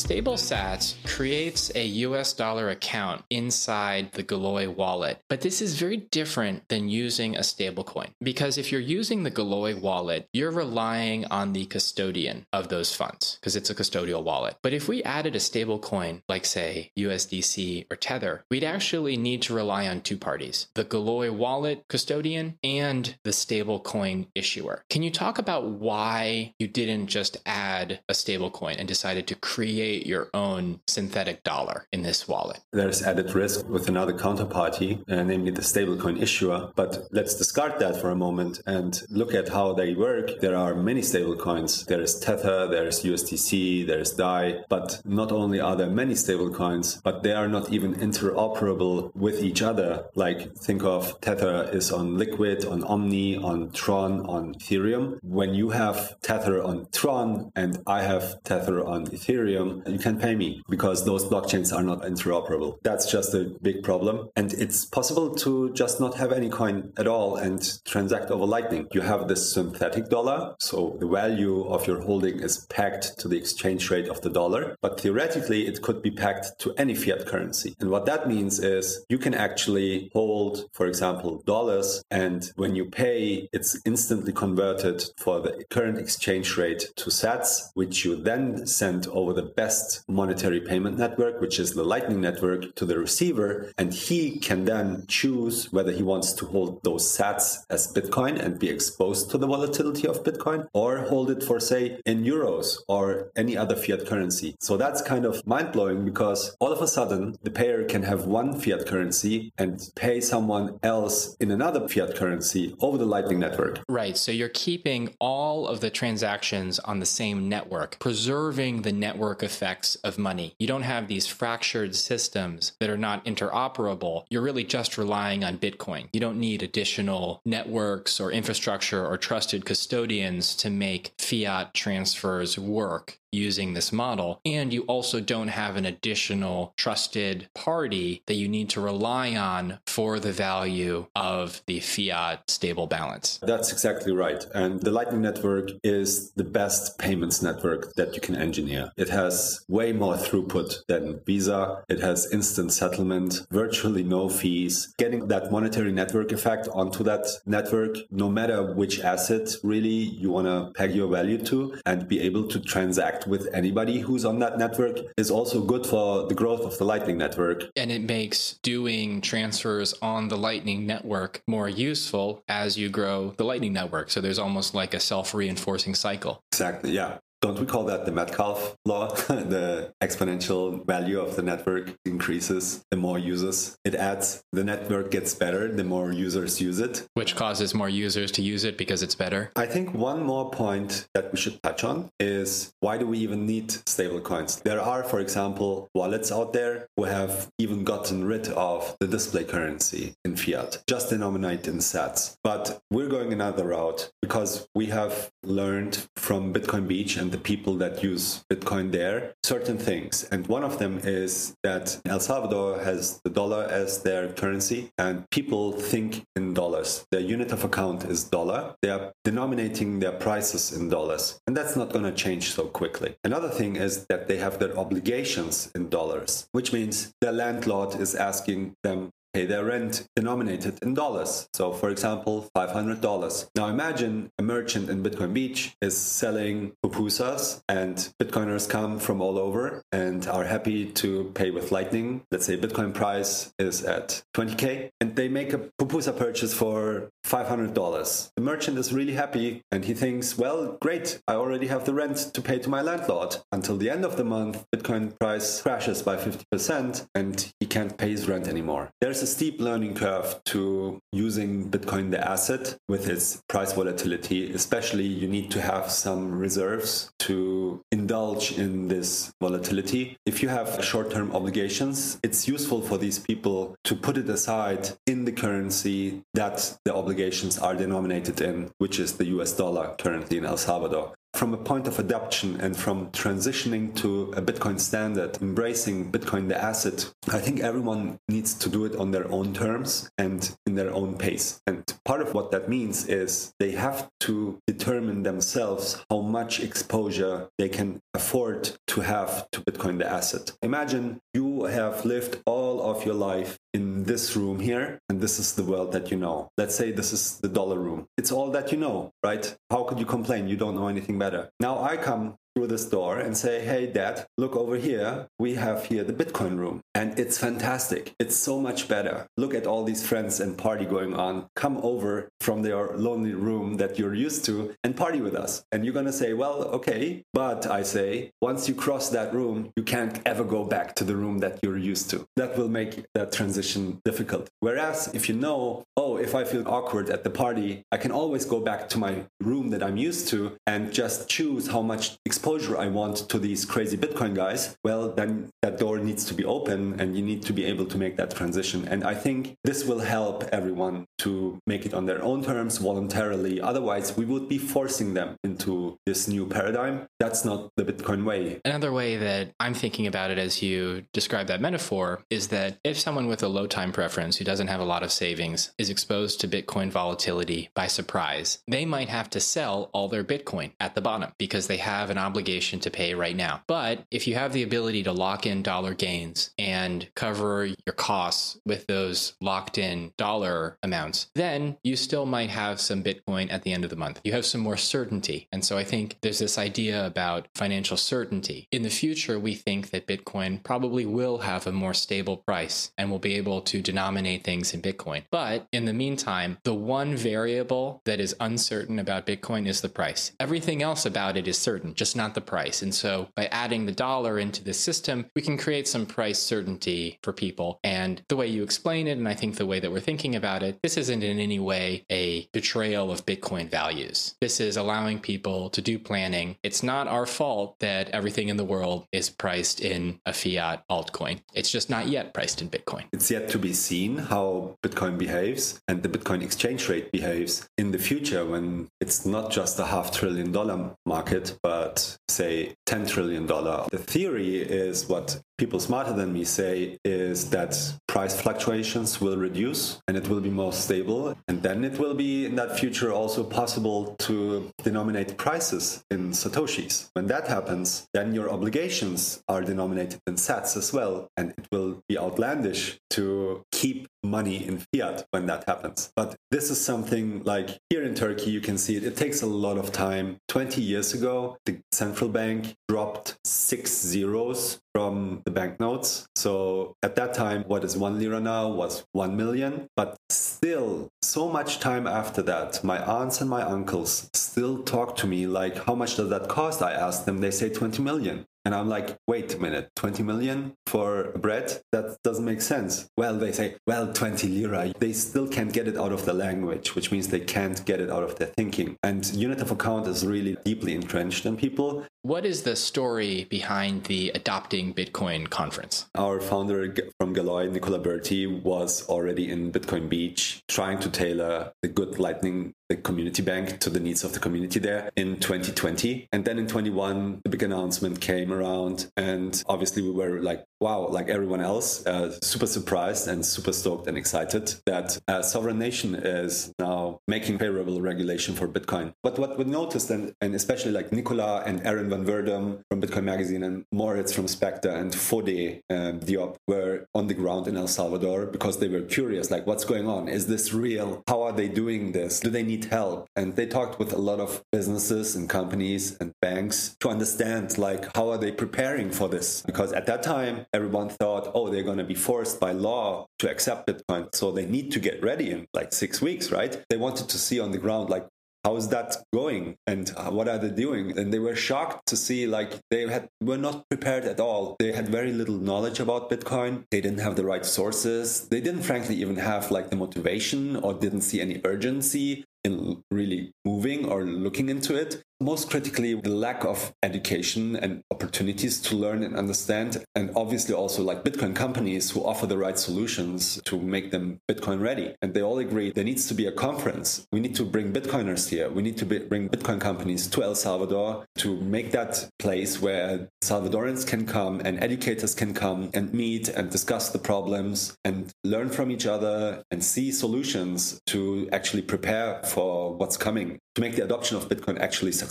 StableSats 0.09 0.95
creates 1.05 1.71
a 1.75 1.85
US 1.85 2.33
dollar 2.33 2.71
account 2.71 3.23
inside 3.29 4.11
the 4.13 4.23
Galoy 4.23 4.67
wallet, 4.67 5.21
but 5.29 5.41
this 5.41 5.61
is 5.61 5.79
very 5.79 5.97
different 5.97 6.67
than 6.67 6.89
using 6.89 7.35
a 7.35 7.41
stablecoin 7.41 8.09
because 8.19 8.57
if 8.57 8.71
you're 8.71 8.81
using 8.81 9.21
the 9.21 9.29
Galoy 9.29 9.79
wallet, 9.79 10.27
you're 10.33 10.49
relying 10.49 11.25
on 11.25 11.53
the 11.53 11.67
custodian 11.67 12.47
of 12.51 12.69
those 12.69 12.95
funds 12.95 13.37
because 13.39 13.55
it's 13.55 13.69
a 13.69 13.75
custodial 13.75 14.23
wallet. 14.23 14.57
But 14.63 14.73
if 14.73 14.87
we 14.87 15.03
added 15.03 15.35
a 15.35 15.39
stablecoin 15.39 16.23
like, 16.27 16.45
say, 16.45 16.91
USDC 16.97 17.85
or 17.91 17.95
Tether, 17.95 18.43
we'd 18.49 18.63
actually 18.63 19.15
need 19.15 19.43
to 19.43 19.53
rely 19.53 19.87
on 19.87 20.01
two 20.01 20.17
parties 20.17 20.69
the 20.73 20.85
Galoy 20.85 21.31
wallet 21.31 21.85
custodian 21.87 22.57
and 22.63 23.15
the 23.23 23.29
stablecoin 23.29 24.25
issuer. 24.33 24.83
Can 24.89 25.03
you 25.03 25.11
talk 25.11 25.37
about 25.37 25.65
why 25.67 26.55
you 26.57 26.67
didn't 26.67 27.07
just 27.07 27.37
add 27.45 27.99
a 28.09 28.13
stablecoin 28.13 28.79
and 28.79 28.87
decided 28.87 29.27
to 29.27 29.35
create? 29.35 29.98
Create 29.99 30.07
your 30.07 30.29
own 30.33 30.79
synthetic 30.87 31.43
dollar 31.43 31.87
in 31.91 32.03
this 32.03 32.27
wallet. 32.27 32.59
There's 32.71 33.03
added 33.03 33.33
risk 33.35 33.67
with 33.67 33.89
another 33.89 34.13
counterparty, 34.13 34.99
uh, 35.09 35.23
namely 35.23 35.51
the 35.51 35.61
stablecoin 35.61 36.21
issuer. 36.21 36.71
But 36.75 37.07
let's 37.11 37.35
discard 37.35 37.79
that 37.79 37.99
for 38.01 38.11
a 38.11 38.15
moment 38.15 38.61
and 38.65 39.01
look 39.09 39.33
at 39.33 39.49
how 39.49 39.73
they 39.73 39.93
work. 39.95 40.39
There 40.41 40.55
are 40.55 40.75
many 40.75 41.01
stablecoins. 41.01 41.85
There 41.85 42.01
is 42.01 42.19
Tether, 42.19 42.67
there 42.67 42.87
is 42.87 43.03
USDC, 43.03 43.87
there 43.87 43.99
is 43.99 44.11
DAI. 44.11 44.63
But 44.69 45.01
not 45.05 45.31
only 45.31 45.59
are 45.59 45.75
there 45.75 45.89
many 45.89 46.13
stablecoins, 46.13 47.01
but 47.03 47.23
they 47.23 47.33
are 47.33 47.47
not 47.47 47.71
even 47.71 47.95
interoperable 47.95 49.11
with 49.15 49.43
each 49.43 49.61
other. 49.61 50.05
Like 50.15 50.55
think 50.55 50.83
of 50.83 51.19
Tether 51.21 51.69
is 51.71 51.91
on 51.91 52.17
Liquid, 52.17 52.65
on 52.65 52.83
Omni, 52.83 53.37
on 53.37 53.71
Tron, 53.71 54.25
on 54.25 54.55
Ethereum. 54.55 55.17
When 55.23 55.53
you 55.53 55.69
have 55.71 56.19
Tether 56.21 56.63
on 56.63 56.87
Tron 56.91 57.51
and 57.55 57.79
I 57.87 58.03
have 58.03 58.41
Tether 58.43 58.85
on 58.85 59.07
Ethereum, 59.07 59.88
you 59.91 59.99
can't 59.99 60.21
pay 60.21 60.35
me 60.35 60.61
because 60.69 61.05
those 61.05 61.25
blockchains 61.25 61.75
are 61.75 61.83
not 61.83 62.01
interoperable. 62.01 62.77
That's 62.83 63.09
just 63.11 63.33
a 63.33 63.45
big 63.61 63.83
problem. 63.83 64.29
And 64.35 64.53
it's 64.53 64.85
possible 64.85 65.35
to 65.35 65.71
just 65.73 65.99
not 65.99 66.15
have 66.15 66.31
any 66.31 66.49
coin 66.49 66.91
at 66.97 67.07
all 67.07 67.35
and 67.35 67.61
transact 67.85 68.31
over 68.31 68.45
Lightning. 68.45 68.87
You 68.93 69.01
have 69.01 69.27
this 69.27 69.53
synthetic 69.53 70.09
dollar. 70.09 70.55
So 70.59 70.97
the 70.99 71.07
value 71.07 71.65
of 71.67 71.87
your 71.87 72.01
holding 72.01 72.39
is 72.39 72.65
pegged 72.65 73.19
to 73.19 73.27
the 73.27 73.37
exchange 73.37 73.89
rate 73.89 74.07
of 74.07 74.21
the 74.21 74.29
dollar. 74.29 74.77
But 74.81 74.99
theoretically, 74.99 75.67
it 75.67 75.81
could 75.81 76.01
be 76.01 76.11
pegged 76.11 76.59
to 76.59 76.73
any 76.77 76.95
fiat 76.95 77.25
currency. 77.25 77.75
And 77.79 77.89
what 77.89 78.05
that 78.05 78.27
means 78.27 78.59
is 78.59 79.05
you 79.09 79.17
can 79.17 79.33
actually 79.33 80.09
hold, 80.13 80.69
for 80.73 80.85
example, 80.87 81.41
dollars. 81.45 82.03
And 82.11 82.51
when 82.55 82.75
you 82.75 82.85
pay, 82.85 83.49
it's 83.53 83.79
instantly 83.85 84.33
converted 84.33 85.03
for 85.17 85.39
the 85.41 85.63
current 85.69 85.97
exchange 85.97 86.57
rate 86.57 86.91
to 86.97 87.09
sats, 87.09 87.69
which 87.73 88.05
you 88.05 88.15
then 88.15 88.65
send 88.67 89.07
over 89.07 89.33
the 89.33 89.49
best 89.61 89.78
best 89.79 90.03
monetary 90.09 90.59
payment 90.59 90.97
network, 90.97 91.39
which 91.39 91.57
is 91.57 91.73
the 91.73 91.83
Lightning 91.83 92.19
Network, 92.19 92.75
to 92.75 92.85
the 92.85 92.99
receiver. 92.99 93.71
And 93.77 93.93
he 93.93 94.37
can 94.39 94.65
then 94.65 95.05
choose 95.07 95.71
whether 95.71 95.91
he 95.91 96.03
wants 96.03 96.33
to 96.33 96.45
hold 96.45 96.83
those 96.83 97.05
sats 97.05 97.59
as 97.69 97.91
Bitcoin 97.93 98.37
and 98.43 98.59
be 98.59 98.69
exposed 98.69 99.31
to 99.31 99.37
the 99.37 99.47
volatility 99.47 100.05
of 100.07 100.23
Bitcoin 100.23 100.67
or 100.73 100.97
hold 101.11 101.31
it 101.31 101.43
for, 101.43 101.59
say, 101.59 101.99
in 102.05 102.23
euros 102.23 102.77
or 102.87 103.31
any 103.37 103.55
other 103.55 103.75
fiat 103.75 104.05
currency. 104.05 104.55
So 104.59 104.75
that's 104.75 105.01
kind 105.01 105.25
of 105.25 105.45
mind 105.47 105.71
blowing 105.71 106.03
because 106.03 106.55
all 106.59 106.73
of 106.73 106.81
a 106.81 106.87
sudden 106.87 107.37
the 107.43 107.51
payer 107.51 107.85
can 107.85 108.03
have 108.03 108.25
one 108.25 108.59
fiat 108.59 108.85
currency 108.85 109.53
and 109.57 109.79
pay 109.95 110.19
someone 110.19 110.79
else 110.83 111.35
in 111.39 111.51
another 111.51 111.87
fiat 111.87 112.15
currency 112.15 112.75
over 112.81 112.97
the 112.97 113.05
Lightning 113.05 113.39
Network. 113.39 113.79
Right. 113.87 114.17
So 114.17 114.31
you're 114.31 114.49
keeping 114.49 115.15
all 115.19 115.67
of 115.67 115.79
the 115.79 115.89
transactions 115.89 116.79
on 116.79 116.99
the 116.99 117.05
same 117.05 117.47
network, 117.47 117.97
preserving 117.99 118.81
the 118.81 118.91
network 118.91 119.41
effect 119.41 119.68
effects 119.69 119.95
of 119.97 120.17
money. 120.17 120.55
You 120.57 120.65
don't 120.65 120.81
have 120.81 121.07
these 121.07 121.27
fractured 121.27 121.95
systems 121.95 122.71
that 122.79 122.89
are 122.89 122.97
not 122.97 123.23
interoperable. 123.25 124.25
You're 124.27 124.41
really 124.41 124.63
just 124.63 124.97
relying 124.97 125.43
on 125.43 125.59
Bitcoin. 125.59 126.09
You 126.11 126.19
don't 126.19 126.39
need 126.39 126.63
additional 126.63 127.41
networks 127.45 128.19
or 128.19 128.31
infrastructure 128.31 129.05
or 129.05 129.15
trusted 129.15 129.65
custodians 129.65 130.55
to 130.55 130.71
make 130.71 131.13
fiat 131.19 131.75
transfers 131.75 132.57
work 132.57 133.18
using 133.31 133.73
this 133.73 133.91
model. 133.91 134.41
And 134.45 134.73
you 134.73 134.83
also 134.83 135.19
don't 135.19 135.49
have 135.49 135.75
an 135.75 135.85
additional 135.85 136.73
trusted 136.77 137.49
party 137.53 138.23
that 138.25 138.35
you 138.35 138.47
need 138.47 138.69
to 138.71 138.81
rely 138.81 139.35
on 139.35 139.79
for 139.85 140.19
the 140.19 140.31
value 140.31 141.07
of 141.15 141.61
the 141.65 141.79
fiat 141.79 142.49
stable 142.49 142.87
balance. 142.87 143.39
That's 143.41 143.71
exactly 143.71 144.13
right. 144.13 144.45
And 144.53 144.81
the 144.81 144.91
Lightning 144.91 145.21
Network 145.21 145.71
is 145.83 146.31
the 146.31 146.43
best 146.43 146.97
payments 146.97 147.41
network 147.41 147.93
that 147.95 148.15
you 148.15 148.21
can 148.21 148.35
engineer. 148.35 148.91
It 148.97 149.09
has 149.09 149.65
way 149.67 149.91
more 149.91 150.15
throughput 150.15 150.85
than 150.87 151.21
Visa, 151.25 151.83
it 151.89 151.99
has 151.99 152.31
instant 152.31 152.71
settlement, 152.71 153.41
virtually 153.51 154.03
no 154.03 154.29
fees. 154.29 154.93
Getting 154.97 155.27
that 155.27 155.51
monetary 155.51 155.91
network 155.91 156.31
effect 156.31 156.67
onto 156.73 157.03
that 157.03 157.25
network, 157.45 157.97
no 158.11 158.29
matter 158.29 158.73
which 158.73 158.99
asset 159.01 159.49
really 159.63 159.89
you 159.89 160.31
want 160.31 160.47
to 160.47 160.71
peg 160.79 160.93
your 160.93 161.07
value 161.07 161.37
to, 161.45 161.79
and 161.85 162.07
be 162.07 162.19
able 162.19 162.47
to 162.47 162.59
transact 162.59 163.18
with 163.27 163.47
anybody 163.53 163.99
who's 163.99 164.25
on 164.25 164.39
that 164.39 164.57
network 164.57 164.97
is 165.17 165.31
also 165.31 165.61
good 165.63 165.85
for 165.85 166.27
the 166.27 166.35
growth 166.35 166.61
of 166.61 166.77
the 166.77 166.83
Lightning 166.83 167.17
Network. 167.17 167.63
And 167.75 167.91
it 167.91 168.01
makes 168.01 168.59
doing 168.63 169.21
transfers 169.21 169.93
on 170.01 170.27
the 170.27 170.37
Lightning 170.37 170.85
Network 170.85 171.41
more 171.47 171.69
useful 171.69 172.43
as 172.47 172.77
you 172.77 172.89
grow 172.89 173.33
the 173.37 173.45
Lightning 173.45 173.73
Network. 173.73 174.11
So 174.11 174.21
there's 174.21 174.39
almost 174.39 174.73
like 174.73 174.93
a 174.93 174.99
self 174.99 175.33
reinforcing 175.33 175.95
cycle. 175.95 176.41
Exactly. 176.51 176.91
Yeah. 176.91 177.17
Don't 177.41 177.57
we 177.57 177.65
call 177.65 177.85
that 177.85 178.05
the 178.05 178.11
Metcalfe 178.11 178.75
law? 178.85 179.07
the 179.27 179.93
exponential 180.03 180.85
value 180.85 181.21
of 181.21 181.37
the 181.37 181.41
network 181.41 181.95
increases 182.03 182.83
the 182.91 182.97
more 182.97 183.17
users 183.17 183.77
it 183.85 183.95
adds. 183.95 184.43
The 184.51 184.63
network 184.65 185.09
gets 185.09 185.33
better 185.33 185.71
the 185.71 185.85
more 185.85 186.11
users 186.11 186.59
use 186.59 186.79
it. 186.79 187.07
Which 187.13 187.37
causes 187.37 187.73
more 187.73 187.87
users 187.87 188.31
to 188.33 188.41
use 188.41 188.65
it 188.65 188.77
because 188.77 189.01
it's 189.01 189.15
better. 189.15 189.51
I 189.55 189.67
think 189.67 189.93
one 189.93 190.21
more 190.21 190.51
point 190.51 191.07
that 191.13 191.31
we 191.31 191.37
should 191.37 191.63
touch 191.63 191.85
on 191.85 192.09
is 192.19 192.73
why 192.81 192.97
do 192.97 193.07
we 193.07 193.19
even 193.19 193.45
need 193.45 193.69
stablecoins? 193.69 194.61
There 194.63 194.81
are, 194.81 195.03
for 195.03 195.19
example, 195.19 195.87
wallets 195.95 196.31
out 196.33 196.51
there 196.51 196.87
who 196.97 197.05
have 197.05 197.49
even 197.57 197.85
gotten 197.85 198.25
rid 198.25 198.49
of 198.49 198.97
the 198.99 199.07
display 199.07 199.45
currency 199.45 200.13
in 200.25 200.35
fiat, 200.35 200.83
just 200.87 201.09
denominate 201.09 201.67
in 201.67 201.77
sats. 201.77 202.35
But 202.43 202.81
we're 202.91 203.07
going 203.07 203.31
another 203.31 203.67
route 203.67 204.11
because 204.21 204.67
we 204.75 204.87
have 204.87 205.31
learned 205.43 206.07
from 206.17 206.53
Bitcoin 206.53 206.87
Beach 206.87 207.15
and 207.15 207.28
the 207.29 207.37
people 207.37 207.75
that 207.75 208.03
use 208.03 208.43
Bitcoin 208.51 208.91
there 208.91 209.33
certain 209.43 209.77
things. 209.77 210.27
And 210.31 210.47
one 210.47 210.63
of 210.63 210.79
them 210.79 210.99
is 211.03 211.55
that 211.63 211.99
El 212.05 212.19
Salvador 212.19 212.79
has 212.83 213.19
the 213.23 213.29
dollar 213.29 213.63
as 213.69 214.03
their 214.03 214.31
currency, 214.33 214.91
and 214.97 215.29
people 215.29 215.71
think 215.71 216.23
in 216.35 216.53
dollars. 216.53 217.05
Their 217.11 217.21
unit 217.21 217.51
of 217.51 217.63
account 217.63 218.05
is 218.05 218.23
dollar. 218.23 218.75
They 218.81 218.89
are 218.89 219.11
denominating 219.23 219.99
their 219.99 220.11
prices 220.11 220.71
in 220.71 220.89
dollars. 220.89 221.39
And 221.47 221.55
that's 221.55 221.75
not 221.75 221.91
going 221.91 222.05
to 222.05 222.11
change 222.11 222.51
so 222.51 222.65
quickly. 222.65 223.15
Another 223.23 223.49
thing 223.49 223.75
is 223.75 224.05
that 224.07 224.27
they 224.27 224.37
have 224.37 224.59
their 224.59 224.77
obligations 224.77 225.71
in 225.75 225.89
dollars, 225.89 226.47
which 226.51 226.73
means 226.73 227.13
their 227.21 227.31
landlord 227.31 227.95
is 227.99 228.15
asking 228.15 228.75
them 228.83 229.11
pay 229.33 229.45
their 229.45 229.65
rent 229.65 230.07
denominated 230.15 230.79
in 230.81 230.93
dollars. 230.93 231.49
So, 231.53 231.71
for 231.71 231.89
example, 231.89 232.49
$500. 232.55 233.49
Now, 233.55 233.67
imagine 233.67 234.31
a 234.37 234.43
merchant 234.43 234.89
in 234.89 235.03
Bitcoin 235.03 235.33
Beach 235.33 235.75
is 235.81 235.97
selling 235.97 236.73
pupusas, 236.83 237.61
and 237.67 237.95
Bitcoiners 238.21 238.69
come 238.69 238.99
from 238.99 239.21
all 239.21 239.37
over 239.37 239.83
and 239.91 240.27
are 240.27 240.45
happy 240.45 240.85
to 240.85 241.31
pay 241.35 241.51
with 241.51 241.71
Lightning. 241.71 242.21
Let's 242.31 242.45
say 242.45 242.57
Bitcoin 242.57 242.93
price 242.93 243.53
is 243.59 243.83
at 243.83 244.23
20K, 244.35 244.89
and 244.99 245.15
they 245.15 245.27
make 245.27 245.53
a 245.53 245.59
pupusa 245.79 246.17
purchase 246.17 246.53
for 246.53 247.09
$500. 247.29 248.31
The 248.35 248.41
merchant 248.41 248.77
is 248.79 248.91
really 248.91 249.13
happy 249.13 249.61
and 249.71 249.85
he 249.85 249.93
thinks, 249.93 250.37
well, 250.37 250.77
great, 250.81 251.21
I 251.27 251.35
already 251.35 251.67
have 251.67 251.85
the 251.85 251.93
rent 251.93 252.17
to 252.33 252.41
pay 252.41 252.57
to 252.59 252.69
my 252.69 252.81
landlord. 252.81 253.37
Until 253.51 253.77
the 253.77 253.89
end 253.89 254.03
of 254.03 254.17
the 254.17 254.23
month, 254.23 254.65
Bitcoin 254.75 255.17
price 255.19 255.61
crashes 255.61 256.01
by 256.01 256.17
50% 256.17 257.07
and 257.13 257.53
he 257.59 257.67
can't 257.67 257.97
pay 257.97 258.09
his 258.09 258.27
rent 258.27 258.47
anymore. 258.47 258.89
There's 258.99 259.21
a 259.21 259.27
steep 259.27 259.61
learning 259.61 259.93
curve 259.95 260.41
to 260.45 260.99
using 261.11 261.69
Bitcoin, 261.69 262.11
the 262.11 262.27
asset, 262.27 262.77
with 262.87 263.07
its 263.07 263.43
price 263.47 263.73
volatility. 263.73 264.51
Especially, 264.51 265.05
you 265.05 265.27
need 265.27 265.51
to 265.51 265.61
have 265.61 265.91
some 265.91 266.37
reserves 266.37 267.11
to 267.19 267.81
indulge 267.91 268.53
in 268.57 268.87
this 268.87 269.31
volatility. 269.39 270.17
If 270.25 270.41
you 270.41 270.49
have 270.49 270.83
short 270.83 271.11
term 271.11 271.31
obligations, 271.35 272.19
it's 272.23 272.47
useful 272.47 272.81
for 272.81 272.97
these 272.97 273.19
people 273.19 273.75
to 273.83 273.95
put 273.95 274.17
it 274.17 274.29
aside 274.29 274.89
in 275.05 275.25
the 275.25 275.31
currency 275.31 276.23
that 276.33 276.77
the 276.85 276.93
obligations 277.19 277.59
are 277.59 277.75
denominated 277.75 278.39
in, 278.39 278.71
which 278.77 278.97
is 278.97 279.17
the 279.17 279.25
US 279.25 279.51
dollar 279.51 279.93
currently 279.97 280.37
in 280.37 280.45
El 280.45 280.55
Salvador 280.55 281.13
from 281.33 281.53
a 281.53 281.57
point 281.57 281.87
of 281.87 281.99
adoption 281.99 282.59
and 282.59 282.75
from 282.75 283.09
transitioning 283.11 283.95
to 283.95 284.33
a 284.35 284.41
Bitcoin 284.41 284.79
standard, 284.79 285.37
embracing 285.41 286.11
Bitcoin 286.11 286.47
the 286.47 286.61
asset, 286.61 287.13
I 287.31 287.39
think 287.39 287.59
everyone 287.59 288.19
needs 288.27 288.53
to 288.55 288.69
do 288.69 288.85
it 288.85 288.95
on 288.95 289.11
their 289.11 289.29
own 289.31 289.53
terms 289.53 290.09
and 290.17 290.55
in 290.65 290.75
their 290.75 290.91
own 290.93 291.17
pace. 291.17 291.61
And 291.67 291.83
part 292.03 292.21
of 292.21 292.33
what 292.33 292.51
that 292.51 292.67
means 292.67 293.07
is 293.07 293.53
they 293.59 293.71
have 293.71 294.09
to 294.21 294.59
determine 294.67 295.23
themselves 295.23 296.03
how 296.09 296.21
much 296.21 296.59
exposure 296.59 297.49
they 297.57 297.69
can 297.69 298.01
afford 298.13 298.71
to 298.87 299.01
have 299.01 299.49
to 299.51 299.61
Bitcoin 299.61 299.99
the 299.99 300.11
asset. 300.11 300.51
Imagine 300.61 301.21
you 301.33 301.65
have 301.65 302.05
lived 302.05 302.41
all 302.45 302.81
of 302.81 303.05
your 303.05 303.15
life 303.15 303.57
in 303.73 304.03
this 304.03 304.35
room 304.35 304.59
here, 304.59 304.99
and 305.09 305.21
this 305.21 305.39
is 305.39 305.53
the 305.53 305.63
world 305.63 305.91
that 305.91 306.09
you 306.11 306.17
know. 306.17 306.49
Let's 306.57 306.75
say 306.75 306.91
this 306.91 307.13
is 307.13 307.39
the 307.39 307.47
dollar 307.47 307.79
room. 307.79 308.07
It's 308.17 308.31
all 308.31 308.49
that 308.51 308.71
you 308.71 308.77
know, 308.77 309.11
right? 309.23 309.55
How 309.69 309.83
could 309.83 309.99
you 309.99 310.05
complain? 310.05 310.47
You 310.47 310.57
don't 310.57 310.75
know 310.75 310.87
anything 310.87 311.19
better. 311.19 311.49
Now 311.59 311.81
I 311.81 311.97
come 311.97 312.35
through 312.59 312.67
this 312.67 312.85
door 312.85 313.19
and 313.19 313.37
say, 313.37 313.63
Hey, 313.63 313.87
dad, 313.87 314.25
look 314.37 314.53
over 314.53 314.75
here. 314.75 315.27
We 315.39 315.55
have 315.55 315.85
here 315.85 316.03
the 316.03 316.11
Bitcoin 316.11 316.57
room. 316.57 316.81
And 316.93 317.17
it's 317.17 317.37
fantastic. 317.37 318.13
It's 318.19 318.35
so 318.35 318.59
much 318.59 318.89
better. 318.89 319.27
Look 319.37 319.53
at 319.53 319.65
all 319.65 319.85
these 319.85 320.05
friends 320.05 320.41
and 320.41 320.57
party 320.57 320.83
going 320.83 321.13
on. 321.13 321.47
Come 321.55 321.77
over 321.77 322.27
from 322.41 322.61
their 322.61 322.97
lonely 322.97 323.33
room 323.33 323.75
that 323.75 323.97
you're 323.97 324.13
used 324.13 324.43
to 324.45 324.75
and 324.83 324.97
party 324.97 325.21
with 325.21 325.35
us. 325.35 325.63
And 325.71 325.85
you're 325.85 325.93
going 325.93 326.11
to 326.13 326.19
say, 326.21 326.33
Well, 326.33 326.63
okay. 326.79 327.23
But 327.33 327.65
I 327.65 327.83
say, 327.83 328.31
once 328.41 328.67
you 328.67 328.75
cross 328.75 329.09
that 329.11 329.33
room, 329.33 329.71
you 329.77 329.83
can't 329.83 330.19
ever 330.25 330.43
go 330.43 330.65
back 330.65 330.95
to 330.95 331.05
the 331.05 331.15
room 331.15 331.39
that 331.39 331.59
you're 331.63 331.77
used 331.77 332.09
to. 332.09 332.25
That 332.35 332.57
will 332.57 332.67
make 332.67 333.05
that 333.13 333.31
transition 333.31 334.01
difficult. 334.03 334.49
Whereas 334.59 335.09
if 335.13 335.29
you 335.29 335.35
know, 335.35 335.85
oh, 335.95 336.17
if 336.17 336.35
I 336.35 336.43
feel 336.43 336.67
awkward 336.67 337.09
at 337.09 337.23
the 337.23 337.29
party, 337.29 337.83
I 337.89 337.97
can 337.97 338.11
always 338.11 338.43
go 338.43 338.59
back 338.59 338.89
to 338.89 338.97
my 338.97 339.23
room 339.39 339.69
that 339.69 339.81
I'm 339.81 339.95
used 339.95 340.27
to 340.29 340.57
and 340.67 340.91
just 340.91 341.29
choose 341.29 341.69
how 341.69 341.81
much 341.81 342.17
exposure 342.49 342.79
I 342.79 342.87
want 342.87 343.29
to 343.29 343.37
these 343.37 343.63
crazy 343.63 343.95
Bitcoin 343.95 344.33
guys, 344.33 344.75
well, 344.83 345.11
then 345.11 345.51
that 345.61 345.77
door 345.77 345.99
needs 345.99 346.25
to 346.25 346.33
be 346.33 346.43
open 346.45 346.99
and 346.99 347.15
you 347.15 347.21
need 347.21 347.43
to 347.43 347.53
be 347.53 347.63
able 347.63 347.85
to 347.85 347.95
make 347.95 348.17
that 348.17 348.31
transition. 348.35 348.87
And 348.87 349.03
I 349.03 349.13
think 349.13 349.55
this 349.63 349.85
will 349.85 349.99
help 349.99 350.45
everyone 350.51 351.05
to 351.19 351.59
make 351.67 351.85
it 351.85 351.93
on 351.93 352.07
their 352.07 352.23
own 352.23 352.43
terms 352.43 352.79
voluntarily. 352.79 353.61
Otherwise, 353.61 354.17
we 354.17 354.25
would 354.25 354.49
be 354.49 354.57
forcing 354.57 355.13
them 355.13 355.35
into 355.43 355.97
this 356.07 356.27
new 356.27 356.47
paradigm. 356.47 357.05
That's 357.19 357.45
not 357.45 357.69
the 357.77 357.85
Bitcoin 357.85 358.23
way. 358.25 358.59
Another 358.65 358.91
way 358.91 359.17
that 359.17 359.51
I'm 359.59 359.75
thinking 359.75 360.07
about 360.07 360.31
it 360.31 360.39
as 360.39 360.63
you 360.63 361.03
describe 361.13 361.45
that 361.47 361.61
metaphor 361.61 362.23
is 362.31 362.47
that 362.47 362.77
if 362.83 362.97
someone 362.97 363.27
with 363.27 363.43
a 363.43 363.47
low 363.47 363.67
time 363.67 363.91
preference 363.91 364.37
who 364.37 364.43
doesn't 364.43 364.69
have 364.69 364.79
a 364.79 364.91
lot 364.93 365.03
of 365.03 365.11
savings 365.11 365.71
is 365.77 365.91
exposed 365.91 366.41
to 366.41 366.47
Bitcoin 366.47 366.89
volatility 366.89 367.69
by 367.75 367.85
surprise, 367.85 368.57
they 368.67 368.85
might 368.85 369.09
have 369.09 369.29
to 369.29 369.39
sell 369.39 369.91
all 369.93 370.07
their 370.07 370.23
Bitcoin 370.23 370.71
at 370.79 370.95
the 370.95 371.01
bottom 371.01 371.31
because 371.37 371.67
they 371.67 371.77
have 371.77 372.09
an 372.09 372.17
obligation 372.17 372.38
to 372.43 372.89
pay 372.91 373.13
right 373.13 373.35
now. 373.35 373.61
But 373.67 374.05
if 374.11 374.27
you 374.27 374.35
have 374.35 374.53
the 374.53 374.63
ability 374.63 375.03
to 375.03 375.11
lock 375.11 375.45
in 375.45 375.61
dollar 375.61 375.93
gains 375.93 376.51
and 376.57 377.07
cover 377.15 377.65
your 377.65 377.93
costs 377.95 378.59
with 378.65 378.87
those 378.87 379.33
locked 379.41 379.77
in 379.77 380.13
dollar 380.17 380.77
amounts, 380.83 381.29
then 381.35 381.77
you 381.83 381.95
still 381.95 382.25
might 382.25 382.49
have 382.49 382.79
some 382.79 383.03
Bitcoin 383.03 383.51
at 383.51 383.63
the 383.63 383.71
end 383.71 383.83
of 383.83 383.89
the 383.89 383.95
month. 383.95 384.21
You 384.23 384.33
have 384.33 384.45
some 384.45 384.61
more 384.61 384.77
certainty. 384.77 385.47
And 385.51 385.63
so 385.63 385.77
I 385.77 385.83
think 385.83 386.17
there's 386.21 386.39
this 386.39 386.57
idea 386.57 387.05
about 387.05 387.47
financial 387.55 387.97
certainty. 387.97 388.67
In 388.71 388.83
the 388.83 388.89
future, 388.89 389.39
we 389.39 389.55
think 389.55 389.91
that 389.91 390.07
Bitcoin 390.07 390.63
probably 390.63 391.05
will 391.05 391.39
have 391.39 391.67
a 391.67 391.71
more 391.71 391.93
stable 391.93 392.37
price 392.37 392.91
and 392.97 393.11
will 393.11 393.19
be 393.19 393.35
able 393.35 393.61
to 393.61 393.81
denominate 393.81 394.43
things 394.43 394.73
in 394.73 394.81
Bitcoin. 394.81 395.23
But 395.31 395.67
in 395.71 395.85
the 395.85 395.93
meantime, 395.93 396.57
the 396.63 396.73
one 396.73 397.15
variable 397.15 398.01
that 398.05 398.19
is 398.19 398.35
uncertain 398.39 398.99
about 398.99 399.27
Bitcoin 399.27 399.67
is 399.67 399.81
the 399.81 399.89
price. 399.89 400.31
Everything 400.39 400.81
else 400.81 401.05
about 401.05 401.37
it 401.37 401.47
is 401.47 401.57
certain, 401.57 401.93
just 401.93 402.15
not 402.19 402.35
the 402.35 402.41
price. 402.41 402.81
And 402.83 402.93
so 402.93 403.29
by 403.35 403.45
adding 403.47 403.85
the 403.85 403.93
dollar 403.93 404.37
into 404.37 404.63
the 404.63 404.73
system, 404.73 405.25
we 405.35 405.41
can 405.41 405.57
create 405.57 405.87
some 405.87 406.05
price 406.05 406.37
certainty 406.37 407.17
for 407.23 407.31
people. 407.33 407.79
And 407.83 408.21
the 408.27 408.35
way 408.35 408.47
you 408.47 408.61
explain 408.61 409.07
it, 409.07 409.17
and 409.17 409.27
I 409.27 409.33
think 409.33 409.55
the 409.55 409.65
way 409.65 409.79
that 409.79 409.91
we're 409.91 410.01
thinking 410.01 410.35
about 410.35 410.61
it, 410.61 410.77
this 410.83 410.97
isn't 410.97 411.23
in 411.23 411.39
any 411.39 411.59
way 411.59 412.05
a 412.11 412.47
betrayal 412.51 413.09
of 413.09 413.25
Bitcoin 413.25 413.69
values. 413.69 414.35
This 414.41 414.59
is 414.59 414.75
allowing 414.75 415.19
people 415.19 415.69
to 415.69 415.81
do 415.81 415.97
planning. 415.97 416.57
It's 416.61 416.83
not 416.83 417.07
our 417.07 417.25
fault 417.25 417.79
that 417.79 418.09
everything 418.09 418.49
in 418.49 418.57
the 418.57 418.65
world 418.65 419.07
is 419.13 419.29
priced 419.29 419.79
in 419.79 420.19
a 420.25 420.33
fiat 420.33 420.83
altcoin. 420.89 421.39
It's 421.53 421.71
just 421.71 421.89
not 421.89 422.07
yet 422.07 422.33
priced 422.33 422.61
in 422.61 422.69
Bitcoin. 422.69 423.05
It's 423.13 423.31
yet 423.31 423.49
to 423.49 423.57
be 423.57 423.73
seen 423.73 424.17
how 424.17 424.75
Bitcoin 424.83 425.17
behaves 425.17 425.79
and 425.87 426.03
the 426.03 426.09
Bitcoin 426.09 426.43
exchange 426.43 426.89
rate 426.89 427.11
behaves 427.13 427.69
in 427.77 427.91
the 427.91 427.97
future 427.97 428.45
when 428.45 428.89
it's 428.99 429.25
not 429.25 429.51
just 429.51 429.79
a 429.79 429.85
half 429.85 430.11
trillion 430.11 430.51
dollar 430.51 430.91
market, 431.05 431.57
but 431.63 432.08
say 432.27 432.75
$10 432.87 433.07
trillion. 433.07 433.45
The 433.45 434.03
theory 434.05 434.57
is 434.57 435.07
what 435.07 435.41
people 435.59 435.79
smarter 435.79 436.13
than 436.13 436.31
me 436.31 436.45
say 436.45 436.97
is 437.03 437.49
that 437.49 437.77
price 438.07 438.39
fluctuations 438.41 439.19
will 439.21 439.37
reduce 439.37 440.01
and 440.07 440.15
it 440.15 440.27
will 440.29 440.39
be 440.39 440.49
more 440.49 440.73
stable. 440.73 441.35
And 441.47 441.61
then 441.61 441.83
it 441.83 441.99
will 441.99 442.15
be 442.15 442.45
in 442.45 442.55
that 442.55 442.79
future 442.79 443.11
also 443.11 443.43
possible 443.43 444.15
to 444.19 444.71
denominate 444.83 445.37
prices 445.37 446.03
in 446.09 446.31
Satoshis. 446.31 447.09
When 447.13 447.27
that 447.27 447.47
happens, 447.47 448.07
then 448.13 448.33
your 448.33 448.49
obligations 448.49 449.43
are 449.49 449.61
denominated 449.61 450.21
in 450.25 450.35
sats 450.35 450.77
as 450.77 450.93
well. 450.93 451.27
And 451.35 451.53
it 451.57 451.67
will 451.71 452.01
be 452.07 452.17
outlandish 452.17 452.97
to 453.11 453.63
keep 453.71 454.07
money 454.23 454.65
in 454.65 454.83
fiat 454.93 455.25
when 455.31 455.45
that 455.47 455.65
happens. 455.67 456.11
But 456.15 456.35
this 456.51 456.69
is 456.69 456.83
something 456.83 457.43
like 457.43 457.77
here 457.89 458.03
in 458.03 458.15
Turkey, 458.15 458.51
you 458.51 458.61
can 458.61 458.77
see 458.77 458.95
it. 458.95 459.03
It 459.03 459.15
takes 459.15 459.41
a 459.41 459.45
lot 459.45 459.77
of 459.77 459.91
time. 459.91 460.37
20 460.47 460.81
years 460.81 461.13
ago, 461.13 461.57
the 461.65 461.79
central 461.91 462.29
bank 462.29 462.75
dropped 462.87 463.37
six 463.43 463.91
zeros 464.01 464.79
from 464.93 465.41
the 465.45 465.51
banknotes. 465.51 466.27
So 466.35 466.95
at 467.03 467.15
that 467.15 467.33
time, 467.33 467.63
what 467.67 467.83
is 467.83 467.97
one 467.97 468.19
lira 468.19 468.39
now 468.39 468.67
was 468.67 469.05
one 469.11 469.37
million. 469.37 469.87
But 469.95 470.17
still, 470.29 471.09
so 471.21 471.49
much 471.49 471.79
time 471.79 472.07
after 472.07 472.41
that, 472.43 472.83
my 472.83 473.03
aunts 473.03 473.41
and 473.41 473.49
my 473.49 473.61
uncles 473.61 474.29
still 474.33 474.83
talk 474.83 475.15
to 475.17 475.27
me 475.27 475.47
like, 475.47 475.85
how 475.85 475.95
much 475.95 476.15
does 476.15 476.29
that 476.29 476.47
cost? 476.47 476.81
I 476.81 476.93
ask 476.93 477.25
them, 477.25 477.39
they 477.39 477.51
say 477.51 477.69
20 477.69 478.01
million. 478.01 478.45
And 478.65 478.75
I'm 478.75 478.89
like, 478.89 479.17
wait 479.27 479.55
a 479.55 479.57
minute, 479.57 479.89
20 479.95 480.21
million 480.21 480.73
for 480.85 481.31
bread? 481.37 481.81
That 481.91 482.17
doesn't 482.23 482.43
make 482.43 482.61
sense. 482.61 483.09
Well, 483.17 483.37
they 483.37 483.51
say, 483.51 483.77
well, 483.87 484.11
20 484.11 484.47
lira. 484.47 484.93
They 484.99 485.13
still 485.13 485.47
can't 485.47 485.71
get 485.71 485.87
it 485.87 485.97
out 485.97 486.11
of 486.11 486.25
the 486.25 486.33
language, 486.33 486.93
which 486.93 487.11
means 487.11 487.29
they 487.29 487.39
can't 487.39 487.83
get 487.85 488.01
it 488.01 488.11
out 488.11 488.23
of 488.23 488.37
their 488.37 488.49
thinking. 488.49 488.97
And 489.01 489.25
unit 489.33 489.61
of 489.61 489.71
account 489.71 490.07
is 490.07 490.25
really 490.25 490.57
deeply 490.65 490.93
entrenched 490.93 491.45
in 491.45 491.55
people. 491.55 492.05
What 492.21 492.45
is 492.45 492.63
the 492.63 492.75
story 492.75 493.45
behind 493.45 494.03
the 494.03 494.31
Adopting 494.35 494.93
Bitcoin 494.93 495.49
conference? 495.49 496.05
Our 496.15 496.41
founder 496.41 496.93
from 497.17 497.33
Galoy, 497.33 497.71
Nicola 497.71 497.97
Burtey, 497.97 498.61
was 498.61 499.07
already 499.07 499.49
in 499.49 499.71
Bitcoin 499.71 500.09
Beach 500.09 500.61
trying 500.67 500.99
to 500.99 501.09
tailor 501.09 501.71
the 501.81 501.87
good 501.87 502.19
Lightning 502.19 502.73
the 502.89 502.97
community 502.97 503.43
bank 503.43 503.79
to 503.79 503.89
the 503.89 503.99
needs 503.99 504.23
of 504.23 504.33
the 504.33 504.39
community 504.39 504.79
there 504.79 505.11
in 505.15 505.39
2020. 505.39 506.27
And 506.33 506.43
then 506.43 506.57
in 506.57 506.67
21, 506.67 507.41
the 507.43 507.49
big 507.49 507.63
announcement 507.63 508.19
came 508.19 508.51
around. 508.51 509.09
And 509.15 509.63
obviously, 509.67 510.01
we 510.01 510.11
were 510.11 510.41
like 510.41 510.65
wow, 510.81 511.07
like 511.09 511.27
everyone 511.27 511.61
else, 511.61 512.05
uh, 512.05 512.31
super 512.41 512.67
surprised 512.67 513.27
and 513.27 513.45
super 513.45 513.73
stoked 513.73 514.07
and 514.07 514.17
excited 514.17 514.73
that 514.85 515.19
a 515.27 515.43
sovereign 515.43 515.77
nation 515.77 516.15
is 516.15 516.73
now 516.79 517.19
making 517.27 517.57
favorable 517.57 518.01
regulation 518.01 518.55
for 518.55 518.67
Bitcoin. 518.67 519.13
But 519.21 519.37
what 519.37 519.57
we 519.57 519.65
noticed, 519.65 520.09
and, 520.09 520.33
and 520.41 520.55
especially 520.55 520.91
like 520.91 521.11
Nicola 521.11 521.63
and 521.65 521.85
Aaron 521.85 522.09
Van 522.09 522.25
Wirdum 522.25 522.81
from 522.89 523.01
Bitcoin 523.01 523.23
Magazine 523.23 523.63
and 523.63 523.85
Moritz 523.91 524.31
from 524.31 524.47
Specter 524.47 524.89
and 524.89 525.11
Fode 525.11 525.81
um, 525.89 526.19
Diop 526.21 526.55
were 526.67 527.07
on 527.13 527.27
the 527.27 527.33
ground 527.33 527.67
in 527.67 527.75
El 527.75 527.87
Salvador 527.87 528.45
because 528.45 528.79
they 528.79 528.87
were 528.87 529.01
curious, 529.01 529.51
like, 529.51 529.67
what's 529.67 529.83
going 529.85 530.07
on? 530.07 530.27
Is 530.29 530.47
this 530.47 530.73
real? 530.73 531.23
How 531.27 531.41
are 531.41 531.51
they 531.51 531.67
doing 531.67 532.13
this? 532.13 532.39
Do 532.39 532.49
they 532.49 532.63
need 532.63 532.85
help? 532.85 533.27
And 533.35 533.55
they 533.55 533.65
talked 533.65 533.99
with 533.99 534.13
a 534.13 534.17
lot 534.17 534.39
of 534.39 534.63
businesses 534.71 535.35
and 535.35 535.49
companies 535.49 536.17
and 536.19 536.33
banks 536.41 536.95
to 537.01 537.09
understand, 537.09 537.77
like, 537.77 538.15
how 538.15 538.29
are 538.29 538.37
they 538.37 538.51
preparing 538.51 539.11
for 539.11 539.27
this? 539.27 539.61
Because 539.63 539.91
at 539.91 540.05
that 540.05 540.23
time, 540.23 540.65
everyone 540.73 541.09
thought, 541.09 541.51
oh, 541.53 541.69
they're 541.69 541.83
going 541.83 541.97
to 541.97 542.03
be 542.03 542.15
forced 542.15 542.59
by 542.59 542.71
law 542.71 543.25
to 543.39 543.49
accept 543.49 543.87
Bitcoin. 543.87 544.33
So 544.33 544.51
they 544.51 544.65
need 544.65 544.91
to 544.93 544.99
get 544.99 545.21
ready 545.23 545.51
in 545.51 545.67
like 545.73 545.93
six 545.93 546.21
weeks, 546.21 546.51
right? 546.51 546.83
They 546.89 546.97
wanted 546.97 547.29
to 547.29 547.37
see 547.37 547.59
on 547.59 547.71
the 547.71 547.77
ground, 547.77 548.09
like, 548.09 548.27
how 548.65 548.75
is 548.75 548.89
that 548.89 549.15
going 549.33 549.77
and 549.87 550.11
uh, 550.17 550.29
what 550.29 550.49
are 550.49 550.57
they 550.57 550.69
doing 550.69 551.17
and 551.17 551.33
they 551.33 551.39
were 551.39 551.55
shocked 551.55 552.05
to 552.05 552.17
see 552.17 552.45
like 552.45 552.77
they 552.91 553.07
had 553.07 553.29
were 553.41 553.57
not 553.57 553.87
prepared 553.87 554.25
at 554.25 554.41
all 554.41 554.75
they 554.79 554.91
had 554.91 555.07
very 555.07 555.31
little 555.31 555.55
knowledge 555.55 556.01
about 556.01 556.29
bitcoin 556.29 556.83
they 556.91 556.99
didn't 556.99 557.21
have 557.21 557.37
the 557.37 557.45
right 557.45 557.65
sources 557.65 558.49
they 558.49 558.59
didn't 558.59 558.81
frankly 558.81 559.15
even 559.15 559.37
have 559.37 559.71
like 559.71 559.89
the 559.89 559.95
motivation 559.95 560.75
or 560.75 560.93
didn't 560.93 561.21
see 561.21 561.39
any 561.39 561.61
urgency 561.63 562.43
in 562.63 563.03
really 563.11 563.51
moving 563.65 564.05
or 564.05 564.23
looking 564.23 564.69
into 564.69 564.95
it. 564.95 565.23
Most 565.41 565.69
critically, 565.69 566.15
the 566.15 566.31
lack 566.31 566.65
of 566.65 566.93
education 567.01 567.77
and 567.77 568.03
opportunities 568.11 568.81
to 568.81 568.95
learn 568.97 569.23
and 569.23 569.37
understand. 569.37 570.03
And 570.13 570.31
obviously, 570.35 570.75
also 570.75 571.01
like 571.01 571.23
Bitcoin 571.23 571.55
companies 571.55 572.11
who 572.11 572.25
offer 572.25 572.45
the 572.45 572.57
right 572.57 572.77
solutions 572.77 573.61
to 573.63 573.79
make 573.79 574.11
them 574.11 574.41
Bitcoin 574.49 574.81
ready. 574.81 575.15
And 575.21 575.33
they 575.33 575.41
all 575.41 575.59
agree 575.59 575.93
there 575.93 576.03
needs 576.03 576.27
to 576.27 576.33
be 576.33 576.45
a 576.47 576.51
conference. 576.51 577.25
We 577.31 577.39
need 577.39 577.55
to 577.55 577.63
bring 577.63 577.93
Bitcoiners 577.93 578.49
here. 578.49 578.69
We 578.69 578.81
need 578.81 578.97
to 578.97 579.05
bring 579.05 579.47
Bitcoin 579.47 579.79
companies 579.79 580.27
to 580.27 580.43
El 580.43 580.55
Salvador 580.55 581.25
to 581.37 581.55
make 581.61 581.91
that 581.91 582.27
place 582.37 582.81
where 582.81 583.29
Salvadorans 583.41 584.05
can 584.05 584.25
come 584.25 584.59
and 584.65 584.83
educators 584.83 585.33
can 585.33 585.53
come 585.53 585.89
and 585.93 586.13
meet 586.13 586.49
and 586.49 586.69
discuss 586.69 587.11
the 587.11 587.19
problems 587.19 587.95
and 588.03 588.29
learn 588.43 588.69
from 588.69 588.91
each 588.91 589.05
other 589.05 589.63
and 589.71 589.85
see 589.85 590.11
solutions 590.11 590.99
to 591.05 591.47
actually 591.53 591.83
prepare 591.83 592.43
for 592.43 592.93
what's 592.93 593.15
coming 593.15 593.57
to 593.75 593.81
make 593.81 593.95
the 593.95 594.03
adoption 594.03 594.35
of 594.35 594.49
Bitcoin 594.49 594.77
actually 594.79 595.13
successful. 595.13 595.28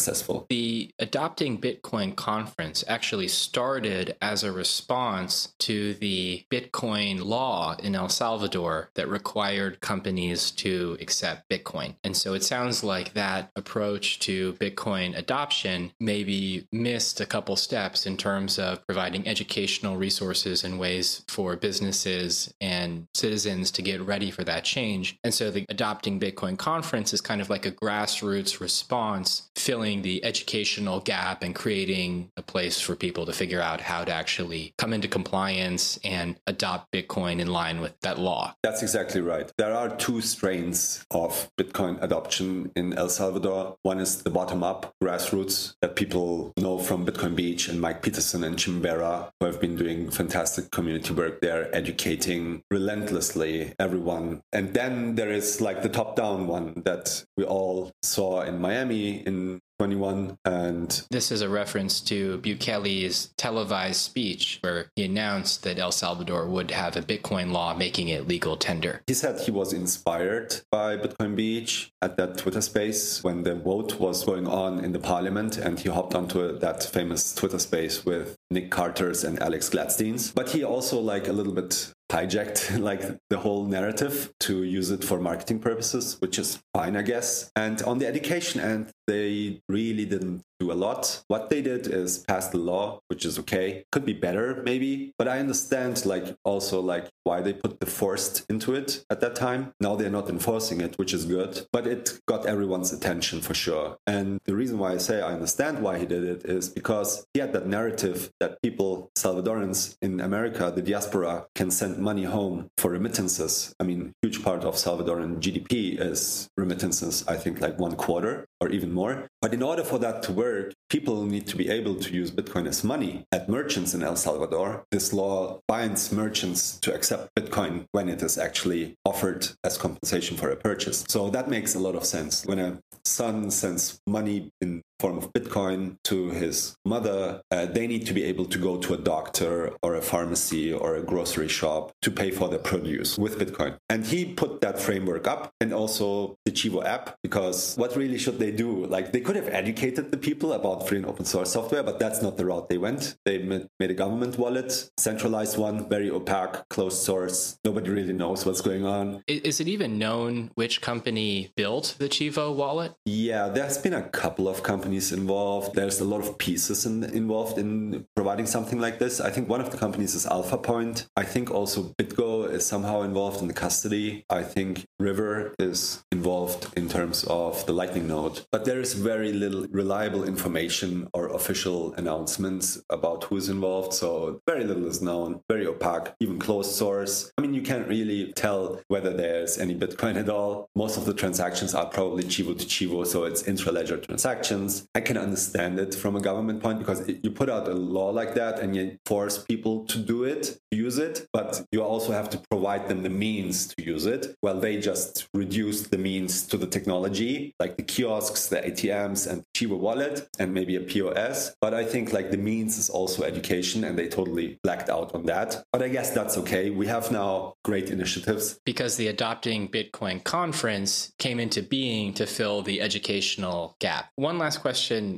The 0.48 0.90
Adopting 0.98 1.60
Bitcoin 1.60 2.14
conference 2.14 2.84
actually 2.86 3.28
started 3.28 4.16
as 4.22 4.44
a 4.44 4.52
response 4.52 5.54
to 5.60 5.94
the 5.94 6.44
Bitcoin 6.50 7.24
law 7.24 7.76
in 7.82 7.94
El 7.94 8.08
Salvador 8.08 8.90
that 8.94 9.08
required 9.08 9.80
companies 9.80 10.50
to 10.52 10.96
accept 11.00 11.48
Bitcoin. 11.48 11.96
And 12.04 12.16
so 12.16 12.34
it 12.34 12.44
sounds 12.44 12.84
like 12.84 13.14
that 13.14 13.50
approach 13.56 14.18
to 14.20 14.54
Bitcoin 14.54 15.16
adoption 15.16 15.92
maybe 16.00 16.66
missed 16.72 17.20
a 17.20 17.26
couple 17.26 17.56
steps 17.56 18.06
in 18.06 18.16
terms 18.16 18.58
of 18.58 18.86
providing 18.86 19.26
educational 19.26 19.96
resources 19.96 20.64
and 20.64 20.78
ways 20.78 21.24
for 21.28 21.56
businesses 21.56 22.52
and 22.60 23.06
citizens 23.14 23.70
to 23.72 23.82
get 23.82 24.00
ready 24.00 24.30
for 24.30 24.44
that 24.44 24.64
change. 24.64 25.18
And 25.24 25.34
so 25.34 25.50
the 25.50 25.64
Adopting 25.68 26.20
Bitcoin 26.20 26.58
conference 26.58 27.12
is 27.12 27.20
kind 27.20 27.40
of 27.40 27.50
like 27.50 27.66
a 27.66 27.72
grassroots 27.72 28.60
response, 28.60 29.50
filling 29.56 29.87
the 29.96 30.22
educational 30.24 31.00
gap 31.00 31.42
and 31.42 31.54
creating 31.54 32.30
a 32.36 32.42
place 32.42 32.80
for 32.80 32.94
people 32.94 33.24
to 33.26 33.32
figure 33.32 33.60
out 33.60 33.80
how 33.80 34.04
to 34.04 34.12
actually 34.12 34.74
come 34.76 34.92
into 34.92 35.08
compliance 35.08 35.98
and 36.04 36.36
adopt 36.46 36.92
Bitcoin 36.92 37.40
in 37.40 37.48
line 37.48 37.80
with 37.80 37.98
that 38.00 38.18
law. 38.18 38.54
That's 38.62 38.82
exactly 38.82 39.20
right. 39.20 39.50
There 39.56 39.74
are 39.74 39.88
two 39.96 40.20
strains 40.20 41.04
of 41.10 41.50
Bitcoin 41.58 42.02
adoption 42.02 42.70
in 42.76 42.92
El 42.92 43.08
Salvador. 43.08 43.76
One 43.82 43.98
is 43.98 44.22
the 44.22 44.30
bottom 44.30 44.62
up 44.62 44.92
grassroots 45.02 45.74
that 45.80 45.96
people 45.96 46.52
know 46.58 46.78
from 46.78 47.06
Bitcoin 47.06 47.34
Beach 47.34 47.68
and 47.68 47.80
Mike 47.80 48.02
Peterson 48.02 48.44
and 48.44 48.58
Jim 48.58 48.82
who 48.82 49.46
have 49.46 49.60
been 49.60 49.76
doing 49.76 50.10
fantastic 50.10 50.70
community 50.70 51.12
work 51.12 51.40
there, 51.40 51.74
educating 51.74 52.62
relentlessly 52.70 53.72
everyone. 53.78 54.40
And 54.52 54.74
then 54.74 55.14
there 55.14 55.30
is 55.30 55.60
like 55.60 55.82
the 55.82 55.88
top 55.88 56.16
down 56.16 56.46
one 56.46 56.82
that 56.84 57.24
we 57.36 57.44
all 57.44 57.90
saw 58.02 58.42
in 58.42 58.60
Miami 58.60 59.22
in 59.26 59.60
21 59.78 60.38
and 60.44 61.06
this 61.10 61.30
is 61.30 61.40
a 61.40 61.48
reference 61.48 62.00
to 62.00 62.38
Bukele's 62.38 63.32
televised 63.36 64.00
speech 64.00 64.58
where 64.62 64.90
he 64.96 65.04
announced 65.04 65.62
that 65.62 65.78
El 65.78 65.92
Salvador 65.92 66.46
would 66.46 66.70
have 66.70 66.96
a 66.96 67.02
Bitcoin 67.02 67.52
law 67.52 67.74
making 67.74 68.08
it 68.08 68.26
legal 68.26 68.56
tender. 68.56 69.02
He 69.06 69.14
said 69.14 69.40
he 69.40 69.50
was 69.50 69.72
inspired 69.72 70.60
by 70.70 70.96
Bitcoin 70.96 71.36
Beach 71.36 71.92
at 72.02 72.16
that 72.16 72.38
Twitter 72.38 72.60
space 72.60 73.22
when 73.22 73.42
the 73.42 73.54
vote 73.54 74.00
was 74.00 74.24
going 74.24 74.46
on 74.46 74.84
in 74.84 74.92
the 74.92 74.98
parliament 74.98 75.58
and 75.58 75.78
he 75.78 75.88
hopped 75.88 76.14
onto 76.14 76.58
that 76.58 76.82
famous 76.82 77.34
Twitter 77.34 77.58
space 77.58 78.04
with 78.04 78.36
Nick 78.50 78.70
Carter's 78.70 79.24
and 79.24 79.40
Alex 79.42 79.68
Gladstein's. 79.68 80.32
But 80.32 80.50
he 80.50 80.64
also 80.64 80.98
like 81.00 81.28
a 81.28 81.32
little 81.32 81.52
bit 81.52 81.92
hijacked 82.10 82.78
like 82.80 83.02
the 83.28 83.38
whole 83.38 83.64
narrative 83.66 84.32
to 84.40 84.62
use 84.62 84.90
it 84.90 85.04
for 85.04 85.20
marketing 85.20 85.60
purposes, 85.60 86.16
which 86.20 86.38
is 86.38 86.58
fine, 86.72 86.96
I 86.96 87.02
guess. 87.02 87.50
And 87.56 87.82
on 87.82 87.98
the 87.98 88.06
education 88.06 88.60
end, 88.60 88.90
they 89.06 89.60
really 89.68 90.06
didn't 90.06 90.42
do 90.58 90.72
a 90.72 90.74
lot. 90.74 91.22
What 91.28 91.50
they 91.50 91.62
did 91.62 91.86
is 91.86 92.18
pass 92.18 92.48
the 92.48 92.58
law, 92.58 93.00
which 93.08 93.24
is 93.24 93.38
okay. 93.40 93.84
Could 93.92 94.04
be 94.04 94.12
better, 94.12 94.62
maybe. 94.64 95.12
But 95.18 95.28
I 95.28 95.38
understand, 95.38 96.04
like, 96.04 96.36
also, 96.44 96.80
like, 96.80 97.08
why 97.24 97.40
they 97.40 97.52
put 97.52 97.80
the 97.80 97.86
forced 97.86 98.44
into 98.48 98.74
it 98.74 99.04
at 99.10 99.20
that 99.20 99.34
time. 99.34 99.72
Now 99.80 99.96
they're 99.96 100.10
not 100.10 100.28
enforcing 100.28 100.80
it, 100.80 100.98
which 100.98 101.12
is 101.12 101.24
good. 101.24 101.66
But 101.72 101.86
it 101.86 102.20
got 102.26 102.46
everyone's 102.46 102.92
attention 102.92 103.40
for 103.40 103.54
sure. 103.54 103.98
And 104.06 104.40
the 104.44 104.56
reason 104.56 104.78
why 104.78 104.92
I 104.92 104.98
say 104.98 105.20
I 105.20 105.32
understand 105.34 105.82
why 105.82 105.98
he 105.98 106.06
did 106.06 106.24
it 106.24 106.44
is 106.44 106.68
because 106.68 107.26
he 107.34 107.40
had 107.40 107.52
that 107.52 107.66
narrative 107.66 108.30
that 108.40 108.60
people, 108.62 109.10
Salvadorans 109.16 109.96
in 110.02 110.20
America, 110.20 110.72
the 110.74 110.82
diaspora, 110.82 111.46
can 111.54 111.70
send 111.70 111.98
money 111.98 112.24
home 112.24 112.70
for 112.78 112.90
remittances. 112.90 113.74
I 113.78 113.84
mean, 113.84 114.12
huge 114.22 114.42
part 114.42 114.64
of 114.64 114.74
Salvadoran 114.74 115.40
GDP 115.40 116.00
is 116.00 116.48
remittances, 116.56 117.26
I 117.28 117.36
think 117.36 117.60
like 117.60 117.78
one 117.78 117.96
quarter 117.96 118.46
or 118.60 118.68
even 118.70 118.92
more. 118.92 119.28
But 119.40 119.54
in 119.54 119.62
order 119.62 119.84
for 119.84 119.98
that 119.98 120.22
to 120.24 120.32
work, 120.32 120.47
people 120.88 121.24
need 121.24 121.46
to 121.48 121.56
be 121.56 121.68
able 121.68 121.96
to 121.96 122.12
use 122.12 122.30
Bitcoin 122.30 122.66
as 122.66 122.82
money. 122.84 123.24
At 123.32 123.48
merchants 123.48 123.94
in 123.94 124.02
El 124.02 124.16
Salvador, 124.16 124.84
this 124.90 125.12
law 125.12 125.60
binds 125.68 126.12
merchants 126.12 126.78
to 126.80 126.94
accept 126.94 127.34
Bitcoin 127.34 127.86
when 127.92 128.08
it 128.08 128.22
is 128.22 128.38
actually 128.38 128.96
offered 129.04 129.48
as 129.64 129.78
compensation 129.78 130.36
for 130.36 130.50
a 130.50 130.56
purchase. 130.56 131.04
So 131.08 131.30
that 131.30 131.48
makes 131.48 131.74
a 131.74 131.78
lot 131.78 131.94
of 131.94 132.04
sense. 132.04 132.44
When 132.46 132.58
a 132.58 132.78
son 133.04 133.50
sends 133.50 134.00
money 134.06 134.50
in 134.60 134.82
form 135.00 135.18
of 135.18 135.32
Bitcoin 135.32 135.96
to 136.04 136.30
his 136.30 136.76
mother, 136.84 137.40
uh, 137.50 137.66
they 137.66 137.86
need 137.86 138.06
to 138.06 138.14
be 138.14 138.24
able 138.24 138.44
to 138.46 138.58
go 138.58 138.76
to 138.78 138.94
a 138.94 138.96
doctor 138.96 139.72
or 139.82 139.94
a 139.94 140.02
pharmacy 140.02 140.72
or 140.72 140.96
a 140.96 141.02
grocery 141.02 141.48
shop 141.48 141.92
to 142.02 142.10
pay 142.10 142.30
for 142.30 142.48
their 142.48 142.58
produce 142.58 143.16
with 143.18 143.38
Bitcoin. 143.38 143.76
And 143.88 144.04
he 144.04 144.24
put 144.24 144.60
that 144.60 144.80
framework 144.80 145.26
up 145.26 145.52
and 145.60 145.72
also 145.72 146.36
the 146.44 146.50
Chivo 146.50 146.84
app 146.84 147.16
because 147.22 147.76
what 147.76 147.94
really 147.96 148.18
should 148.18 148.38
they 148.38 148.50
do? 148.50 148.86
Like 148.86 149.12
they 149.12 149.20
could 149.20 149.36
have 149.36 149.48
educated 149.48 150.10
the 150.10 150.16
people 150.16 150.52
about 150.52 150.88
free 150.88 150.98
and 150.98 151.06
open 151.06 151.24
source 151.24 151.52
software, 151.52 151.82
but 151.82 151.98
that's 151.98 152.20
not 152.22 152.36
the 152.36 152.46
route 152.46 152.68
they 152.68 152.78
went. 152.78 153.16
They 153.24 153.38
made 153.38 153.90
a 153.90 153.94
government 153.94 154.38
wallet, 154.38 154.90
centralized 154.98 155.58
one, 155.58 155.88
very 155.88 156.10
opaque, 156.10 156.68
closed 156.70 157.02
source. 157.02 157.58
Nobody 157.64 157.90
really 157.90 158.12
knows 158.12 158.44
what's 158.44 158.60
going 158.60 158.84
on. 158.84 159.22
Is 159.26 159.60
it 159.60 159.68
even 159.68 159.98
known 159.98 160.50
which 160.54 160.80
company 160.80 161.52
built 161.56 161.94
the 161.98 162.08
Chivo 162.08 162.54
wallet? 162.54 162.94
Yeah, 163.04 163.48
there's 163.48 163.78
been 163.78 163.94
a 163.94 164.08
couple 164.08 164.48
of 164.48 164.62
companies 164.62 164.87
companies 164.88 165.12
involved. 165.12 165.74
There's 165.74 166.00
a 166.00 166.04
lot 166.04 166.20
of 166.20 166.38
pieces 166.38 166.86
in, 166.86 167.04
involved 167.04 167.58
in 167.58 168.06
providing 168.16 168.46
something 168.46 168.80
like 168.80 168.98
this. 168.98 169.20
I 169.20 169.28
think 169.28 169.46
one 169.46 169.60
of 169.60 169.70
the 169.70 169.76
companies 169.76 170.14
is 170.14 170.24
AlphaPoint. 170.24 171.08
I 171.14 171.24
think 171.24 171.50
also 171.50 171.94
BitGo 171.98 172.50
is 172.50 172.64
somehow 172.64 173.02
involved 173.02 173.42
in 173.42 173.48
the 173.48 173.52
custody. 173.52 174.24
I 174.30 174.42
think 174.42 174.86
River 174.98 175.54
is 175.58 176.02
involved 176.10 176.72
in 176.74 176.88
terms 176.88 177.24
of 177.24 177.66
the 177.66 177.74
Lightning 177.74 178.08
node. 178.08 178.46
But 178.50 178.64
there 178.64 178.80
is 178.80 178.94
very 178.94 179.30
little 179.30 179.66
reliable 179.70 180.24
information 180.24 181.08
or 181.12 181.28
official 181.36 181.92
announcements 182.00 182.80
about 182.88 183.24
who's 183.24 183.50
involved. 183.50 183.92
So 183.92 184.40
very 184.46 184.64
little 184.64 184.86
is 184.86 185.02
known, 185.02 185.42
very 185.50 185.66
opaque, 185.66 186.14
even 186.18 186.38
closed 186.38 186.72
source. 186.72 187.30
I 187.36 187.42
mean, 187.42 187.52
you 187.52 187.60
can't 187.60 187.86
really 187.86 188.32
tell 188.32 188.80
whether 188.88 189.12
there's 189.12 189.58
any 189.58 189.74
Bitcoin 189.74 190.16
at 190.16 190.30
all. 190.30 190.70
Most 190.74 190.96
of 190.96 191.04
the 191.04 191.12
transactions 191.12 191.74
are 191.74 191.86
probably 191.86 192.24
Chivo 192.24 192.58
to 192.58 192.64
Chivo, 192.64 193.06
so 193.06 193.24
it's 193.24 193.42
intra 193.42 193.70
ledger 193.70 193.98
transactions 193.98 194.77
I 194.94 195.00
can 195.00 195.16
understand 195.16 195.78
it 195.78 195.94
from 195.94 196.16
a 196.16 196.20
government 196.20 196.62
point 196.62 196.78
because 196.78 197.08
you 197.08 197.30
put 197.30 197.48
out 197.48 197.68
a 197.68 197.74
law 197.74 198.10
like 198.10 198.34
that 198.34 198.60
and 198.60 198.74
you 198.74 198.98
force 199.06 199.42
people 199.42 199.84
to 199.86 199.98
do 199.98 200.24
it, 200.24 200.58
use 200.70 200.98
it, 200.98 201.26
but 201.32 201.64
you 201.72 201.82
also 201.82 202.12
have 202.12 202.30
to 202.30 202.38
provide 202.50 202.88
them 202.88 203.02
the 203.02 203.10
means 203.10 203.66
to 203.74 203.82
use 203.82 204.06
it. 204.06 204.36
Well, 204.42 204.58
they 204.60 204.78
just 204.78 205.28
reduce 205.34 205.82
the 205.82 205.98
means 205.98 206.46
to 206.46 206.56
the 206.56 206.66
technology, 206.66 207.54
like 207.58 207.76
the 207.76 207.82
kiosks, 207.82 208.48
the 208.48 208.60
ATMs, 208.60 209.26
and 209.30 209.42
Chivo 209.54 209.78
wallet, 209.78 210.28
and 210.38 210.54
maybe 210.54 210.76
a 210.76 210.80
POS. 210.80 211.54
But 211.60 211.74
I 211.74 211.84
think 211.84 212.12
like 212.12 212.30
the 212.30 212.36
means 212.36 212.78
is 212.78 212.90
also 212.90 213.22
education, 213.22 213.84
and 213.84 213.98
they 213.98 214.08
totally 214.08 214.58
blacked 214.62 214.88
out 214.88 215.14
on 215.14 215.24
that. 215.26 215.64
But 215.72 215.82
I 215.82 215.88
guess 215.88 216.10
that's 216.10 216.36
okay. 216.38 216.70
We 216.70 216.86
have 216.86 217.10
now 217.10 217.54
great 217.64 217.90
initiatives. 217.90 218.60
Because 218.64 218.96
the 218.96 219.08
Adopting 219.08 219.68
Bitcoin 219.68 220.22
conference 220.22 221.12
came 221.18 221.40
into 221.40 221.62
being 221.62 222.14
to 222.14 222.26
fill 222.26 222.62
the 222.62 222.80
educational 222.80 223.76
gap. 223.80 224.10
One 224.16 224.38
last 224.38 224.58
question 224.58 224.67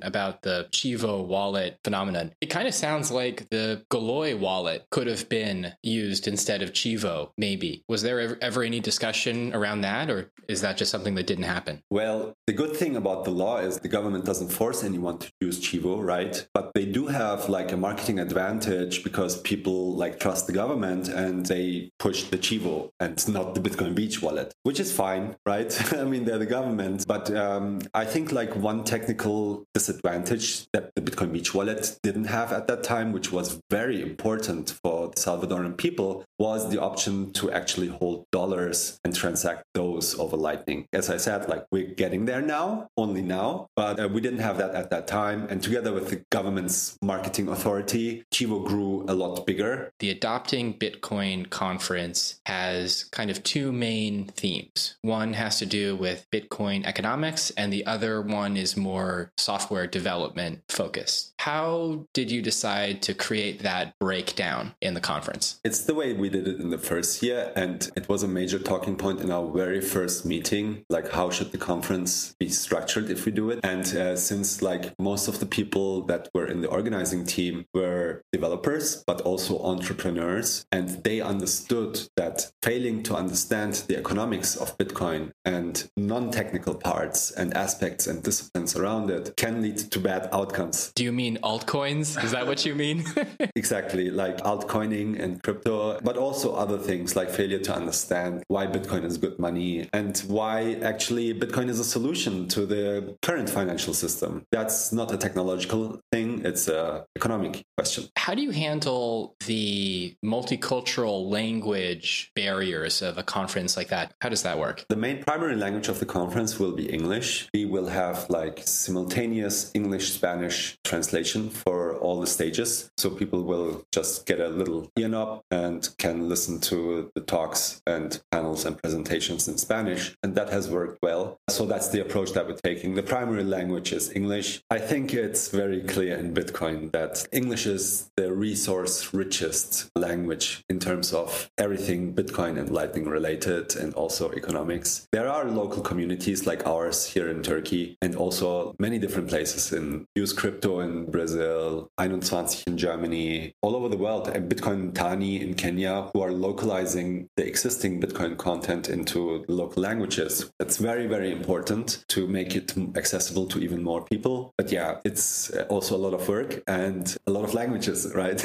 about 0.02 0.42
the 0.42 0.68
Chivo 0.72 1.24
wallet 1.24 1.78
phenomenon. 1.84 2.32
It 2.40 2.46
kind 2.46 2.68
of 2.68 2.74
sounds 2.74 3.10
like 3.10 3.48
the 3.50 3.84
Galoy 3.90 4.38
wallet 4.38 4.86
could 4.90 5.06
have 5.06 5.28
been 5.28 5.74
used 5.82 6.26
instead 6.28 6.62
of 6.62 6.72
Chivo, 6.72 7.30
maybe. 7.36 7.84
Was 7.88 8.02
there 8.02 8.20
ever, 8.20 8.38
ever 8.40 8.62
any 8.62 8.80
discussion 8.80 9.54
around 9.54 9.82
that, 9.82 10.10
or 10.10 10.30
is 10.48 10.60
that 10.62 10.76
just 10.76 10.90
something 10.90 11.14
that 11.14 11.26
didn't 11.26 11.44
happen? 11.44 11.82
Well, 11.90 12.34
the 12.46 12.52
good 12.52 12.76
thing 12.76 12.96
about 12.96 13.24
the 13.24 13.30
law 13.30 13.58
is 13.58 13.78
the 13.78 13.88
government 13.88 14.24
doesn't 14.24 14.48
force 14.48 14.82
anyone 14.84 15.18
to 15.18 15.30
use 15.40 15.58
Chivo, 15.60 16.02
right? 16.02 16.46
But 16.54 16.72
they 16.74 16.86
do 16.86 17.06
have 17.06 17.48
like 17.48 17.72
a 17.72 17.76
marketing 17.76 18.18
advantage 18.18 19.04
because 19.04 19.40
people 19.40 19.94
like 19.94 20.18
trust 20.18 20.46
the 20.46 20.52
government 20.52 21.08
and 21.08 21.46
they 21.46 21.90
push 21.98 22.24
the 22.24 22.38
Chivo 22.38 22.90
and 23.00 23.16
not 23.28 23.54
the 23.54 23.60
Bitcoin 23.60 23.94
Beach 23.94 24.22
wallet, 24.22 24.52
which 24.62 24.80
is 24.80 24.92
fine, 24.92 25.36
right? 25.46 25.70
I 25.94 26.04
mean, 26.04 26.24
they're 26.24 26.38
the 26.38 26.46
government. 26.46 27.06
But 27.06 27.34
um, 27.34 27.80
I 27.94 28.04
think 28.04 28.32
like 28.32 28.54
one 28.56 28.84
technical 28.84 29.39
disadvantage 29.74 30.66
that 30.72 30.90
the 30.94 31.02
Bitcoin 31.02 31.32
Beach 31.32 31.54
wallet 31.54 31.98
didn't 32.02 32.24
have 32.24 32.52
at 32.52 32.66
that 32.68 32.82
time, 32.82 33.12
which 33.12 33.32
was 33.32 33.60
very 33.70 34.00
important 34.02 34.78
for 34.82 35.08
the 35.08 35.20
Salvadoran 35.20 35.76
people, 35.76 36.24
was 36.40 36.70
the 36.70 36.80
option 36.80 37.30
to 37.34 37.52
actually 37.52 37.88
hold 37.88 38.24
dollars 38.30 38.98
and 39.04 39.14
transact 39.14 39.62
those 39.74 40.18
over 40.18 40.38
Lightning. 40.38 40.88
As 40.90 41.10
I 41.10 41.18
said, 41.18 41.46
like 41.50 41.66
we're 41.70 41.94
getting 41.94 42.24
there 42.24 42.40
now, 42.40 42.88
only 42.96 43.20
now, 43.20 43.68
but 43.76 44.00
uh, 44.00 44.08
we 44.08 44.22
didn't 44.22 44.38
have 44.38 44.56
that 44.56 44.74
at 44.74 44.88
that 44.88 45.06
time. 45.06 45.46
And 45.50 45.62
together 45.62 45.92
with 45.92 46.08
the 46.08 46.24
government's 46.30 46.96
marketing 47.02 47.48
authority, 47.48 48.24
Chivo 48.32 48.64
grew 48.66 49.04
a 49.06 49.12
lot 49.12 49.46
bigger. 49.46 49.92
The 49.98 50.08
Adopting 50.08 50.78
Bitcoin 50.78 51.50
conference 51.50 52.40
has 52.46 53.04
kind 53.04 53.30
of 53.30 53.42
two 53.42 53.70
main 53.70 54.24
themes. 54.28 54.96
One 55.02 55.34
has 55.34 55.58
to 55.58 55.66
do 55.66 55.94
with 55.94 56.26
Bitcoin 56.32 56.86
economics, 56.86 57.50
and 57.50 57.70
the 57.70 57.84
other 57.84 58.22
one 58.22 58.56
is 58.56 58.78
more 58.78 59.30
software 59.36 59.86
development 59.86 60.62
focused. 60.70 61.34
How 61.38 62.06
did 62.14 62.30
you 62.30 62.40
decide 62.40 63.02
to 63.02 63.12
create 63.12 63.62
that 63.62 63.98
breakdown 63.98 64.74
in 64.80 64.94
the 64.94 65.00
conference? 65.00 65.60
It's 65.64 65.82
the 65.82 65.94
way 65.94 66.14
we 66.14 66.29
did 66.30 66.48
it 66.48 66.60
in 66.60 66.70
the 66.70 66.78
first 66.78 67.22
year, 67.22 67.52
and 67.56 67.90
it 67.96 68.08
was 68.08 68.22
a 68.22 68.28
major 68.28 68.58
talking 68.58 68.96
point 68.96 69.20
in 69.20 69.30
our 69.30 69.46
very 69.50 69.80
first 69.80 70.24
meeting. 70.24 70.84
Like, 70.88 71.10
how 71.10 71.30
should 71.30 71.52
the 71.52 71.58
conference 71.58 72.34
be 72.38 72.48
structured 72.48 73.10
if 73.10 73.26
we 73.26 73.32
do 73.32 73.50
it? 73.50 73.60
And 73.62 73.86
uh, 73.96 74.16
since 74.16 74.62
like 74.62 74.94
most 74.98 75.28
of 75.28 75.40
the 75.40 75.46
people 75.46 76.02
that 76.02 76.28
were 76.34 76.46
in 76.46 76.60
the 76.60 76.68
organizing 76.68 77.24
team 77.26 77.66
were 77.74 78.22
developers, 78.32 79.02
but 79.06 79.20
also 79.22 79.62
entrepreneurs, 79.62 80.64
and 80.72 80.88
they 81.04 81.20
understood 81.20 82.08
that 82.16 82.50
failing 82.62 83.02
to 83.04 83.14
understand 83.14 83.74
the 83.88 83.96
economics 83.96 84.56
of 84.56 84.76
Bitcoin 84.78 85.32
and 85.44 85.90
non-technical 85.96 86.74
parts 86.74 87.30
and 87.30 87.54
aspects 87.54 88.06
and 88.06 88.22
disciplines 88.22 88.76
around 88.76 89.10
it 89.10 89.34
can 89.36 89.62
lead 89.62 89.78
to 89.78 89.98
bad 89.98 90.28
outcomes. 90.32 90.92
Do 90.94 91.04
you 91.04 91.12
mean 91.12 91.38
altcoins? 91.42 92.22
Is 92.22 92.32
that 92.32 92.46
what 92.46 92.64
you 92.64 92.74
mean? 92.74 93.04
exactly, 93.56 94.10
like 94.10 94.38
altcoining 94.38 95.18
and 95.18 95.42
crypto, 95.42 95.98
but 96.02 96.16
also 96.20 96.54
other 96.54 96.78
things 96.78 97.16
like 97.16 97.30
failure 97.30 97.58
to 97.58 97.74
understand 97.74 98.42
why 98.48 98.66
Bitcoin 98.66 99.04
is 99.04 99.18
good 99.18 99.38
money 99.38 99.88
and 99.92 100.18
why 100.28 100.74
actually 100.82 101.34
Bitcoin 101.34 101.68
is 101.68 101.80
a 101.80 101.84
solution 101.84 102.48
to 102.48 102.66
the 102.66 103.16
current 103.22 103.48
financial 103.48 103.94
system. 103.94 104.44
That's 104.52 104.92
not 104.92 105.12
a 105.12 105.16
technological 105.16 106.00
thing, 106.12 106.42
it's 106.44 106.68
an 106.68 107.02
economic 107.16 107.62
question. 107.76 108.04
How 108.16 108.34
do 108.34 108.42
you 108.42 108.50
handle 108.50 109.34
the 109.46 110.14
multicultural 110.24 111.28
language 111.28 112.30
barriers 112.34 113.02
of 113.02 113.18
a 113.18 113.22
conference 113.22 113.76
like 113.76 113.88
that? 113.88 114.12
How 114.20 114.28
does 114.28 114.42
that 114.42 114.58
work? 114.58 114.84
The 114.88 114.96
main 114.96 115.22
primary 115.24 115.56
language 115.56 115.88
of 115.88 115.98
the 115.98 116.06
conference 116.06 116.58
will 116.58 116.72
be 116.72 116.90
English. 116.90 117.48
We 117.54 117.64
will 117.64 117.86
have 117.86 118.28
like 118.28 118.60
simultaneous 118.64 119.70
English 119.74 120.12
Spanish 120.12 120.76
translation 120.84 121.50
for 121.50 121.89
all 122.00 122.20
the 122.20 122.26
stages. 122.26 122.90
So 122.96 123.10
people 123.10 123.42
will 123.42 123.84
just 123.92 124.26
get 124.26 124.40
a 124.40 124.48
little 124.48 124.90
ear 124.98 125.08
knob 125.08 125.42
and 125.50 125.88
can 125.98 126.28
listen 126.28 126.60
to 126.62 127.10
the 127.14 127.20
talks 127.20 127.82
and 127.86 128.20
panels 128.30 128.64
and 128.64 128.76
presentations 128.76 129.48
in 129.48 129.58
Spanish. 129.58 130.16
And 130.22 130.34
that 130.34 130.50
has 130.50 130.68
worked 130.68 130.98
well. 131.02 131.38
So 131.48 131.66
that's 131.66 131.88
the 131.88 132.00
approach 132.00 132.32
that 132.32 132.46
we're 132.46 132.56
taking. 132.56 132.94
The 132.94 133.02
primary 133.02 133.44
language 133.44 133.92
is 133.92 134.10
English. 134.14 134.62
I 134.70 134.78
think 134.78 135.14
it's 135.14 135.48
very 135.48 135.82
clear 135.82 136.16
in 136.16 136.34
Bitcoin 136.34 136.92
that 136.92 137.26
English 137.32 137.66
is 137.66 138.10
the 138.16 138.32
resource 138.32 139.12
richest 139.14 139.90
language 139.96 140.64
in 140.68 140.78
terms 140.78 141.12
of 141.12 141.50
everything 141.58 142.14
Bitcoin 142.14 142.58
and 142.58 142.70
Lightning 142.70 143.06
related 143.06 143.76
and 143.76 143.94
also 143.94 144.32
economics. 144.32 145.06
There 145.12 145.28
are 145.28 145.44
local 145.44 145.82
communities 145.82 146.46
like 146.46 146.66
ours 146.66 147.06
here 147.06 147.28
in 147.28 147.42
Turkey 147.42 147.96
and 148.00 148.14
also 148.16 148.74
many 148.78 148.98
different 148.98 149.28
places 149.28 149.72
in 149.72 150.06
use 150.14 150.32
crypto 150.32 150.80
in 150.80 151.10
Brazil, 151.10 151.88
21 152.08 152.46
in 152.66 152.78
Germany, 152.78 153.54
all 153.60 153.76
over 153.76 153.88
the 153.88 153.96
world, 153.96 154.26
and 154.28 154.50
Bitcoin 154.50 154.94
Tani 154.94 155.42
in 155.42 155.52
Kenya 155.52 156.08
who 156.14 156.22
are 156.22 156.32
localizing 156.32 157.28
the 157.36 157.46
existing 157.46 158.00
Bitcoin 158.00 158.38
content 158.38 158.88
into 158.88 159.44
local 159.48 159.82
languages. 159.82 160.50
That's 160.58 160.78
very, 160.78 161.06
very 161.06 161.30
important 161.30 162.04
to 162.08 162.26
make 162.26 162.56
it 162.56 162.72
accessible 162.96 163.46
to 163.48 163.58
even 163.58 163.82
more 163.82 164.02
people. 164.02 164.54
But 164.56 164.72
yeah, 164.72 165.00
it's 165.04 165.50
uh, 165.52 165.66
also 165.68 165.94
a 165.94 165.98
lot 165.98 166.14
of 166.14 166.26
work 166.26 166.62
and 166.66 167.14
a 167.26 167.30
lot 167.30 167.44
of 167.44 167.52
languages, 167.52 168.10
right? 168.14 168.40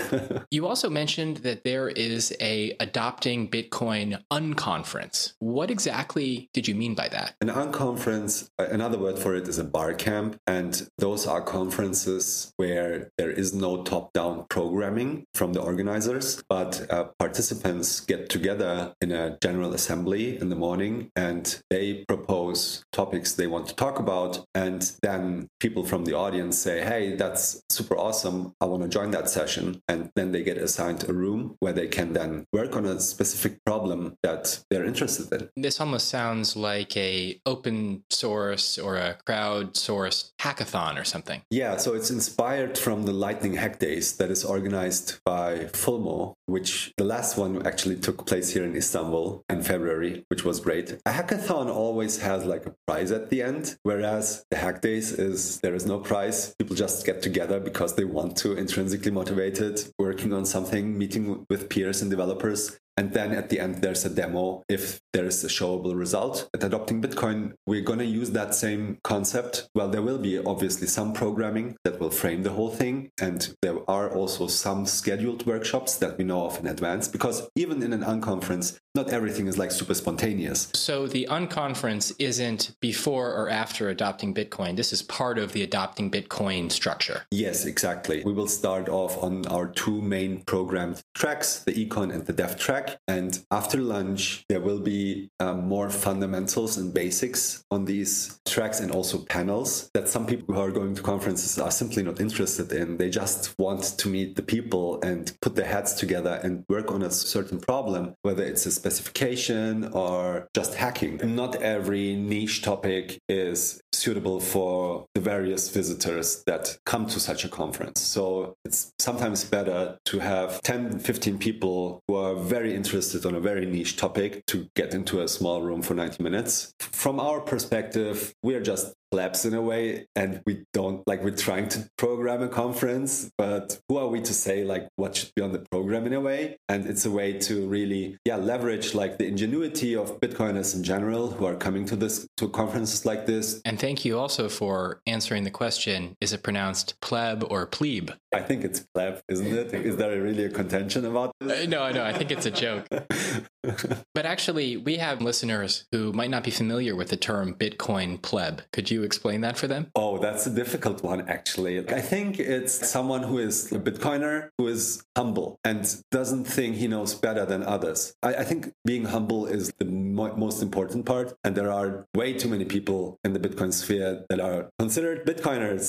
you 0.51 0.67
also 0.67 0.89
mentioned 0.89 1.37
that 1.37 1.63
there 1.63 1.87
is 1.87 2.35
a 2.41 2.75
adopting 2.81 3.49
Bitcoin 3.49 4.21
unconference. 4.31 5.33
What 5.39 5.71
exactly 5.71 6.49
did 6.53 6.67
you 6.67 6.75
mean 6.75 6.93
by 6.93 7.07
that? 7.09 7.35
An 7.39 7.47
unconference, 7.47 8.49
uh, 8.59 8.67
another 8.69 8.97
word 8.97 9.17
for 9.17 9.33
it 9.33 9.47
is 9.47 9.59
a 9.59 9.63
bar 9.63 9.93
camp. 9.93 10.39
And 10.45 10.89
those 10.97 11.25
are 11.25 11.41
conferences 11.41 12.51
where 12.57 13.11
there 13.17 13.31
is 13.31 13.44
no 13.53 13.83
top 13.83 14.13
down 14.13 14.45
programming 14.49 15.25
from 15.33 15.53
the 15.53 15.61
organizers, 15.61 16.43
but 16.49 16.85
uh, 16.91 17.05
participants 17.19 17.99
get 17.99 18.29
together 18.29 18.93
in 19.01 19.11
a 19.11 19.37
general 19.41 19.73
assembly 19.73 20.39
in 20.39 20.49
the 20.49 20.55
morning 20.55 21.11
and 21.15 21.61
they 21.69 22.05
propose 22.07 22.83
topics 22.91 23.33
they 23.33 23.47
want 23.47 23.67
to 23.67 23.75
talk 23.75 23.99
about. 23.99 24.45
And 24.53 24.91
then 25.01 25.47
people 25.59 25.85
from 25.85 26.05
the 26.05 26.13
audience 26.13 26.57
say, 26.57 26.81
hey, 26.81 27.15
that's 27.15 27.61
super 27.69 27.97
awesome. 27.97 28.53
I 28.61 28.65
want 28.65 28.83
to 28.83 28.89
join 28.89 29.11
that 29.11 29.29
session. 29.29 29.81
And 29.87 30.11
then 30.15 30.31
they 30.31 30.43
get 30.43 30.57
assigned 30.57 31.07
a 31.09 31.13
room 31.13 31.55
where 31.59 31.73
they 31.73 31.87
can 31.87 32.13
then 32.13 32.45
work 32.53 32.75
on 32.75 32.85
a 32.85 32.99
specific 32.99 33.63
problem 33.65 34.15
that 34.23 34.63
they're 34.69 34.85
interested 34.85 35.31
in. 35.31 35.49
This 35.55 35.79
almost 35.79 36.07
sounds 36.07 36.55
like 36.55 36.95
a 36.97 37.39
open 37.45 38.03
source 38.09 38.77
or 38.77 38.97
a 38.97 39.17
crowdsourced 39.27 40.31
hackathon 40.39 40.99
or 40.99 41.03
something. 41.03 41.41
Yeah, 41.49 41.77
so 41.77 41.93
it's 41.93 42.11
inspired 42.11 42.77
from 42.77 43.03
the 43.03 43.13
Lightning 43.35 43.55
Hack 43.55 43.79
Days 43.79 44.15
that 44.15 44.31
is 44.31 44.45
organized 44.45 45.19
by 45.25 45.65
Fulmo, 45.73 46.35
which 46.45 46.93
the 46.95 47.03
last 47.03 47.37
one 47.37 47.67
actually 47.67 47.97
took 47.97 48.25
place 48.25 48.53
here 48.53 48.63
in 48.63 48.77
Istanbul 48.77 49.43
in 49.49 49.61
February, 49.61 50.23
which 50.29 50.45
was 50.45 50.61
great. 50.61 50.93
A 51.05 51.11
hackathon 51.11 51.67
always 51.69 52.21
has 52.21 52.45
like 52.45 52.65
a 52.65 52.73
prize 52.87 53.11
at 53.11 53.29
the 53.29 53.43
end, 53.43 53.77
whereas 53.83 54.45
the 54.49 54.55
Hack 54.55 54.79
Days 54.79 55.11
is 55.11 55.59
there 55.59 55.75
is 55.75 55.85
no 55.85 55.99
prize. 55.99 56.55
People 56.57 56.77
just 56.77 57.05
get 57.05 57.21
together 57.21 57.59
because 57.59 57.95
they 57.95 58.05
want 58.05 58.37
to, 58.37 58.53
intrinsically 58.53 59.11
motivated, 59.11 59.83
working 59.99 60.31
on 60.31 60.45
something, 60.45 60.97
meeting 60.97 61.45
with 61.49 61.67
peers 61.67 62.01
and 62.01 62.09
developers. 62.09 62.79
And 62.97 63.11
then 63.11 63.33
at 63.33 63.49
the 63.49 63.59
end, 63.59 63.75
there's 63.81 64.05
a 64.05 64.09
demo 64.09 64.63
if 64.69 65.01
there 65.11 65.25
is 65.25 65.43
a 65.43 65.47
showable 65.47 65.97
result. 65.97 66.49
At 66.53 66.63
Adopting 66.63 67.01
Bitcoin, 67.01 67.53
we're 67.67 67.81
going 67.81 67.99
to 67.99 68.05
use 68.05 68.31
that 68.31 68.55
same 68.55 68.99
concept. 69.03 69.67
Well, 69.75 69.89
there 69.89 70.01
will 70.01 70.17
be 70.17 70.39
obviously 70.39 70.87
some 70.87 71.11
programming 71.11 71.75
that 71.83 71.99
will 71.99 72.09
frame 72.09 72.43
the 72.43 72.51
whole 72.51 72.71
thing. 72.71 73.11
And 73.19 73.53
there 73.61 73.79
are 73.89 74.09
also 74.09 74.47
some 74.47 74.85
scheduled 74.85 75.45
workshops 75.45 75.97
that 75.97 76.17
we 76.17 76.23
know 76.23 76.45
of 76.45 76.57
in 76.59 76.67
advance 76.67 77.09
because 77.09 77.49
even 77.55 77.83
in 77.83 77.91
an 77.91 78.03
unconference, 78.03 78.77
not 78.95 79.09
everything 79.09 79.47
is 79.47 79.57
like 79.57 79.71
super 79.71 79.93
spontaneous. 79.93 80.69
So 80.73 81.05
the 81.05 81.27
unconference 81.29 82.13
isn't 82.17 82.75
before 82.79 83.33
or 83.33 83.49
after 83.49 83.89
adopting 83.89 84.33
Bitcoin. 84.33 84.77
This 84.77 84.93
is 84.93 85.01
part 85.03 85.37
of 85.37 85.51
the 85.51 85.63
adopting 85.63 86.09
Bitcoin 86.09 86.71
structure. 86.71 87.23
Yes, 87.29 87.65
exactly. 87.65 88.23
We 88.25 88.31
will 88.31 88.47
start 88.47 88.87
off 88.87 89.21
on 89.21 89.45
our 89.47 89.67
two 89.67 90.01
main 90.01 90.41
programmed 90.43 91.01
tracks, 91.13 91.59
the 91.59 91.73
econ 91.73 92.13
and 92.13 92.25
the 92.25 92.33
dev 92.33 92.57
track. 92.57 92.97
And 93.07 93.37
after 93.51 93.79
lunch, 93.79 94.45
there 94.47 94.61
will 94.61 94.79
be 94.79 95.29
uh, 95.39 95.53
more 95.53 95.89
fundamentals 95.89 96.77
and 96.77 96.93
basics 96.93 97.63
on 97.69 97.85
these 97.85 98.39
tracks 98.47 98.79
and 98.79 98.91
also 98.91 99.19
panels 99.25 99.89
that 99.93 100.07
some 100.07 100.25
people 100.25 100.55
who 100.55 100.61
are 100.61 100.71
going 100.71 100.95
to 100.95 101.01
conferences 101.01 101.59
are 101.59 101.71
simply 101.71 102.03
not 102.03 102.21
interested 102.21 102.71
in. 102.71 102.97
They 102.97 103.09
just 103.09 103.53
want 103.59 103.83
to 103.97 104.07
meet 104.07 104.37
the 104.37 104.41
people 104.41 105.01
and 105.01 105.35
put 105.41 105.55
their 105.55 105.65
heads 105.65 105.93
together 105.95 106.39
and 106.43 106.63
work 106.69 106.91
on 106.91 107.01
a 107.01 107.11
certain 107.11 107.59
problem, 107.59 108.15
whether 108.21 108.43
it's 108.43 108.65
a 108.65 108.84
specification 108.85 109.89
or 109.93 110.47
just 110.53 110.75
hacking. 110.75 111.19
Not 111.35 111.55
every 111.55 112.15
niche 112.15 112.61
topic 112.61 113.17
is 113.27 113.81
suitable 113.91 114.39
for 114.39 115.07
the 115.15 115.21
various 115.21 115.69
visitors 115.71 116.43
that 116.45 116.77
come 116.85 117.07
to 117.07 117.19
such 117.19 117.43
a 117.45 117.49
conference. 117.49 118.01
So 118.01 118.53
it's 118.63 118.91
sometimes 118.99 119.43
better 119.43 119.97
to 120.05 120.19
have 120.19 120.61
10, 120.61 120.99
15 120.99 121.39
people 121.39 122.03
who 122.07 122.15
are 122.15 122.35
very 122.35 122.75
interested 122.75 123.25
on 123.25 123.33
a 123.33 123.39
very 123.39 123.65
niche 123.65 123.97
topic 123.97 124.45
to 124.47 124.67
get 124.75 124.93
into 124.93 125.21
a 125.21 125.27
small 125.27 125.63
room 125.63 125.81
for 125.81 125.95
90 125.95 126.21
minutes. 126.21 126.71
From 126.79 127.19
our 127.19 127.41
perspective, 127.41 128.35
we 128.43 128.53
are 128.53 128.61
just 128.61 128.93
labs 129.15 129.45
in 129.45 129.53
a 129.53 129.61
way 129.61 130.07
and 130.15 130.41
we 130.45 130.65
don't 130.73 131.05
like 131.07 131.23
we're 131.23 131.31
trying 131.31 131.67
to 131.69 131.89
program 131.97 132.41
a 132.41 132.47
conference 132.47 133.31
but 133.37 133.79
who 133.87 133.97
are 133.97 134.07
we 134.07 134.21
to 134.21 134.33
say 134.33 134.63
like 134.63 134.87
what 134.95 135.15
should 135.15 135.33
be 135.35 135.41
on 135.41 135.51
the 135.51 135.59
program 135.71 136.05
in 136.05 136.13
a 136.13 136.21
way? 136.21 136.57
And 136.69 136.85
it's 136.85 137.05
a 137.05 137.11
way 137.11 137.33
to 137.39 137.67
really 137.67 138.17
yeah 138.25 138.35
leverage 138.35 138.93
like 138.93 139.17
the 139.17 139.27
ingenuity 139.27 139.95
of 139.95 140.19
bitcoiners 140.19 140.75
in 140.75 140.83
general 140.83 141.31
who 141.31 141.45
are 141.45 141.55
coming 141.55 141.85
to 141.85 141.95
this 141.95 142.27
to 142.37 142.49
conferences 142.49 143.05
like 143.05 143.25
this. 143.25 143.61
And 143.65 143.79
thank 143.79 144.05
you 144.05 144.19
also 144.19 144.49
for 144.49 145.01
answering 145.07 145.43
the 145.43 145.51
question 145.51 146.15
is 146.21 146.33
it 146.33 146.43
pronounced 146.43 146.99
pleb 147.01 147.43
or 147.49 147.65
plebe 147.65 148.11
i 148.35 148.41
think 148.41 148.63
it's 148.63 148.79
pleb 148.93 149.21
isn't 149.29 149.47
it 149.47 149.73
is 149.73 149.95
there 149.97 150.21
really 150.21 150.45
a 150.45 150.49
contention 150.49 151.05
about 151.05 151.31
this 151.39 151.63
uh, 151.63 151.69
no 151.69 151.91
no 151.91 152.03
i 152.03 152.13
think 152.13 152.29
it's 152.31 152.45
a 152.45 152.51
joke 152.51 152.85
but 154.17 154.25
actually 154.25 154.77
we 154.77 154.97
have 154.97 155.21
listeners 155.21 155.85
who 155.91 156.11
might 156.13 156.29
not 156.29 156.43
be 156.43 156.51
familiar 156.51 156.95
with 156.95 157.09
the 157.09 157.17
term 157.17 157.53
bitcoin 157.53 158.21
pleb 158.21 158.61
could 158.71 158.91
you 158.91 159.03
explain 159.03 159.41
that 159.41 159.57
for 159.57 159.67
them? 159.67 159.87
Oh, 159.95 160.17
that's 160.17 160.45
a 160.45 160.49
difficult 160.49 161.03
one, 161.03 161.29
actually. 161.29 161.79
I 161.89 162.01
think 162.01 162.39
it's 162.39 162.73
someone 162.89 163.23
who 163.23 163.37
is 163.39 163.71
a 163.71 163.79
Bitcoiner 163.79 164.49
who 164.57 164.67
is 164.67 165.03
humble 165.15 165.59
and 165.63 165.79
doesn't 166.11 166.45
think 166.45 166.75
he 166.75 166.87
knows 166.87 167.13
better 167.15 167.45
than 167.45 167.63
others. 167.63 168.13
I, 168.21 168.35
I 168.35 168.43
think 168.43 168.73
being 168.83 169.05
humble 169.05 169.45
is 169.45 169.71
the 169.79 169.85
mo- 169.85 170.35
most 170.35 170.61
important 170.61 171.05
part. 171.05 171.33
And 171.43 171.55
there 171.55 171.71
are 171.71 172.05
way 172.13 172.33
too 172.33 172.49
many 172.49 172.65
people 172.65 173.17
in 173.23 173.33
the 173.33 173.39
Bitcoin 173.39 173.71
sphere 173.73 174.25
that 174.29 174.39
are 174.39 174.69
considered 174.79 175.25
Bitcoiners, 175.25 175.87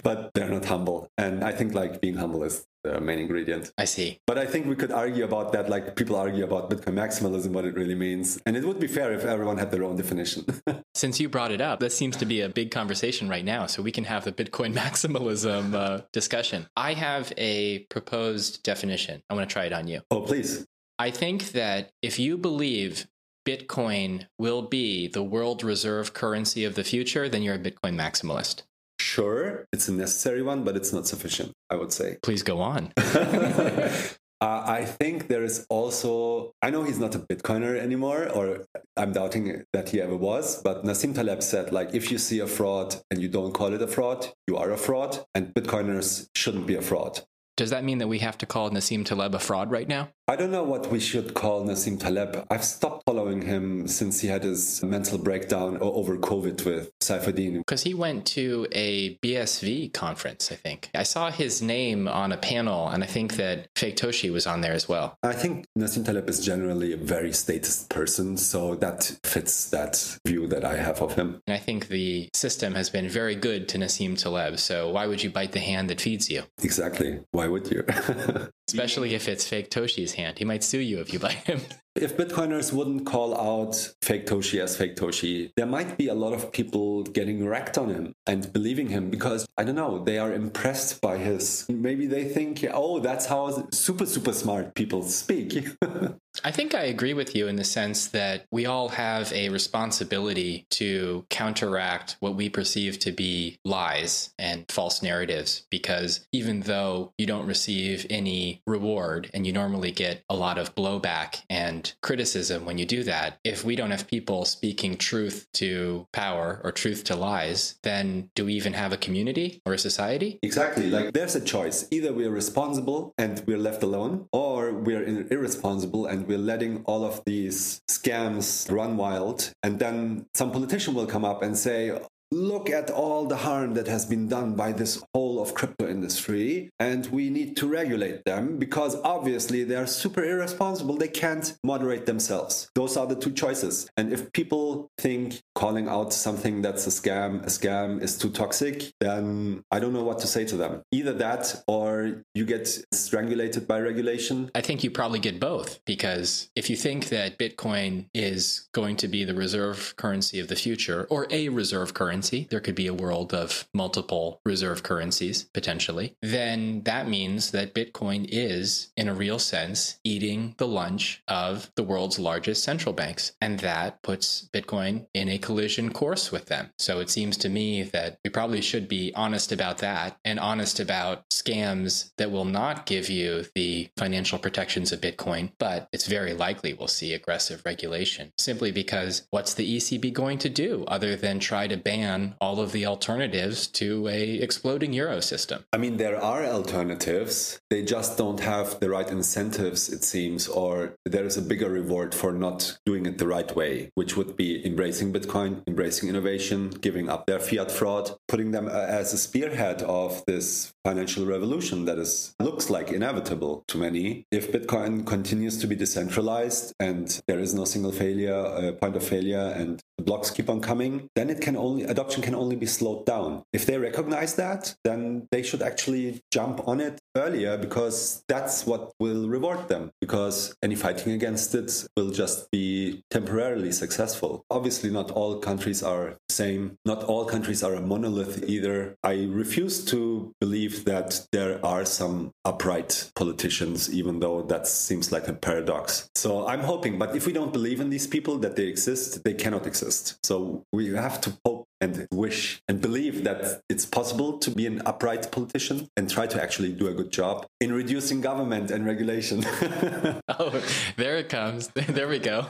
but 0.02 0.32
they're 0.34 0.48
not 0.48 0.64
humble. 0.64 1.08
And 1.18 1.33
I 1.42 1.52
think 1.52 1.74
like 1.74 2.00
being 2.00 2.16
humble 2.16 2.44
is 2.44 2.66
the 2.84 3.00
main 3.00 3.18
ingredient. 3.18 3.72
I 3.78 3.86
see. 3.86 4.20
But 4.26 4.38
I 4.38 4.46
think 4.46 4.66
we 4.66 4.76
could 4.76 4.92
argue 4.92 5.24
about 5.24 5.52
that, 5.52 5.68
like 5.68 5.96
people 5.96 6.16
argue 6.16 6.44
about 6.44 6.70
Bitcoin 6.70 6.94
maximalism, 6.94 7.48
what 7.48 7.64
it 7.64 7.74
really 7.74 7.94
means. 7.94 8.40
And 8.46 8.56
it 8.56 8.64
would 8.64 8.78
be 8.78 8.86
fair 8.86 9.12
if 9.12 9.24
everyone 9.24 9.56
had 9.56 9.70
their 9.70 9.82
own 9.82 9.96
definition. 9.96 10.44
Since 10.94 11.18
you 11.18 11.28
brought 11.28 11.50
it 11.50 11.60
up, 11.60 11.80
this 11.80 11.96
seems 11.96 12.16
to 12.18 12.26
be 12.26 12.42
a 12.42 12.48
big 12.48 12.70
conversation 12.70 13.28
right 13.28 13.44
now. 13.44 13.66
So 13.66 13.82
we 13.82 13.90
can 13.90 14.04
have 14.04 14.24
the 14.24 14.32
Bitcoin 14.32 14.74
maximalism 14.84 15.74
uh, 15.74 16.02
discussion. 16.12 16.68
I 16.76 16.92
have 16.92 17.32
a 17.38 17.80
proposed 17.90 18.62
definition. 18.62 19.22
I 19.30 19.34
want 19.34 19.48
to 19.48 19.52
try 19.52 19.64
it 19.64 19.72
on 19.72 19.88
you. 19.88 20.02
Oh, 20.10 20.20
please. 20.20 20.66
I 20.98 21.10
think 21.10 21.52
that 21.52 21.90
if 22.02 22.18
you 22.18 22.36
believe 22.38 23.08
Bitcoin 23.46 24.26
will 24.38 24.62
be 24.62 25.08
the 25.08 25.22
world 25.22 25.64
reserve 25.64 26.14
currency 26.14 26.64
of 26.64 26.76
the 26.76 26.84
future, 26.84 27.28
then 27.28 27.42
you're 27.42 27.56
a 27.56 27.58
Bitcoin 27.58 27.96
maximalist 27.96 28.62
sure 29.00 29.66
it's 29.72 29.88
a 29.88 29.92
necessary 29.92 30.42
one, 30.42 30.64
but 30.64 30.76
it's 30.76 30.92
not 30.92 31.06
sufficient, 31.06 31.52
I 31.70 31.76
would 31.76 31.92
say. 31.92 32.18
Please 32.22 32.42
go 32.42 32.60
on. 32.60 32.92
uh, 32.98 34.00
I 34.40 34.84
think 34.84 35.28
there 35.28 35.44
is 35.44 35.66
also, 35.68 36.52
I 36.62 36.70
know 36.70 36.82
he's 36.84 36.98
not 36.98 37.14
a 37.14 37.18
Bitcoiner 37.18 37.78
anymore, 37.78 38.28
or 38.28 38.64
I'm 38.96 39.12
doubting 39.12 39.64
that 39.72 39.90
he 39.90 40.00
ever 40.00 40.16
was, 40.16 40.62
but 40.62 40.84
Nassim 40.84 41.14
Taleb 41.14 41.42
said, 41.42 41.72
like, 41.72 41.94
if 41.94 42.10
you 42.10 42.18
see 42.18 42.40
a 42.40 42.46
fraud 42.46 42.96
and 43.10 43.20
you 43.20 43.28
don't 43.28 43.52
call 43.52 43.72
it 43.72 43.82
a 43.82 43.86
fraud, 43.86 44.28
you 44.46 44.56
are 44.56 44.70
a 44.70 44.78
fraud, 44.78 45.24
and 45.34 45.54
Bitcoiners 45.54 46.28
shouldn't 46.34 46.66
be 46.66 46.74
a 46.74 46.82
fraud. 46.82 47.20
Does 47.56 47.70
that 47.70 47.84
mean 47.84 47.98
that 47.98 48.08
we 48.08 48.18
have 48.18 48.36
to 48.38 48.46
call 48.46 48.70
Nassim 48.70 49.04
Taleb 49.04 49.34
a 49.34 49.38
fraud 49.38 49.70
right 49.70 49.88
now? 49.88 50.08
I 50.26 50.36
don't 50.36 50.50
know 50.50 50.64
what 50.64 50.90
we 50.90 50.98
should 51.00 51.34
call 51.34 51.64
Nassim 51.64 52.00
Taleb. 52.00 52.46
I've 52.50 52.64
stopped 52.64 53.04
following 53.06 53.42
him 53.42 53.86
since 53.86 54.20
he 54.20 54.28
had 54.28 54.42
his 54.42 54.82
mental 54.82 55.18
breakdown 55.18 55.76
over 55.82 56.16
COVID 56.16 56.64
with 56.64 56.90
Saifedean. 57.00 57.58
Because 57.58 57.82
he 57.82 57.92
went 57.92 58.26
to 58.28 58.66
a 58.72 59.16
BSV 59.18 59.92
conference, 59.92 60.50
I 60.50 60.54
think. 60.54 60.90
I 60.94 61.02
saw 61.02 61.30
his 61.30 61.60
name 61.60 62.08
on 62.08 62.32
a 62.32 62.38
panel, 62.38 62.88
and 62.88 63.04
I 63.04 63.06
think 63.06 63.36
that 63.36 63.68
Fake 63.76 63.96
Toshi 63.96 64.32
was 64.32 64.46
on 64.46 64.62
there 64.62 64.72
as 64.72 64.88
well. 64.88 65.18
I 65.22 65.34
think 65.34 65.66
Nassim 65.78 66.06
Taleb 66.06 66.28
is 66.30 66.44
generally 66.44 66.94
a 66.94 66.96
very 66.96 67.32
statist 67.32 67.90
person, 67.90 68.38
so 68.38 68.74
that 68.76 69.18
fits 69.24 69.68
that 69.70 70.18
view 70.26 70.46
that 70.48 70.64
I 70.64 70.76
have 70.76 71.02
of 71.02 71.14
him. 71.14 71.42
And 71.46 71.54
I 71.54 71.58
think 71.58 71.88
the 71.88 72.30
system 72.32 72.74
has 72.74 72.88
been 72.88 73.10
very 73.10 73.34
good 73.34 73.68
to 73.68 73.78
Nassim 73.78 74.18
Taleb, 74.18 74.58
so 74.58 74.90
why 74.90 75.06
would 75.06 75.22
you 75.22 75.28
bite 75.28 75.52
the 75.52 75.60
hand 75.60 75.90
that 75.90 76.00
feeds 76.00 76.30
you? 76.30 76.44
Exactly. 76.62 77.20
Why 77.32 77.43
would 77.48 77.70
you? 77.70 77.84
Especially 78.68 79.14
if 79.14 79.28
it's 79.28 79.46
Fake 79.46 79.70
Toshi's 79.70 80.14
hand. 80.14 80.38
He 80.38 80.44
might 80.44 80.64
sue 80.64 80.78
you 80.78 81.00
if 81.00 81.12
you 81.12 81.18
buy 81.18 81.32
him. 81.32 81.60
If 81.96 82.16
Bitcoiners 82.16 82.72
wouldn't 82.72 83.06
call 83.06 83.38
out 83.38 83.76
fake 84.02 84.26
Toshi 84.26 84.60
as 84.60 84.76
fake 84.76 84.96
Toshi, 84.96 85.52
there 85.56 85.64
might 85.64 85.96
be 85.96 86.08
a 86.08 86.14
lot 86.14 86.32
of 86.32 86.50
people 86.50 87.04
getting 87.04 87.46
wrecked 87.46 87.78
on 87.78 87.88
him 87.88 88.16
and 88.26 88.52
believing 88.52 88.88
him 88.88 89.10
because, 89.10 89.46
I 89.56 89.62
don't 89.62 89.76
know, 89.76 90.02
they 90.02 90.18
are 90.18 90.32
impressed 90.32 91.00
by 91.00 91.18
his. 91.18 91.64
Maybe 91.68 92.06
they 92.06 92.24
think, 92.24 92.66
oh, 92.72 92.98
that's 92.98 93.26
how 93.26 93.68
super, 93.70 94.06
super 94.06 94.32
smart 94.32 94.74
people 94.74 95.04
speak. 95.04 95.68
I 96.42 96.50
think 96.50 96.74
I 96.74 96.82
agree 96.82 97.14
with 97.14 97.36
you 97.36 97.46
in 97.46 97.54
the 97.54 97.64
sense 97.64 98.08
that 98.08 98.46
we 98.50 98.66
all 98.66 98.88
have 98.88 99.32
a 99.32 99.50
responsibility 99.50 100.66
to 100.70 101.24
counteract 101.30 102.16
what 102.18 102.34
we 102.34 102.48
perceive 102.48 102.98
to 103.00 103.12
be 103.12 103.60
lies 103.64 104.34
and 104.36 104.64
false 104.68 105.00
narratives 105.00 105.64
because 105.70 106.26
even 106.32 106.60
though 106.60 107.12
you 107.18 107.26
don't 107.26 107.46
receive 107.46 108.04
any 108.10 108.53
reward 108.66 109.30
and 109.34 109.46
you 109.46 109.52
normally 109.52 109.90
get 109.90 110.22
a 110.28 110.36
lot 110.36 110.58
of 110.58 110.74
blowback 110.74 111.42
and 111.48 111.94
criticism 112.02 112.64
when 112.64 112.78
you 112.78 112.86
do 112.86 113.02
that. 113.04 113.38
If 113.44 113.64
we 113.64 113.76
don't 113.76 113.90
have 113.90 114.06
people 114.06 114.44
speaking 114.44 114.96
truth 114.96 115.46
to 115.54 116.06
power 116.12 116.60
or 116.64 116.72
truth 116.72 117.04
to 117.04 117.16
lies, 117.16 117.78
then 117.82 118.30
do 118.34 118.44
we 118.44 118.54
even 118.54 118.72
have 118.72 118.92
a 118.92 118.96
community 118.96 119.60
or 119.64 119.74
a 119.74 119.78
society? 119.78 120.38
Exactly. 120.42 120.90
Like 120.90 121.12
there's 121.12 121.36
a 121.36 121.40
choice. 121.40 121.86
Either 121.90 122.12
we're 122.12 122.30
responsible 122.30 123.12
and 123.18 123.42
we're 123.46 123.58
left 123.58 123.82
alone, 123.82 124.28
or 124.32 124.72
we're 124.72 125.26
irresponsible 125.30 126.06
and 126.06 126.26
we're 126.26 126.38
letting 126.38 126.82
all 126.84 127.04
of 127.04 127.22
these 127.24 127.80
scams 127.90 128.70
run 128.70 128.96
wild. 128.96 129.52
And 129.62 129.78
then 129.78 130.26
some 130.34 130.50
politician 130.52 130.94
will 130.94 131.06
come 131.06 131.24
up 131.24 131.42
and 131.42 131.56
say, 131.56 131.98
look 132.34 132.68
at 132.68 132.90
all 132.90 133.26
the 133.26 133.36
harm 133.36 133.74
that 133.74 133.86
has 133.86 134.04
been 134.04 134.28
done 134.28 134.54
by 134.54 134.72
this 134.72 135.02
whole 135.14 135.40
of 135.40 135.54
crypto 135.54 135.88
industry 135.88 136.68
and 136.80 137.06
we 137.06 137.30
need 137.30 137.56
to 137.56 137.68
regulate 137.68 138.24
them 138.24 138.58
because 138.58 138.96
obviously 139.04 139.62
they 139.62 139.76
are 139.76 139.86
super 139.86 140.24
irresponsible. 140.24 140.96
They 140.96 141.08
can't 141.08 141.56
moderate 141.62 142.06
themselves. 142.06 142.68
Those 142.74 142.96
are 142.96 143.06
the 143.06 143.14
two 143.14 143.32
choices. 143.32 143.88
And 143.96 144.12
if 144.12 144.32
people 144.32 144.90
think 144.98 145.42
calling 145.54 145.88
out 145.88 146.12
something 146.12 146.60
that's 146.60 146.86
a 146.86 146.90
scam 146.90 147.42
a 147.44 147.46
scam 147.46 148.02
is 148.02 148.18
too 148.18 148.30
toxic 148.30 148.92
then 149.00 149.62
i 149.70 149.78
don't 149.78 149.92
know 149.92 150.02
what 150.02 150.18
to 150.18 150.26
say 150.26 150.44
to 150.44 150.56
them. 150.56 150.82
Either 150.90 151.12
that 151.12 151.62
or 151.68 152.24
you 152.34 152.44
get 152.44 152.66
strangulated 152.92 153.68
by 153.68 153.80
regulation. 153.80 154.50
I 154.54 154.60
think 154.60 154.82
you 154.82 154.90
probably 154.90 155.20
get 155.20 155.38
both 155.38 155.78
because 155.84 156.50
if 156.56 156.68
you 156.68 156.76
think 156.76 157.10
that 157.10 157.38
bitcoin 157.38 158.06
is 158.12 158.68
going 158.72 158.96
to 158.96 159.08
be 159.08 159.22
the 159.22 159.34
reserve 159.34 159.94
currency 159.96 160.40
of 160.40 160.48
the 160.48 160.56
future 160.56 161.06
or 161.10 161.28
a 161.30 161.48
reserve 161.48 161.94
currency 161.94 162.23
currency, 162.24 162.46
there 162.50 162.60
could 162.60 162.74
be 162.74 162.86
a 162.86 162.94
world 162.94 163.34
of 163.34 163.68
multiple 163.74 164.40
reserve 164.46 164.82
currencies 164.82 165.44
potentially, 165.52 166.16
then 166.22 166.82
that 166.84 167.08
means 167.08 167.50
that 167.50 167.74
Bitcoin 167.74 168.26
is, 168.28 168.92
in 168.96 169.08
a 169.08 169.14
real 169.14 169.38
sense, 169.38 169.98
eating 170.04 170.54
the 170.56 170.66
lunch 170.66 171.22
of 171.28 171.70
the 171.74 171.82
world's 171.82 172.18
largest 172.18 172.64
central 172.64 172.94
banks. 172.94 173.32
And 173.40 173.58
that 173.60 174.02
puts 174.02 174.48
Bitcoin 174.52 175.06
in 175.12 175.28
a 175.28 175.38
collision 175.38 175.92
course 175.92 176.32
with 176.32 176.46
them. 176.46 176.70
So 176.78 177.00
it 177.00 177.10
seems 177.10 177.36
to 177.38 177.48
me 177.48 177.82
that 177.82 178.18
we 178.24 178.30
probably 178.30 178.62
should 178.62 178.88
be 178.88 179.12
honest 179.14 179.52
about 179.52 179.78
that 179.78 180.16
and 180.24 180.40
honest 180.40 180.80
about 180.80 181.28
scams 181.28 182.12
that 182.16 182.30
will 182.30 182.46
not 182.46 182.86
give 182.86 183.10
you 183.10 183.44
the 183.54 183.90
financial 183.98 184.38
protections 184.38 184.92
of 184.92 185.00
Bitcoin, 185.00 185.52
but 185.58 185.88
it's 185.92 186.06
very 186.06 186.32
likely 186.32 186.72
we'll 186.72 186.88
see 186.88 187.12
aggressive 187.12 187.62
regulation 187.66 188.32
simply 188.38 188.72
because 188.72 189.26
what's 189.30 189.54
the 189.54 189.76
ECB 189.76 190.12
going 190.12 190.38
to 190.38 190.48
do 190.48 190.84
other 190.88 191.16
than 191.16 191.38
try 191.38 191.66
to 191.66 191.76
ban 191.76 192.13
all 192.40 192.60
of 192.60 192.72
the 192.72 192.86
alternatives 192.86 193.66
to 193.80 194.08
a 194.08 194.20
exploding 194.46 194.92
euro 194.92 195.20
system. 195.20 195.64
I 195.72 195.78
mean, 195.78 195.96
there 195.96 196.20
are 196.22 196.44
alternatives. 196.44 197.60
They 197.70 197.82
just 197.82 198.18
don't 198.18 198.40
have 198.40 198.80
the 198.80 198.90
right 198.90 199.08
incentives, 199.08 199.88
it 199.96 200.04
seems, 200.04 200.48
or 200.48 200.94
there 201.04 201.24
is 201.24 201.36
a 201.36 201.42
bigger 201.42 201.70
reward 201.70 202.14
for 202.14 202.32
not 202.32 202.78
doing 202.86 203.06
it 203.06 203.18
the 203.18 203.26
right 203.26 203.54
way, 203.54 203.90
which 203.94 204.16
would 204.16 204.36
be 204.36 204.64
embracing 204.66 205.12
Bitcoin, 205.12 205.62
embracing 205.66 206.08
innovation, 206.08 206.70
giving 206.70 207.08
up 207.08 207.26
their 207.26 207.38
fiat 207.38 207.70
fraud, 207.70 208.16
putting 208.28 208.50
them 208.52 208.66
uh, 208.66 208.70
as 208.70 209.12
a 209.12 209.18
spearhead 209.18 209.82
of 209.82 210.24
this 210.26 210.72
financial 210.84 211.24
revolution 211.26 211.84
that 211.86 211.98
is 211.98 212.34
looks 212.40 212.70
like 212.70 212.90
inevitable 212.90 213.64
to 213.68 213.78
many. 213.78 214.26
If 214.30 214.52
Bitcoin 214.52 215.06
continues 215.06 215.58
to 215.60 215.66
be 215.66 215.76
decentralized 215.76 216.74
and 216.78 217.20
there 217.26 217.38
is 217.38 217.54
no 217.54 217.64
single 217.64 217.92
failure, 217.92 218.34
uh, 218.34 218.72
point 218.72 218.96
of 218.96 219.04
failure, 219.04 219.54
and 219.56 219.82
blocks 220.04 220.30
keep 220.30 220.48
on 220.48 220.60
coming, 220.60 221.08
then 221.14 221.30
it 221.30 221.40
can 221.40 221.56
only 221.56 221.84
adoption 221.84 222.22
can 222.22 222.34
only 222.34 222.56
be 222.56 222.66
slowed 222.66 223.06
down. 223.06 223.42
If 223.52 223.66
they 223.66 223.78
recognize 223.78 224.34
that, 224.36 224.74
then 224.84 225.28
they 225.30 225.42
should 225.42 225.62
actually 225.62 226.22
jump 226.30 226.66
on 226.68 226.80
it 226.80 226.98
earlier 227.16 227.56
because 227.56 228.24
that's 228.28 228.66
what 228.66 228.92
will 228.98 229.28
reward 229.28 229.68
them. 229.68 229.90
Because 230.00 230.54
any 230.62 230.74
fighting 230.74 231.12
against 231.12 231.54
it 231.54 231.86
will 231.96 232.10
just 232.10 232.50
be 232.50 233.02
temporarily 233.10 233.72
successful. 233.72 234.44
Obviously, 234.50 234.90
not 234.90 235.10
all 235.10 235.38
countries 235.38 235.82
are 235.82 236.16
the 236.28 236.34
same. 236.34 236.76
Not 236.84 237.04
all 237.04 237.24
countries 237.24 237.62
are 237.62 237.74
a 237.74 237.80
monolith 237.80 238.44
either. 238.48 238.96
I 239.02 239.26
refuse 239.30 239.84
to 239.86 240.32
believe 240.40 240.84
that 240.84 241.26
there 241.32 241.64
are 241.64 241.84
some 241.84 242.32
upright 242.44 243.10
politicians, 243.14 243.92
even 243.92 244.20
though 244.20 244.42
that 244.42 244.66
seems 244.66 245.12
like 245.12 245.28
a 245.28 245.34
paradox. 245.34 246.08
So 246.14 246.46
I'm 246.46 246.60
hoping, 246.60 246.98
but 246.98 247.14
if 247.16 247.26
we 247.26 247.32
don't 247.32 247.52
believe 247.52 247.80
in 247.80 247.90
these 247.90 248.06
people 248.06 248.38
that 248.38 248.56
they 248.56 248.64
exist, 248.64 249.24
they 249.24 249.34
cannot 249.34 249.66
exist. 249.66 249.93
So 250.22 250.62
we 250.72 250.94
have 250.94 251.20
to 251.22 251.36
hope 251.44 251.66
and 251.80 252.06
wish 252.12 252.60
and 252.68 252.80
believe 252.80 253.24
that 253.24 253.60
it's 253.68 253.84
possible 253.84 254.38
to 254.38 254.50
be 254.50 254.66
an 254.66 254.80
upright 254.86 255.30
politician 255.30 255.88
and 255.96 256.10
try 256.10 256.26
to 256.26 256.42
actually 256.42 256.72
do 256.72 256.86
a 256.88 256.94
good 256.94 257.10
job 257.10 257.46
in 257.60 257.72
reducing 257.72 258.20
government 258.20 258.70
and 258.70 258.86
regulation. 258.86 259.44
oh, 260.38 260.62
there 260.96 261.16
it 261.16 261.28
comes. 261.28 261.70
There 261.94 262.08
we 262.08 262.18
go. 262.18 262.46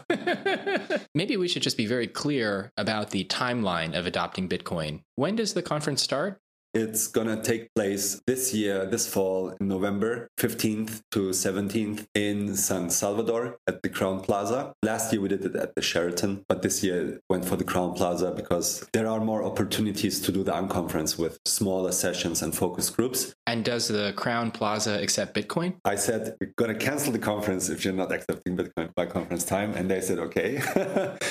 Maybe 1.14 1.36
we 1.36 1.48
should 1.48 1.62
just 1.62 1.76
be 1.76 1.86
very 1.86 2.06
clear 2.06 2.70
about 2.76 3.10
the 3.10 3.24
timeline 3.24 3.98
of 3.98 4.06
adopting 4.06 4.48
Bitcoin. 4.48 5.00
When 5.16 5.36
does 5.36 5.54
the 5.54 5.62
conference 5.62 6.02
start? 6.02 6.38
It's 6.74 7.06
going 7.06 7.28
to 7.28 7.40
take 7.40 7.72
place 7.76 8.20
this 8.26 8.52
year, 8.52 8.84
this 8.84 9.08
fall, 9.08 9.50
in 9.60 9.68
November 9.68 10.28
15th 10.40 11.02
to 11.12 11.30
17th 11.30 12.04
in 12.16 12.56
San 12.56 12.90
Salvador 12.90 13.58
at 13.68 13.80
the 13.82 13.88
Crown 13.88 14.20
Plaza. 14.20 14.72
Last 14.82 15.12
year 15.12 15.22
we 15.22 15.28
did 15.28 15.44
it 15.44 15.54
at 15.54 15.76
the 15.76 15.82
Sheraton, 15.82 16.44
but 16.48 16.62
this 16.62 16.82
year 16.82 17.20
went 17.30 17.44
for 17.44 17.54
the 17.54 17.62
Crown 17.62 17.94
Plaza 17.94 18.32
because 18.32 18.84
there 18.92 19.06
are 19.06 19.20
more 19.20 19.44
opportunities 19.44 20.20
to 20.22 20.32
do 20.32 20.42
the 20.42 20.50
unconference 20.50 21.16
with 21.16 21.38
smaller 21.44 21.92
sessions 21.92 22.42
and 22.42 22.52
focus 22.56 22.90
groups. 22.90 23.36
And 23.46 23.64
does 23.64 23.86
the 23.86 24.12
Crown 24.16 24.50
Plaza 24.50 25.00
accept 25.00 25.36
Bitcoin? 25.36 25.76
I 25.84 25.94
said, 25.94 26.34
we're 26.40 26.54
going 26.56 26.76
to 26.76 26.84
cancel 26.84 27.12
the 27.12 27.20
conference 27.20 27.68
if 27.68 27.84
you're 27.84 27.94
not 27.94 28.10
accepting 28.10 28.56
Bitcoin 28.56 28.92
by 28.96 29.06
conference 29.06 29.44
time. 29.44 29.74
And 29.74 29.88
they 29.88 30.00
said, 30.00 30.18
okay. 30.18 30.60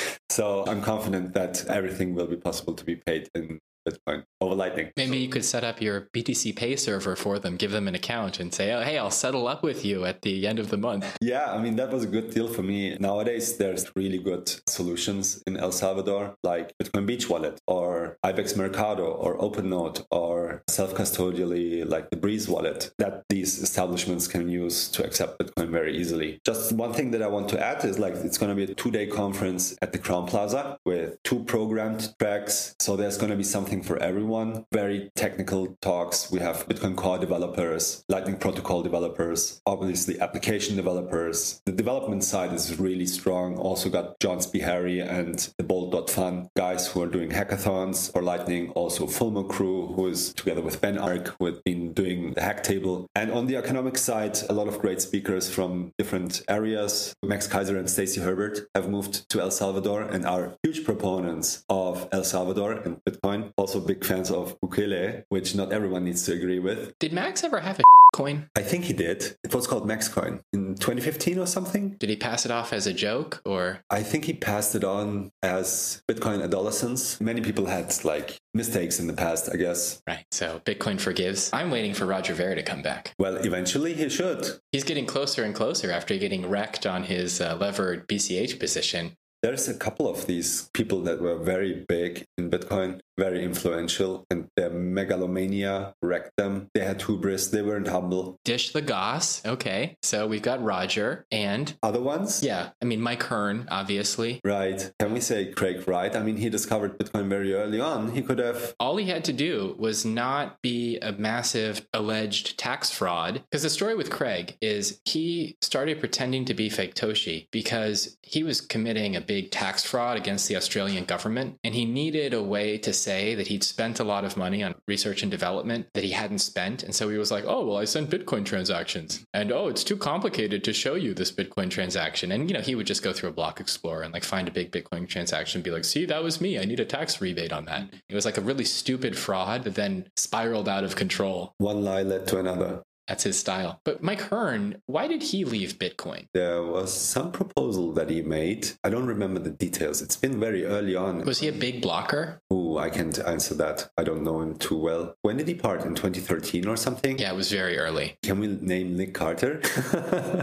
so 0.30 0.64
I'm 0.68 0.82
confident 0.82 1.34
that 1.34 1.66
everything 1.68 2.16
will 2.16 2.28
be 2.28 2.38
possible 2.38 2.76
to 2.76 2.86
be 2.86 2.96
paid 2.96 3.28
in 3.36 3.60
Bitcoin 3.88 4.24
over 4.42 4.56
Lightning. 4.56 4.92
Maybe 4.98 5.18
you 5.18 5.30
could 5.30 5.46
set 5.46 5.64
up 5.64 5.82
your 5.82 6.10
BTC 6.14 6.56
Pay 6.56 6.76
server 6.76 7.16
for 7.16 7.40
them, 7.40 7.58
give 7.58 7.72
them 7.72 7.88
an 7.88 7.96
account, 7.96 8.40
and 8.40 8.54
say, 8.54 8.72
"Oh, 8.74 8.82
hey, 8.82 8.98
I'll 8.98 9.12
settle 9.12 9.48
up 9.48 9.64
with 9.64 9.84
you 9.86 10.06
at 10.06 10.22
the 10.22 10.48
end 10.48 10.60
of 10.60 10.70
the 10.70 10.78
month." 10.78 11.18
Yeah, 11.22 11.52
I 11.52 11.62
mean 11.62 11.76
that 11.78 11.92
was 11.92 12.04
a 12.04 12.08
good 12.08 12.34
deal 12.34 12.48
for 12.48 12.64
me. 12.64 12.98
Nowadays, 13.00 13.58
there's 13.58 13.92
really 13.96 14.18
good 14.20 14.54
solutions 14.68 15.42
in 15.48 15.58
El 15.58 15.72
Salvador, 15.72 16.36
like 16.44 16.74
Bitcoin 16.78 17.06
Beach 17.06 17.30
Wallet 17.30 17.60
or 17.68 18.18
Ibex 18.24 18.56
Mercado 18.56 19.06
or 19.06 19.38
OpenNode 19.38 20.06
or 20.12 20.64
self-custodially 20.70 21.88
like 21.88 22.10
the 22.10 22.18
Breeze 22.18 22.48
Wallet 22.48 22.92
that 22.98 23.24
these 23.30 23.62
establishments 23.62 24.28
can 24.28 24.50
use 24.50 24.90
to 24.90 25.04
accept 25.04 25.40
Bitcoin 25.40 25.70
very 25.70 25.96
easily. 25.98 26.40
Just 26.46 26.74
one 26.74 26.94
thing 26.94 27.12
that 27.12 27.22
I 27.22 27.28
want 27.28 27.50
to 27.50 27.64
add 27.64 27.84
is 27.86 28.00
like 28.00 28.14
it's 28.16 28.38
going 28.38 28.50
to 28.50 28.56
be 28.56 28.72
a 28.72 28.76
two-day 28.76 29.08
conference 29.08 29.76
at 29.82 29.92
the 29.92 30.00
Crown 30.00 30.28
Plaza 30.28 30.78
with 30.86 31.22
two 31.24 31.44
programmed 31.44 32.14
tracks, 32.20 32.76
so 32.80 32.96
there's 32.96 33.18
going 33.18 33.32
to 33.32 33.38
be 33.38 33.44
something 33.44 33.72
for 33.82 33.97
everyone. 33.97 34.65
Very 34.71 35.11
technical 35.15 35.78
talks. 35.82 36.32
We 36.32 36.39
have 36.39 36.67
Bitcoin 36.67 36.95
Core 36.95 37.17
developers, 37.17 38.03
Lightning 38.09 38.38
Protocol 38.38 38.84
developers, 38.84 39.61
obviously 39.65 40.19
application 40.19 40.76
developers. 40.76 41.61
The 41.65 41.71
development 41.71 42.24
side 42.24 42.53
is 42.53 42.80
really 42.80 43.05
strong. 43.05 43.57
Also 43.57 43.89
got 43.89 44.19
Johns 44.19 44.47
Beharry 44.47 45.01
and 45.01 45.49
the 45.57 45.63
Bolt.fun 45.63 46.49
guys 46.55 46.88
who 46.88 47.01
are 47.01 47.07
doing 47.07 47.30
hackathons 47.30 48.11
for 48.11 48.21
Lightning. 48.21 48.69
Also 48.71 49.07
Fulmo 49.07 49.47
crew, 49.47 49.88
who 49.95 50.07
is 50.07 50.34
together 50.34 50.61
with 50.61 50.82
Ben 50.82 50.97
Arc 50.97 51.36
who 51.39 51.45
have 51.45 51.63
been 51.63 51.93
doing 51.93 52.34
the 52.34 52.41
hack 52.41 52.63
table. 52.63 53.07
And 53.15 53.32
on 53.32 53.47
the 53.47 53.55
economic 53.55 53.97
side, 53.97 54.38
a 54.49 54.53
lot 54.53 54.67
of 54.67 54.80
great 54.80 55.01
speakers 55.01 55.49
from 55.49 55.93
different 55.97 56.41
areas. 56.47 57.15
Max 57.24 57.47
Keiser 57.47 57.78
and 57.78 57.89
Stacy 57.89 58.21
Herbert 58.21 58.67
have 58.76 58.89
moved 58.89 59.30
to 59.30 59.39
El 59.39 59.51
Salvador 59.51 60.01
and 60.03 60.26
are 60.26 60.55
huge 60.63 60.84
proponents 60.84 61.63
of 61.69 62.07
El 62.11 62.24
Salvador 62.24 62.74
and 62.74 63.03
Bitcoin 63.03 63.51
also 63.64 63.80
big 63.80 64.03
fans 64.03 64.30
of 64.30 64.59
Bukele, 64.59 65.24
which 65.30 65.55
not 65.55 65.72
everyone 65.72 66.03
needs 66.03 66.24
to 66.26 66.34
agree 66.34 66.59
with. 66.59 66.99
Did 66.99 67.14
Max 67.14 67.45
ever 67.45 67.61
have 67.61 67.80
a 67.80 67.84
coin? 68.14 68.49
I 68.57 68.61
think 68.61 68.84
he 68.84 68.91
did. 68.91 69.38
It 69.41 69.55
was 69.55 69.68
called 69.68 69.88
Max 69.88 70.09
Coin 70.09 70.41
in 70.51 70.76
2015 70.76 71.39
or 71.39 71.47
something. 71.47 71.91
Did 71.91 72.09
he 72.09 72.18
pass 72.18 72.45
it 72.45 72.51
off 72.51 72.74
as 72.74 72.88
a 72.88 72.93
joke 72.93 73.41
or? 73.45 73.80
I 73.89 74.03
think 74.03 74.26
he 74.26 74.34
passed 74.34 74.76
it 74.76 74.84
on 74.84 75.32
as 75.41 76.03
Bitcoin 76.11 76.43
adolescence. 76.43 77.22
Many 77.22 77.39
people 77.39 77.68
had 77.68 77.88
like 78.03 78.38
mistakes 78.53 78.99
in 78.99 79.07
the 79.07 79.14
past, 79.14 79.49
I 79.53 79.55
guess. 79.55 80.01
Right. 80.05 80.26
So 80.32 80.59
Bitcoin 80.66 80.99
forgives. 80.99 81.49
I'm 81.53 81.72
waiting 81.72 81.93
for 81.93 82.05
Roger 82.05 82.34
Ver 82.34 82.55
to 82.55 82.64
come 82.64 82.82
back. 82.82 83.14
Well, 83.18 83.38
eventually 83.38 83.93
he 83.93 84.09
should. 84.09 84.45
He's 84.74 84.84
getting 84.84 85.05
closer 85.05 85.45
and 85.45 85.55
closer 85.55 85.89
after 85.89 86.18
getting 86.18 86.49
wrecked 86.49 86.86
on 86.86 87.03
his 87.03 87.39
uh, 87.39 87.55
levered 87.55 88.09
BCH 88.09 88.59
position. 88.59 89.16
There's 89.43 89.68
a 89.68 89.74
couple 89.74 90.07
of 90.07 90.26
these 90.26 90.70
people 90.74 91.01
that 91.01 91.20
were 91.20 91.38
very 91.38 91.84
big 91.89 92.24
in 92.38 92.49
Bitcoin 92.49 93.01
very 93.18 93.43
influential, 93.43 94.26
and 94.30 94.47
their 94.55 94.70
megalomania 94.70 95.95
wrecked 96.01 96.36
them. 96.38 96.70
They 96.74 96.84
had 96.84 97.01
hubris, 97.01 97.47
they 97.47 97.61
weren't 97.61 97.88
humble. 97.88 98.39
Dish 98.43 98.72
the 98.72 98.82
Goss. 98.82 99.45
Okay. 99.45 99.97
So 100.01 100.28
we've 100.28 100.41
got 100.41 100.64
Roger 100.64 101.26
and 101.32 101.74
other 101.84 102.01
ones? 102.01 102.43
Yeah. 102.43 102.70
I 102.82 102.86
mean, 102.86 103.01
Mike 103.01 103.24
Hearn, 103.24 103.68
obviously. 103.70 104.39
Right. 104.43 104.91
Can 104.99 105.14
we 105.14 105.22
say 105.22 105.51
Craig 105.51 105.88
Wright? 105.88 106.16
I 106.16 106.24
mean, 106.24 106.38
he 106.38 106.49
discovered 106.49 106.97
Bitcoin 106.97 107.30
very 107.30 107.53
early 107.53 107.80
on. 107.80 108.11
He 108.11 108.22
could 108.22 108.39
have. 108.39 108.76
All 108.80 108.97
he 108.97 109.05
had 109.05 109.24
to 109.26 109.34
do 109.34 109.76
was 109.78 110.05
not 110.05 110.61
be 110.61 110.97
a 110.99 111.11
massive 111.11 111.88
alleged 111.93 112.57
tax 112.57 112.91
fraud. 112.91 113.43
Because 113.49 113.64
the 113.64 113.70
story 113.70 113.95
with 113.95 114.09
Craig 114.09 114.57
is 114.61 114.99
he 115.05 115.57
started 115.61 115.99
pretending 115.99 116.45
to 116.45 116.53
be 116.53 116.70
fake 116.70 116.95
Toshi 116.95 117.47
because 117.51 118.18
he 118.22 118.43
was 118.43 118.61
committing 118.61 119.16
a 119.16 119.22
big 119.22 119.51
tax 119.51 119.84
fraud 119.84 120.18
against 120.18 120.47
the 120.47 120.55
Australian 120.55 121.05
government 121.05 121.59
and 121.64 121.76
he 121.76 121.86
needed 121.86 122.34
a 122.34 122.43
way 122.43 122.78
to 122.78 122.93
say 123.04 123.36
that 123.36 123.47
he'd 123.47 123.64
spent 123.64 123.99
a 123.99 124.04
lot 124.04 124.24
of 124.24 124.38
money 124.38 124.64
on 124.64 124.76
research 124.88 125.22
and 125.22 125.32
development 125.32 125.88
that 125.93 126.04
he 126.04 126.12
hadn't 126.12 126.39
spent. 126.39 126.84
And 126.84 126.95
so 126.95 127.10
he 127.10 127.18
was 127.18 127.32
like, 127.32 127.43
oh, 127.45 127.66
well, 127.66 127.78
I 127.78 127.86
sent 127.86 128.10
Bitcoin 128.10 128.45
transactions. 128.45 129.26
And 129.34 129.51
oh, 129.51 129.68
it's 129.68 129.84
too 129.84 129.97
complicated 129.97 130.64
to 130.64 130.74
show 130.74 130.95
you 130.95 131.14
this 131.14 131.32
Bitcoin 131.32 131.70
transaction. 131.70 132.32
And, 132.32 132.49
you 132.49 132.54
know, 132.54 132.62
he 132.62 132.76
would 132.76 132.88
just 132.88 133.04
go 133.04 133.14
through 133.14 133.30
a 133.30 133.34
block 133.34 133.60
explorer 133.60 134.04
and 134.04 134.14
like 134.14 134.24
find 134.24 134.47
a 134.47 134.51
big 134.51 134.72
Bitcoin 134.72 135.08
transaction 135.08 135.60
and 135.60 135.64
be 135.64 135.72
like, 135.72 135.86
see, 135.86 136.06
that 136.06 136.24
was 136.24 136.41
me. 136.41 136.58
I 136.58 136.66
need 136.66 136.80
a 136.80 136.86
tax 136.86 137.22
rebate 137.22 137.54
on 137.54 137.66
that. 137.66 137.93
It 138.10 138.16
was 138.16 138.26
like 138.26 138.38
a 138.38 138.41
really 138.41 138.66
stupid 138.66 139.18
fraud 139.18 139.64
that 139.66 139.76
then 139.76 140.08
spiraled 140.16 140.70
out 140.70 140.84
of 140.84 140.95
control. 140.95 141.54
One 141.58 141.84
lie 141.84 142.04
led 142.04 142.28
to 142.28 142.39
another. 142.39 142.84
That's 143.08 143.24
his 143.24 143.38
style. 143.38 143.82
But 143.84 144.01
Mike 144.01 144.22
Hearn, 144.22 144.82
why 144.86 145.08
did 145.08 145.22
he 145.22 145.43
leave 145.43 145.78
Bitcoin? 145.78 146.28
There 146.34 146.64
was 146.64 146.93
some 146.93 147.34
proposal 147.34 147.91
that 147.93 148.10
he 148.10 148.22
made. 148.22 148.72
I 148.84 148.89
don't 148.89 149.08
remember 149.08 149.41
the 149.41 149.49
details. 149.49 150.01
It's 150.01 150.16
been 150.16 150.39
very 150.39 150.66
early 150.66 150.95
on. 150.95 151.26
Was 151.26 151.39
he 151.39 151.49
a 151.49 151.54
big 151.54 151.82
blocker? 151.82 152.39
Oh, 152.74 152.80
I 152.80 152.89
can't 152.89 153.19
answer 153.19 153.53
that. 153.55 153.89
I 153.97 154.03
don't 154.03 154.24
know 154.24 154.41
him 154.41 154.55
too 154.55 154.78
well. 154.78 155.15
When 155.21 155.38
did 155.38 155.47
he 155.47 155.53
part? 155.53 155.84
In 155.84 155.95
2013 155.95 156.67
or 156.67 156.76
something? 156.76 157.19
Yeah, 157.19 157.32
it 157.32 157.36
was 157.36 157.51
very 157.51 157.78
early. 157.78 158.17
Can 158.24 158.39
we 158.39 158.47
name 158.47 158.97
Nick 158.97 159.13
Carter? 159.13 159.61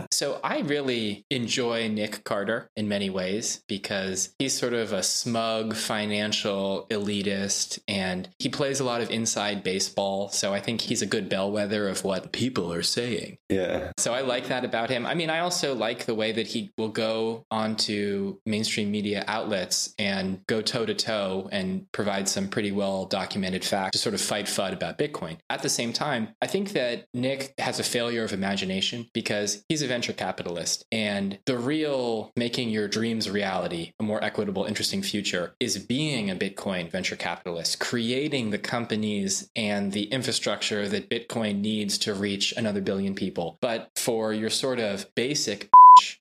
so 0.12 0.38
I 0.44 0.60
really 0.60 1.24
enjoy 1.30 1.88
Nick 1.88 2.24
Carter 2.24 2.68
in 2.76 2.88
many 2.88 3.10
ways 3.10 3.62
because 3.66 4.34
he's 4.38 4.56
sort 4.56 4.74
of 4.74 4.92
a 4.92 5.02
smug 5.02 5.74
financial 5.74 6.86
elitist 6.90 7.78
and 7.88 8.28
he 8.38 8.48
plays 8.48 8.80
a 8.80 8.84
lot 8.84 9.00
of 9.00 9.10
inside 9.10 9.64
baseball. 9.64 10.28
So 10.28 10.54
I 10.54 10.60
think 10.60 10.82
he's 10.82 11.02
a 11.02 11.06
good 11.06 11.28
bellwether 11.28 11.88
of 11.88 12.04
what 12.04 12.32
people 12.32 12.50
people 12.50 12.72
are 12.72 12.82
saying. 12.82 13.38
Yeah. 13.48 13.92
So 13.98 14.12
I 14.12 14.22
like 14.22 14.48
that 14.48 14.64
about 14.64 14.90
him. 14.90 15.06
I 15.06 15.14
mean, 15.14 15.30
I 15.30 15.40
also 15.40 15.74
like 15.74 16.06
the 16.06 16.14
way 16.14 16.32
that 16.32 16.46
he 16.46 16.72
will 16.76 16.88
go 16.88 17.44
onto 17.50 18.38
mainstream 18.44 18.90
media 18.90 19.24
outlets 19.26 19.94
and 19.98 20.44
go 20.46 20.62
toe 20.62 20.86
to 20.86 20.94
toe 20.94 21.48
and 21.52 21.90
provide 21.92 22.19
some 22.28 22.48
pretty 22.48 22.72
well 22.72 23.06
documented 23.06 23.64
facts 23.64 23.92
to 23.92 23.98
sort 23.98 24.14
of 24.14 24.20
fight 24.20 24.46
FUD 24.46 24.72
about 24.72 24.98
Bitcoin. 24.98 25.38
At 25.48 25.62
the 25.62 25.68
same 25.68 25.92
time, 25.92 26.28
I 26.42 26.46
think 26.46 26.72
that 26.72 27.04
Nick 27.14 27.54
has 27.58 27.78
a 27.78 27.84
failure 27.84 28.24
of 28.24 28.32
imagination 28.32 29.08
because 29.12 29.64
he's 29.68 29.82
a 29.82 29.86
venture 29.86 30.12
capitalist. 30.12 30.84
And 30.92 31.38
the 31.46 31.58
real 31.58 32.32
making 32.36 32.70
your 32.70 32.88
dreams 32.88 33.30
reality, 33.30 33.92
a 33.98 34.02
more 34.02 34.22
equitable, 34.22 34.64
interesting 34.64 35.02
future, 35.02 35.54
is 35.60 35.78
being 35.78 36.30
a 36.30 36.36
Bitcoin 36.36 36.90
venture 36.90 37.16
capitalist, 37.16 37.80
creating 37.80 38.50
the 38.50 38.58
companies 38.58 39.50
and 39.56 39.92
the 39.92 40.04
infrastructure 40.04 40.88
that 40.88 41.10
Bitcoin 41.10 41.60
needs 41.60 41.98
to 41.98 42.14
reach 42.14 42.52
another 42.56 42.80
billion 42.80 43.14
people. 43.14 43.58
But 43.60 43.90
for 43.96 44.32
your 44.32 44.50
sort 44.50 44.80
of 44.80 45.12
basic 45.14 45.68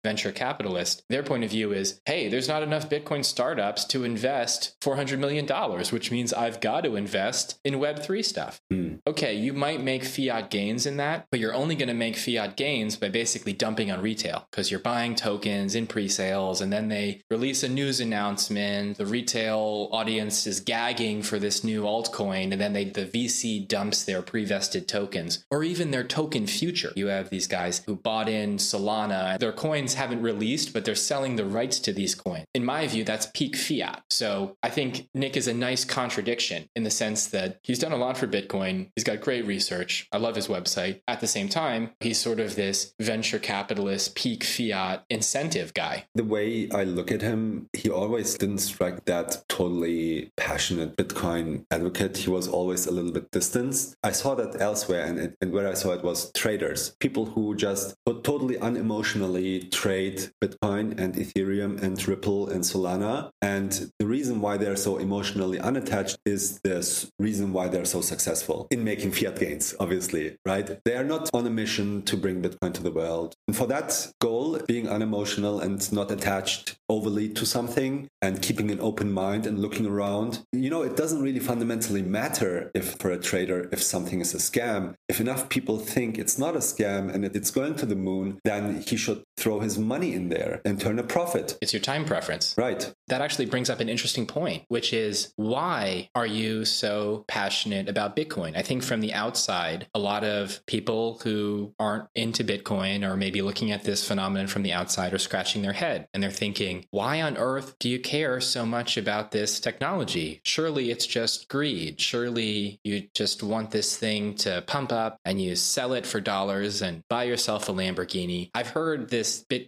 venture 0.04 0.32
capitalist, 0.32 1.04
their 1.10 1.24
point 1.24 1.43
of 1.43 1.50
view 1.50 1.72
is 1.74 2.02
hey, 2.06 2.30
there's 2.30 2.47
not 2.47 2.64
enough 2.64 2.89
Bitcoin 2.89 3.24
startups 3.24 3.86
to 3.86 4.04
invest 4.04 4.76
$400 4.82 5.20
million, 5.20 5.45
which 5.91 6.12
means 6.12 6.34
I've 6.34 6.62
got 6.62 6.84
to 6.86 6.95
invest 6.95 7.60
in 7.64 7.76
Web3 7.76 8.24
stuff. 8.24 8.62
Mm. 8.72 9.00
Okay, 9.06 9.36
you 9.36 9.54
might 9.54 9.82
make 9.82 10.04
fiat 10.04 10.50
gains 10.50 10.86
in 10.86 10.97
that, 10.97 11.28
but 11.32 11.39
you're 11.39 11.54
only 11.54 11.76
going 11.76 11.89
to 11.89 11.93
make 11.93 12.16
fiat 12.16 12.56
gains 12.56 12.95
by 12.95 13.10
basically 13.10 13.54
dumping 13.54 13.91
on 13.91 14.02
retail 14.02 14.47
because 14.50 14.72
you're 14.72 14.80
buying 14.80 15.16
tokens 15.16 15.76
in 15.76 15.88
pre 15.88 16.08
sales 16.08 16.62
and 16.62 16.72
then 16.72 16.88
they 16.88 17.22
release 17.30 17.64
a 17.64 17.70
news 17.70 18.00
announcement. 18.00 18.97
The 18.97 19.06
retail 19.06 19.89
audience 19.91 20.47
is 20.47 20.60
gagging 20.60 21.24
for 21.24 21.39
this 21.39 21.64
new 21.64 21.84
altcoin, 21.84 22.52
and 22.52 22.62
then 22.62 22.74
they, 22.74 22.86
the 22.86 23.06
VC 23.06 23.68
dumps 23.68 24.04
their 24.04 24.22
pre 24.22 24.45
vested 24.45 24.88
tokens 24.88 25.45
or 25.52 25.64
even 25.64 25.91
their 25.91 26.04
token 26.04 26.47
future. 26.47 26.93
You 26.95 27.08
have 27.08 27.30
these 27.30 27.47
guys 27.47 27.82
who 27.86 27.95
bought 27.95 28.30
in 28.30 28.58
Solana, 28.58 29.38
their 29.39 29.52
coin 29.52 29.89
coins 29.90 29.96
haven't 29.96 30.22
released, 30.22 30.74
but 30.74 30.86
they're 30.86 30.96
selling 30.96 31.36
the 31.36 31.46
rights 31.46 31.80
to 31.80 31.92
these 31.94 32.14
coins. 32.14 32.46
In 32.54 32.64
my 32.64 32.86
view, 32.88 33.04
that's 33.04 33.28
peak 33.34 33.56
fiat. 33.56 34.04
So 34.10 34.56
I 34.62 34.70
think 34.70 35.08
Nick 35.16 35.36
is 35.36 35.48
a 35.48 35.54
nice 35.54 35.84
contradiction 35.86 36.68
in 36.76 36.84
the 36.84 36.92
sense 36.92 37.28
that 37.28 37.58
he's 37.64 37.80
done 37.80 37.92
a 37.92 37.98
lot 37.98 38.18
for 38.18 38.28
Bitcoin. 38.28 38.90
He's 38.96 39.04
got 39.04 39.22
great 39.22 39.46
research. 39.48 40.08
I 40.12 40.18
love 40.18 40.36
his 40.36 40.48
website. 40.48 41.02
At 41.08 41.22
the 41.22 41.28
same 41.28 41.50
time, 41.50 41.92
he's 42.00 42.20
sort 42.20 42.40
of 42.40 42.56
this 42.56 42.94
venture 43.00 43.40
capitalist, 43.40 44.16
peak 44.16 44.44
fiat 44.44 45.06
incentive 45.10 45.74
guy. 45.74 46.06
The 46.14 46.24
way 46.24 46.70
I 46.72 46.84
look 46.84 47.12
at 47.12 47.22
him, 47.22 47.68
he 47.74 47.90
always 47.90 48.38
didn't 48.38 48.60
strike 48.60 49.06
that 49.06 49.44
totally 49.50 50.32
passionate 50.38 50.98
Bitcoin 50.98 51.66
advocate. 51.72 52.18
He 52.18 52.30
was 52.30 52.48
always 52.48 52.86
a 52.86 52.92
little 52.92 53.12
bit 53.12 53.32
distanced. 53.32 53.96
I 54.04 54.12
saw 54.12 54.36
that 54.36 54.62
elsewhere, 54.62 55.06
and, 55.06 55.36
and 55.42 55.52
where 55.52 55.68
I 55.68 55.74
saw 55.74 55.94
it 55.94 56.04
was 56.04 56.32
traders, 56.34 56.96
people 57.00 57.26
who 57.26 57.56
just 57.56 57.96
totally 58.24 58.56
unemotionally 58.56 59.70
trade 59.80 60.30
Bitcoin 60.44 61.00
and 61.00 61.16
Ethereum 61.16 61.82
and 61.82 61.96
Ripple 62.06 62.50
and 62.50 62.62
Solana. 62.66 63.30
And 63.42 63.72
the 63.98 64.06
reason 64.06 64.42
why 64.42 64.58
they're 64.58 64.76
so 64.76 64.98
emotionally 64.98 65.58
unattached 65.58 66.18
is 66.26 66.60
the 66.66 66.80
reason 67.18 67.54
why 67.54 67.70
they're 67.70 67.86
so 67.86 68.02
successful 68.02 68.68
in 68.72 68.84
making 68.84 69.12
fiat 69.14 69.40
gains, 69.40 69.74
obviously, 69.80 70.36
right? 70.46 70.68
They 70.84 70.96
are 70.96 71.06
not 71.06 71.30
on 71.34 71.48
a 71.48 71.50
mission 71.50 72.02
to 72.10 72.18
bring 72.18 72.42
Bitcoin 72.42 72.74
to 72.74 72.84
the 72.84 72.92
world. 72.92 73.36
And 73.48 73.56
for 73.56 73.68
that 73.68 74.12
goal, 74.20 74.60
being 74.68 74.90
unemotional 74.90 75.62
and 75.62 75.80
not 75.94 76.12
attached 76.12 76.78
overly 76.90 77.30
to 77.30 77.46
something 77.46 78.10
and 78.22 78.42
keeping 78.42 78.72
an 78.72 78.82
open 78.82 79.10
mind 79.14 79.46
and 79.46 79.60
looking 79.60 79.86
around, 79.86 80.44
you 80.52 80.70
know, 80.70 80.82
it 80.82 80.98
doesn't 80.98 81.22
really 81.22 81.40
fundamentally 81.40 82.02
matter 82.02 82.70
if 82.74 82.96
for 83.00 83.12
a 83.12 83.18
trader, 83.18 83.70
if 83.72 83.82
something 83.82 84.20
is 84.20 84.34
a 84.34 84.40
scam. 84.40 84.96
If 85.08 85.22
enough 85.22 85.48
people 85.48 85.78
think 85.78 86.18
it's 86.18 86.38
not 86.38 86.58
a 86.58 86.60
scam 86.60 87.14
and 87.14 87.24
it's 87.24 87.52
going 87.52 87.76
to 87.76 87.86
the 87.86 87.96
moon, 87.96 88.40
then 88.44 88.82
he 88.82 88.98
should 88.98 89.24
throw 89.38 89.62
his 89.62 89.69
money 89.78 90.14
in 90.14 90.30
there 90.30 90.62
and 90.66 90.80
turn 90.80 91.00
a 91.00 91.04
profit. 91.04 91.58
It's 91.62 91.74
your 91.74 91.82
time 91.82 92.06
preference. 92.06 92.56
Right. 92.58 92.94
That 93.08 93.22
actually 93.22 93.46
brings 93.46 93.70
up 93.70 93.80
an 93.80 93.90
interesting 93.90 94.26
point, 94.26 94.64
which 94.68 94.94
is 94.94 95.34
why 95.36 96.10
are 96.16 96.26
you 96.26 96.66
so 96.66 97.26
passionate 97.28 97.90
about 97.90 98.16
Bitcoin? 98.16 98.56
I 98.56 98.62
think 98.62 98.84
from 98.84 99.02
the 99.02 99.14
outside, 99.14 99.88
a 99.94 100.00
lot 100.00 100.24
of 100.24 100.66
people 100.66 101.20
who 101.24 101.74
aren't 101.80 102.08
into 102.16 102.44
Bitcoin 102.44 103.08
or 103.08 103.18
maybe 103.18 103.42
looking 103.42 103.72
at 103.72 103.84
this 103.84 104.08
phenomenon 104.08 104.48
from 104.48 104.64
the 104.64 104.74
outside 104.74 105.14
are 105.14 105.18
scratching 105.18 105.62
their 105.62 105.74
head 105.74 106.08
and 106.14 106.24
they're 106.24 106.32
thinking, 106.32 106.86
why 106.92 107.22
on 107.22 107.38
earth 107.38 107.76
do 107.80 107.90
you 107.90 108.00
care 108.00 108.40
so 108.40 108.66
much 108.66 108.98
about 108.98 109.32
this 109.32 109.60
technology? 109.60 110.42
Surely 110.44 110.92
it's 110.92 111.06
just 111.06 111.48
greed. 111.50 112.00
Surely 112.00 112.80
you 112.84 113.08
just 113.14 113.44
want 113.44 113.72
this 113.72 113.98
thing 113.98 114.36
to 114.36 114.64
pump 114.68 114.92
up 114.92 115.18
and 115.26 115.42
you 115.42 115.56
sell 115.56 115.94
it 115.94 116.06
for 116.06 116.22
dollars 116.22 116.82
and 116.82 117.04
buy 117.10 117.24
yourself 117.24 117.70
a 117.70 117.72
Lamborghini. 117.72 118.50
I've 118.54 118.70
heard 118.70 119.10
this 119.10 119.44
Bitcoin 119.50 119.59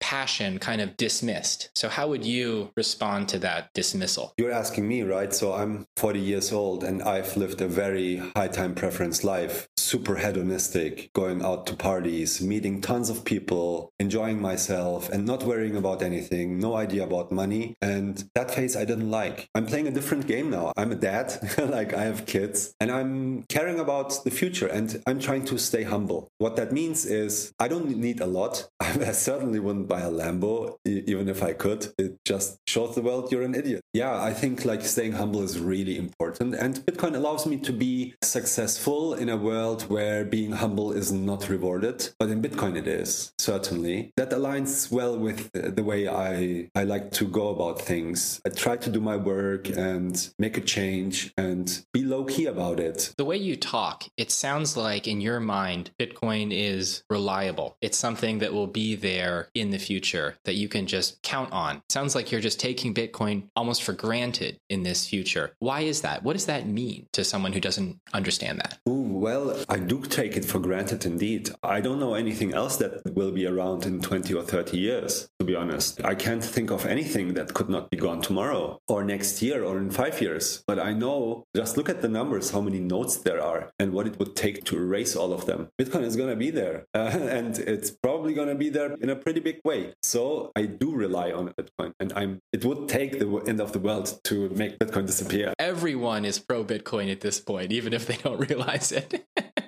passion 0.00 0.58
kind 0.58 0.80
of 0.80 0.96
dismissed. 0.96 1.70
So, 1.74 1.88
how 1.88 2.08
would 2.08 2.24
you 2.24 2.70
respond 2.76 3.28
to 3.30 3.38
that 3.40 3.70
dismissal? 3.74 4.32
You're 4.38 4.52
asking 4.52 4.88
me, 4.88 5.02
right? 5.02 5.32
So, 5.34 5.52
I'm 5.52 5.86
40 5.96 6.20
years 6.20 6.52
old 6.52 6.84
and 6.84 7.02
I've 7.02 7.36
lived 7.36 7.60
a 7.60 7.68
very 7.68 8.16
high 8.36 8.48
time 8.48 8.74
preference 8.74 9.24
life, 9.24 9.68
super 9.76 10.16
hedonistic, 10.16 11.10
going 11.12 11.42
out 11.42 11.66
to 11.66 11.74
parties, 11.76 12.40
meeting 12.40 12.80
tons 12.80 13.10
of 13.10 13.24
people, 13.24 13.90
enjoying 13.98 14.40
myself, 14.40 15.08
and 15.10 15.24
not 15.26 15.42
worrying 15.44 15.76
about 15.76 16.02
anything, 16.02 16.58
no 16.58 16.76
idea 16.76 17.04
about 17.04 17.32
money. 17.32 17.74
And 17.80 18.24
that 18.34 18.50
phase 18.50 18.76
I 18.76 18.84
didn't 18.84 19.10
like. 19.10 19.48
I'm 19.54 19.66
playing 19.66 19.88
a 19.88 19.90
different 19.90 20.26
game 20.26 20.50
now. 20.50 20.72
I'm 20.76 20.92
a 20.92 20.96
dad, 20.96 21.38
like 21.58 21.94
I 21.94 22.04
have 22.04 22.26
kids, 22.26 22.74
and 22.80 22.90
I'm 22.90 23.44
caring 23.48 23.78
about 23.78 24.24
the 24.24 24.30
future 24.30 24.66
and 24.66 25.02
I'm 25.06 25.20
trying 25.20 25.44
to 25.46 25.58
stay 25.58 25.82
humble. 25.82 26.28
What 26.38 26.56
that 26.56 26.72
means 26.72 27.06
is 27.06 27.52
I 27.58 27.68
don't 27.68 27.96
need 27.96 28.20
a 28.20 28.26
lot. 28.26 28.68
I 29.12 29.14
certainly 29.14 29.60
wouldn't 29.60 29.88
buy 29.88 30.00
a 30.00 30.10
Lambo, 30.10 30.78
even 30.86 31.28
if 31.28 31.42
I 31.42 31.52
could. 31.52 31.92
It 31.98 32.24
just 32.24 32.56
shows 32.66 32.94
the 32.94 33.02
world 33.02 33.30
you're 33.30 33.42
an 33.42 33.54
idiot. 33.54 33.82
Yeah, 33.92 34.18
I 34.22 34.32
think 34.32 34.64
like 34.64 34.80
staying 34.86 35.12
humble 35.12 35.42
is 35.42 35.58
really 35.58 35.98
important. 35.98 36.54
And 36.54 36.76
Bitcoin 36.86 37.14
allows 37.14 37.46
me 37.46 37.58
to 37.58 37.74
be 37.74 38.14
successful 38.22 39.12
in 39.12 39.28
a 39.28 39.36
world 39.36 39.82
where 39.90 40.24
being 40.24 40.52
humble 40.52 40.92
is 40.92 41.12
not 41.12 41.50
rewarded. 41.50 42.08
But 42.18 42.30
in 42.30 42.40
Bitcoin, 42.40 42.74
it 42.74 42.86
is, 42.86 43.34
certainly. 43.38 44.12
That 44.16 44.30
aligns 44.30 44.90
well 44.90 45.18
with 45.18 45.52
the 45.52 45.84
way 45.84 46.08
I, 46.08 46.70
I 46.74 46.84
like 46.84 47.10
to 47.10 47.26
go 47.26 47.50
about 47.50 47.82
things. 47.82 48.40
I 48.46 48.48
try 48.48 48.78
to 48.78 48.88
do 48.88 49.02
my 49.02 49.18
work 49.18 49.68
and 49.68 50.26
make 50.38 50.56
a 50.56 50.62
change 50.62 51.34
and 51.36 51.84
be 51.92 52.02
low 52.02 52.24
key 52.24 52.46
about 52.46 52.80
it. 52.80 53.12
The 53.18 53.26
way 53.26 53.36
you 53.36 53.56
talk, 53.56 54.04
it 54.16 54.30
sounds 54.30 54.74
like 54.74 55.06
in 55.06 55.20
your 55.20 55.38
mind, 55.38 55.90
Bitcoin 56.00 56.48
is 56.50 57.04
reliable. 57.10 57.76
It's 57.82 57.98
something 57.98 58.38
that 58.38 58.54
will 58.54 58.68
be 58.68 59.01
there 59.02 59.48
in 59.54 59.70
the 59.70 59.78
future 59.78 60.36
that 60.44 60.54
you 60.54 60.68
can 60.68 60.86
just 60.86 61.22
count 61.22 61.52
on. 61.52 61.82
Sounds 61.90 62.14
like 62.14 62.32
you're 62.32 62.40
just 62.40 62.58
taking 62.58 62.94
Bitcoin 62.94 63.48
almost 63.54 63.82
for 63.82 63.92
granted 63.92 64.58
in 64.70 64.82
this 64.82 65.06
future. 65.06 65.54
Why 65.58 65.82
is 65.82 66.00
that? 66.00 66.22
What 66.22 66.32
does 66.32 66.46
that 66.46 66.66
mean 66.66 67.08
to 67.12 67.24
someone 67.24 67.52
who 67.52 67.60
doesn't 67.60 68.00
understand 68.14 68.58
that? 68.60 68.78
Ooh, 68.88 69.01
well, 69.22 69.56
I 69.68 69.78
do 69.78 70.02
take 70.02 70.36
it 70.36 70.44
for 70.44 70.58
granted 70.58 71.06
indeed. 71.06 71.50
I 71.62 71.80
don't 71.80 72.00
know 72.00 72.14
anything 72.14 72.54
else 72.54 72.76
that 72.78 73.14
will 73.14 73.30
be 73.30 73.46
around 73.46 73.86
in 73.86 74.00
20 74.00 74.34
or 74.34 74.42
30 74.42 74.76
years, 74.76 75.28
to 75.38 75.46
be 75.46 75.54
honest. 75.54 76.04
I 76.04 76.16
can't 76.16 76.42
think 76.42 76.72
of 76.72 76.86
anything 76.86 77.34
that 77.34 77.54
could 77.54 77.68
not 77.68 77.88
be 77.88 77.96
gone 77.96 78.20
tomorrow 78.20 78.80
or 78.88 79.04
next 79.04 79.40
year 79.40 79.62
or 79.62 79.78
in 79.78 79.92
five 79.92 80.20
years. 80.20 80.64
But 80.66 80.80
I 80.80 80.92
know, 80.92 81.44
just 81.54 81.76
look 81.76 81.88
at 81.88 82.02
the 82.02 82.08
numbers, 82.08 82.50
how 82.50 82.62
many 82.62 82.80
nodes 82.80 83.18
there 83.18 83.40
are 83.40 83.70
and 83.78 83.92
what 83.92 84.08
it 84.08 84.18
would 84.18 84.34
take 84.34 84.64
to 84.64 84.76
erase 84.76 85.14
all 85.14 85.32
of 85.32 85.46
them. 85.46 85.68
Bitcoin 85.80 86.02
is 86.02 86.16
going 86.16 86.30
to 86.30 86.36
be 86.36 86.50
there 86.50 86.86
uh, 86.92 86.98
and 87.38 87.60
it's 87.60 87.92
probably 87.92 88.34
going 88.34 88.48
to 88.48 88.56
be 88.56 88.70
there 88.70 88.94
in 88.94 89.08
a 89.08 89.14
pretty 89.14 89.38
big 89.38 89.60
way. 89.64 89.94
So 90.02 90.50
I 90.56 90.66
do 90.66 90.90
rely 90.90 91.30
on 91.30 91.54
Bitcoin, 91.54 91.92
and 92.00 92.12
I'm. 92.14 92.40
It 92.52 92.64
would 92.64 92.88
take 92.88 93.20
the 93.20 93.28
end 93.46 93.60
of 93.60 93.72
the 93.72 93.78
world 93.78 94.18
to 94.24 94.48
make 94.50 94.80
Bitcoin 94.80 95.06
disappear. 95.06 95.54
Everyone 95.60 96.24
is 96.24 96.40
pro 96.40 96.64
Bitcoin 96.64 97.10
at 97.10 97.20
this 97.20 97.38
point, 97.38 97.70
even 97.70 97.92
if 97.92 98.06
they 98.06 98.16
don't 98.16 98.40
realize 98.48 98.90
it. 98.90 99.11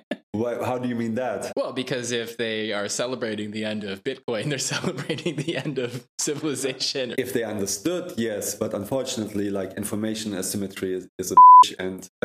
how 0.65 0.77
do 0.77 0.87
you 0.87 0.95
mean 0.95 1.15
that? 1.15 1.51
Well, 1.55 1.73
because 1.73 2.11
if 2.11 2.37
they 2.37 2.71
are 2.73 2.87
celebrating 2.89 3.51
the 3.51 3.65
end 3.65 3.83
of 3.83 4.03
Bitcoin, 4.03 4.45
they're 4.49 4.59
celebrating 4.59 5.35
the 5.35 5.57
end 5.57 5.79
of 5.79 6.07
civilization. 6.19 7.15
If 7.17 7.33
they 7.33 7.43
understood, 7.43 8.13
yes, 8.17 8.55
but 8.55 8.73
unfortunately, 8.73 9.49
like 9.49 9.73
information 9.73 10.33
asymmetry 10.33 10.93
is, 10.93 11.07
is 11.17 11.31
a 11.31 11.35
and 11.79 12.07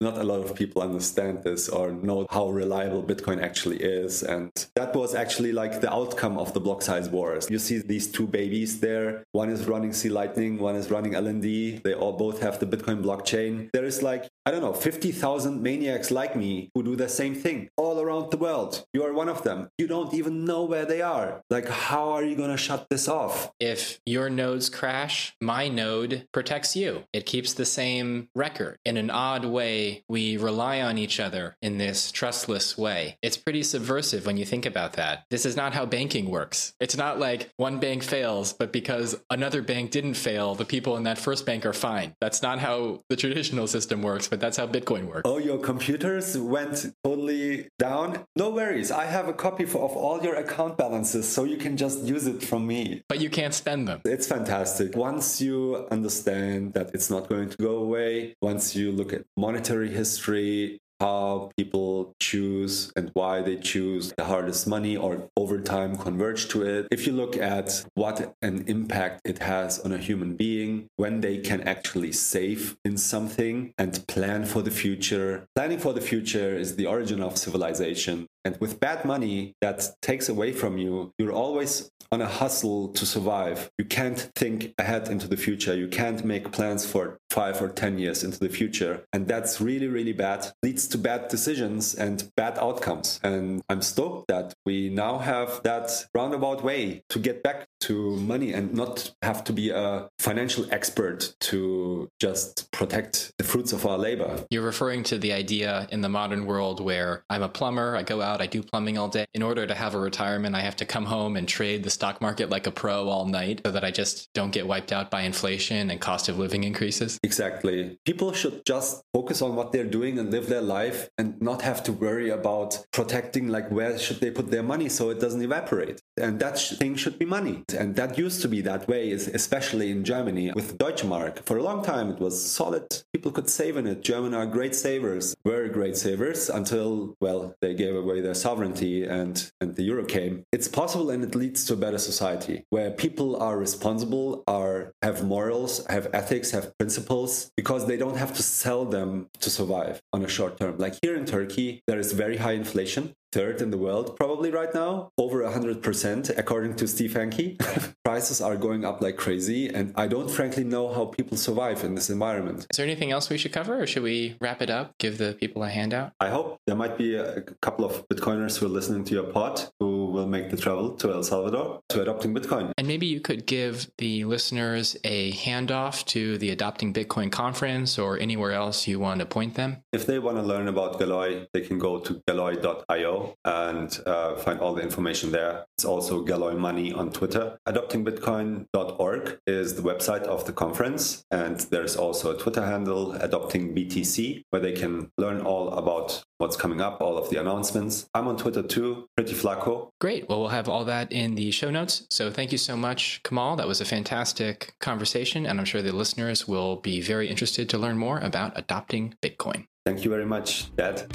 not 0.00 0.16
a 0.18 0.24
lot 0.24 0.40
of 0.40 0.54
people 0.54 0.80
understand 0.82 1.42
this 1.42 1.68
or 1.68 1.92
know 1.92 2.26
how 2.30 2.48
reliable 2.48 3.02
Bitcoin 3.02 3.42
actually 3.42 3.76
is. 3.76 4.22
And 4.22 4.50
that 4.74 4.94
was 4.94 5.14
actually 5.14 5.52
like 5.52 5.80
the 5.80 5.92
outcome 5.92 6.38
of 6.38 6.54
the 6.54 6.60
block 6.60 6.82
size 6.82 7.08
wars. 7.08 7.50
You 7.50 7.58
see 7.58 7.78
these 7.78 8.06
two 8.10 8.26
babies 8.26 8.80
there. 8.80 9.24
One 9.32 9.50
is 9.50 9.66
running 9.66 9.92
C 9.92 10.08
Lightning, 10.08 10.58
one 10.58 10.76
is 10.76 10.90
running 10.90 11.12
LND. 11.12 11.82
They 11.82 11.94
all 11.94 12.12
both 12.12 12.40
have 12.40 12.58
the 12.58 12.66
Bitcoin 12.66 13.02
blockchain. 13.02 13.70
There 13.72 13.84
is 13.84 14.02
like 14.02 14.28
I 14.46 14.50
don't 14.50 14.60
know, 14.60 14.74
50,000 14.74 15.62
maniacs 15.62 16.10
like 16.10 16.36
me 16.36 16.70
who 16.74 16.82
do 16.82 16.96
the 16.96 17.08
same 17.08 17.34
thing 17.34 17.70
all 17.78 17.98
around 17.98 18.30
the 18.30 18.36
world. 18.36 18.84
You 18.92 19.02
are 19.04 19.12
one 19.14 19.30
of 19.30 19.42
them. 19.42 19.70
You 19.78 19.86
don't 19.86 20.12
even 20.12 20.44
know 20.44 20.64
where 20.64 20.84
they 20.84 21.00
are. 21.00 21.42
Like, 21.48 21.66
how 21.66 22.10
are 22.10 22.22
you 22.22 22.36
going 22.36 22.50
to 22.50 22.58
shut 22.58 22.88
this 22.90 23.08
off? 23.08 23.50
If 23.58 24.00
your 24.04 24.28
nodes 24.28 24.68
crash, 24.68 25.34
my 25.40 25.68
node 25.68 26.28
protects 26.30 26.76
you. 26.76 27.04
It 27.14 27.24
keeps 27.24 27.54
the 27.54 27.64
same 27.64 28.28
record. 28.34 28.78
In 28.84 28.98
an 28.98 29.08
odd 29.08 29.46
way, 29.46 30.04
we 30.10 30.36
rely 30.36 30.82
on 30.82 30.98
each 30.98 31.20
other 31.20 31.56
in 31.62 31.78
this 31.78 32.12
trustless 32.12 32.76
way. 32.76 33.16
It's 33.22 33.38
pretty 33.38 33.62
subversive 33.62 34.26
when 34.26 34.36
you 34.36 34.44
think 34.44 34.66
about 34.66 34.92
that. 34.94 35.24
This 35.30 35.46
is 35.46 35.56
not 35.56 35.72
how 35.72 35.86
banking 35.86 36.30
works. 36.30 36.74
It's 36.80 36.98
not 36.98 37.18
like 37.18 37.50
one 37.56 37.80
bank 37.80 38.02
fails, 38.02 38.52
but 38.52 38.74
because 38.74 39.18
another 39.30 39.62
bank 39.62 39.90
didn't 39.90 40.14
fail, 40.14 40.54
the 40.54 40.66
people 40.66 40.98
in 40.98 41.04
that 41.04 41.16
first 41.16 41.46
bank 41.46 41.64
are 41.64 41.72
fine. 41.72 42.14
That's 42.20 42.42
not 42.42 42.58
how 42.58 43.00
the 43.08 43.16
traditional 43.16 43.66
system 43.66 44.02
works, 44.02 44.28
but 44.34 44.40
that's 44.40 44.56
how 44.56 44.66
Bitcoin 44.66 45.04
works. 45.06 45.22
Oh, 45.26 45.38
your 45.38 45.58
computers 45.58 46.36
went 46.36 46.92
totally 47.04 47.68
down? 47.78 48.24
No 48.34 48.50
worries. 48.50 48.90
I 48.90 49.04
have 49.04 49.28
a 49.28 49.32
copy 49.32 49.62
of 49.62 49.76
all 49.76 50.20
your 50.24 50.34
account 50.34 50.76
balances, 50.76 51.28
so 51.28 51.44
you 51.44 51.56
can 51.56 51.76
just 51.76 52.02
use 52.02 52.26
it 52.26 52.42
from 52.42 52.66
me. 52.66 53.04
But 53.08 53.20
you 53.20 53.30
can't 53.30 53.54
spend 53.54 53.86
them. 53.86 54.00
It's 54.04 54.26
fantastic. 54.26 54.96
Once 54.96 55.40
you 55.40 55.86
understand 55.92 56.74
that 56.74 56.90
it's 56.94 57.10
not 57.10 57.28
going 57.28 57.48
to 57.50 57.56
go 57.58 57.76
away, 57.76 58.34
once 58.42 58.74
you 58.74 58.90
look 58.90 59.12
at 59.12 59.22
monetary 59.36 59.90
history, 59.90 60.80
how 61.00 61.50
people 61.56 62.14
choose 62.20 62.92
and 62.96 63.10
why 63.14 63.42
they 63.42 63.56
choose 63.56 64.12
the 64.16 64.24
hardest 64.24 64.66
money 64.66 64.96
or 64.96 65.28
over 65.36 65.60
time 65.60 65.96
converge 65.96 66.48
to 66.48 66.62
it. 66.62 66.86
If 66.90 67.06
you 67.06 67.12
look 67.12 67.36
at 67.36 67.84
what 67.94 68.34
an 68.42 68.64
impact 68.66 69.22
it 69.24 69.38
has 69.38 69.78
on 69.80 69.92
a 69.92 69.98
human 69.98 70.36
being 70.36 70.88
when 70.96 71.20
they 71.20 71.38
can 71.38 71.60
actually 71.62 72.12
save 72.12 72.76
in 72.84 72.96
something 72.96 73.72
and 73.78 74.06
plan 74.06 74.44
for 74.44 74.62
the 74.62 74.70
future. 74.70 75.46
Planning 75.54 75.78
for 75.78 75.92
the 75.92 76.00
future 76.00 76.54
is 76.54 76.76
the 76.76 76.86
origin 76.86 77.20
of 77.22 77.36
civilization. 77.36 78.26
And 78.44 78.56
with 78.60 78.80
bad 78.80 79.04
money 79.04 79.54
that 79.60 79.88
takes 80.02 80.28
away 80.28 80.52
from 80.52 80.78
you, 80.78 81.12
you're 81.18 81.32
always 81.32 81.90
on 82.12 82.20
a 82.20 82.26
hustle 82.26 82.88
to 82.88 83.06
survive. 83.06 83.70
You 83.78 83.84
can't 83.84 84.30
think 84.36 84.74
ahead 84.78 85.08
into 85.08 85.26
the 85.26 85.36
future. 85.36 85.74
You 85.74 85.88
can't 85.88 86.24
make 86.24 86.52
plans 86.52 86.86
for 86.86 87.18
five 87.30 87.60
or 87.60 87.68
10 87.68 87.98
years 87.98 88.22
into 88.22 88.38
the 88.38 88.48
future. 88.48 89.04
And 89.12 89.26
that's 89.26 89.60
really, 89.60 89.88
really 89.88 90.12
bad. 90.12 90.46
Leads 90.62 90.86
to 90.88 90.98
bad 90.98 91.28
decisions 91.28 91.94
and 91.94 92.30
bad 92.36 92.58
outcomes. 92.58 93.18
And 93.24 93.62
I'm 93.68 93.82
stoked 93.82 94.28
that 94.28 94.54
we 94.64 94.90
now 94.90 95.18
have 95.18 95.62
that 95.64 96.06
roundabout 96.14 96.62
way 96.62 97.02
to 97.08 97.18
get 97.18 97.42
back 97.42 97.66
to 97.84 98.16
money 98.16 98.52
and 98.52 98.72
not 98.74 99.12
have 99.22 99.44
to 99.44 99.52
be 99.52 99.70
a 99.70 100.08
financial 100.18 100.66
expert 100.72 101.34
to 101.40 102.08
just 102.20 102.70
protect 102.72 103.32
the 103.38 103.44
fruits 103.44 103.72
of 103.72 103.84
our 103.86 103.98
labor. 103.98 104.44
You're 104.50 104.62
referring 104.62 105.02
to 105.04 105.18
the 105.18 105.32
idea 105.32 105.86
in 105.90 106.00
the 106.00 106.08
modern 106.08 106.46
world 106.46 106.80
where 106.80 107.24
I'm 107.28 107.42
a 107.42 107.48
plumber, 107.48 107.94
I 107.96 108.02
go 108.02 108.22
out, 108.22 108.40
I 108.40 108.46
do 108.46 108.62
plumbing 108.62 108.96
all 108.96 109.08
day. 109.08 109.26
In 109.34 109.42
order 109.42 109.66
to 109.66 109.74
have 109.74 109.94
a 109.94 109.98
retirement, 109.98 110.54
I 110.54 110.60
have 110.60 110.76
to 110.76 110.86
come 110.86 111.04
home 111.04 111.36
and 111.36 111.46
trade 111.46 111.82
the 111.82 111.90
stock 111.90 112.20
market 112.20 112.48
like 112.48 112.66
a 112.66 112.70
pro 112.70 113.08
all 113.08 113.26
night 113.26 113.60
so 113.64 113.72
that 113.72 113.84
I 113.84 113.90
just 113.90 114.32
don't 114.32 114.50
get 114.50 114.66
wiped 114.66 114.92
out 114.92 115.10
by 115.10 115.22
inflation 115.22 115.90
and 115.90 116.00
cost 116.00 116.28
of 116.28 116.38
living 116.38 116.64
increases. 116.64 117.18
Exactly. 117.22 117.98
People 118.04 118.32
should 118.32 118.64
just 118.64 119.02
focus 119.12 119.42
on 119.42 119.56
what 119.56 119.72
they're 119.72 119.84
doing 119.84 120.18
and 120.18 120.30
live 120.30 120.46
their 120.48 120.62
life 120.62 121.10
and 121.18 121.40
not 121.40 121.62
have 121.62 121.82
to 121.84 121.92
worry 121.92 122.30
about 122.30 122.84
protecting 122.92 123.48
like 123.48 123.70
where 123.70 123.98
should 123.98 124.20
they 124.20 124.30
put 124.30 124.50
their 124.50 124.62
money 124.62 124.88
so 124.88 125.10
it 125.10 125.20
doesn't 125.20 125.42
evaporate. 125.42 126.00
And 126.16 126.40
that 126.40 126.58
thing 126.58 126.94
should 126.96 127.18
be 127.18 127.26
money. 127.26 127.64
And 127.74 127.96
that 127.96 128.16
used 128.18 128.42
to 128.42 128.48
be 128.48 128.60
that 128.62 128.88
way, 128.88 129.12
especially 129.12 129.90
in 129.90 130.04
Germany 130.04 130.52
with 130.54 130.78
Deutsche 130.78 131.04
Mark. 131.04 131.44
For 131.44 131.56
a 131.58 131.62
long 131.62 131.84
time, 131.84 132.10
it 132.10 132.20
was 132.20 132.34
solid. 132.44 133.02
People 133.12 133.32
could 133.32 133.48
save 133.48 133.76
in 133.76 133.86
it. 133.86 134.02
German 134.02 134.34
are 134.34 134.46
great 134.46 134.74
savers, 134.74 135.34
were 135.44 135.68
great 135.68 135.96
savers 135.96 136.48
until, 136.48 137.14
well, 137.20 137.54
they 137.60 137.74
gave 137.74 137.94
away 137.94 138.20
their 138.20 138.34
sovereignty 138.34 139.04
and, 139.04 139.50
and 139.60 139.74
the 139.76 139.82
euro 139.82 140.04
came. 140.04 140.44
It's 140.52 140.68
possible 140.68 141.10
and 141.10 141.22
it 141.24 141.34
leads 141.34 141.64
to 141.66 141.74
a 141.74 141.76
better 141.76 141.98
society 141.98 142.64
where 142.70 142.90
people 142.90 143.36
are 143.42 143.58
responsible, 143.58 144.42
are 144.46 144.92
have 145.02 145.24
morals, 145.24 145.84
have 145.88 146.08
ethics, 146.12 146.50
have 146.52 146.76
principles 146.78 147.50
because 147.56 147.86
they 147.86 147.96
don't 147.96 148.16
have 148.16 148.34
to 148.34 148.42
sell 148.42 148.84
them 148.84 149.28
to 149.40 149.50
survive 149.50 150.00
on 150.12 150.24
a 150.24 150.28
short 150.28 150.58
term. 150.58 150.78
Like 150.78 150.96
here 151.02 151.16
in 151.16 151.26
Turkey, 151.26 151.82
there 151.86 151.98
is 151.98 152.12
very 152.12 152.36
high 152.36 152.52
inflation 152.52 153.14
third 153.34 153.60
in 153.60 153.70
the 153.72 153.76
world 153.76 154.16
probably 154.16 154.50
right 154.52 154.72
now, 154.72 155.10
over 155.18 155.42
100% 155.42 156.38
according 156.38 156.76
to 156.76 156.86
Steve 156.86 157.14
Hanke. 157.14 157.58
Prices 158.04 158.40
are 158.40 158.56
going 158.56 158.84
up 158.84 159.00
like 159.00 159.16
crazy, 159.16 159.68
and 159.68 159.92
I 159.96 160.06
don't 160.06 160.30
frankly 160.30 160.62
know 160.62 160.92
how 160.92 161.06
people 161.06 161.36
survive 161.36 161.82
in 161.82 161.96
this 161.96 162.10
environment. 162.10 162.66
Is 162.70 162.76
there 162.76 162.86
anything 162.86 163.10
else 163.10 163.30
we 163.30 163.38
should 163.38 163.52
cover, 163.52 163.82
or 163.82 163.86
should 163.88 164.04
we 164.04 164.36
wrap 164.40 164.62
it 164.62 164.70
up, 164.70 164.96
give 164.98 165.18
the 165.18 165.36
people 165.40 165.64
a 165.64 165.68
handout? 165.68 166.12
I 166.20 166.28
hope 166.28 166.58
there 166.66 166.76
might 166.76 166.96
be 166.96 167.16
a 167.16 167.40
couple 167.66 167.84
of 167.84 168.06
Bitcoiners 168.08 168.58
who 168.58 168.66
are 168.66 168.74
listening 168.78 169.04
to 169.04 169.14
your 169.14 169.24
pod 169.24 169.62
who 169.80 170.06
will 170.06 170.28
make 170.28 170.50
the 170.50 170.56
travel 170.56 170.94
to 171.00 171.12
El 171.12 171.24
Salvador 171.24 171.80
to 171.88 172.02
adopting 172.02 172.34
Bitcoin. 172.34 172.70
And 172.78 172.86
maybe 172.86 173.06
you 173.06 173.20
could 173.20 173.46
give 173.46 173.90
the 173.98 174.24
listeners 174.24 174.96
a 175.02 175.32
handoff 175.32 176.04
to 176.14 176.38
the 176.38 176.50
Adopting 176.50 176.92
Bitcoin 176.92 177.32
conference 177.32 177.98
or 177.98 178.18
anywhere 178.18 178.52
else 178.52 178.86
you 178.86 179.00
want 179.00 179.20
to 179.20 179.26
point 179.26 179.54
them. 179.54 179.78
If 179.92 180.06
they 180.06 180.18
want 180.20 180.36
to 180.36 180.42
learn 180.42 180.68
about 180.68 181.00
Galoy, 181.00 181.46
they 181.52 181.62
can 181.62 181.78
go 181.78 181.98
to 181.98 182.22
galoy.io 182.28 183.23
and 183.44 183.98
uh, 184.06 184.36
find 184.36 184.60
all 184.60 184.74
the 184.74 184.82
information 184.82 185.30
there. 185.30 185.64
It's 185.76 185.84
also 185.84 186.24
Galoy 186.24 186.56
Money 186.56 186.92
on 186.92 187.10
Twitter. 187.10 187.58
AdoptingBitcoin.org 187.68 189.38
is 189.46 189.74
the 189.74 189.82
website 189.82 190.22
of 190.22 190.44
the 190.46 190.52
conference, 190.52 191.24
and 191.30 191.60
there's 191.70 191.96
also 191.96 192.34
a 192.34 192.38
Twitter 192.38 192.64
handle, 192.64 193.12
AdoptingBTC, 193.14 194.42
where 194.50 194.62
they 194.62 194.72
can 194.72 195.10
learn 195.18 195.40
all 195.40 195.70
about 195.70 196.22
what's 196.38 196.56
coming 196.56 196.80
up, 196.80 197.00
all 197.00 197.16
of 197.16 197.30
the 197.30 197.40
announcements. 197.40 198.08
I'm 198.14 198.28
on 198.28 198.36
Twitter 198.36 198.62
too, 198.62 199.08
Pretty 199.16 199.34
Flaco. 199.34 199.88
Great. 200.00 200.28
Well, 200.28 200.40
we'll 200.40 200.48
have 200.48 200.68
all 200.68 200.84
that 200.84 201.12
in 201.12 201.34
the 201.34 201.50
show 201.50 201.70
notes. 201.70 202.06
So 202.10 202.30
thank 202.30 202.52
you 202.52 202.58
so 202.58 202.76
much, 202.76 203.20
Kemal. 203.24 203.56
That 203.56 203.68
was 203.68 203.80
a 203.80 203.84
fantastic 203.84 204.74
conversation, 204.80 205.46
and 205.46 205.58
I'm 205.58 205.64
sure 205.64 205.82
the 205.82 205.92
listeners 205.92 206.46
will 206.46 206.76
be 206.76 207.00
very 207.00 207.28
interested 207.28 207.68
to 207.70 207.78
learn 207.78 207.98
more 207.98 208.18
about 208.18 208.52
adopting 208.56 209.14
Bitcoin. 209.22 209.66
Thank 209.84 210.04
you 210.04 210.10
very 210.10 210.26
much, 210.26 210.74
Dad. 210.76 211.06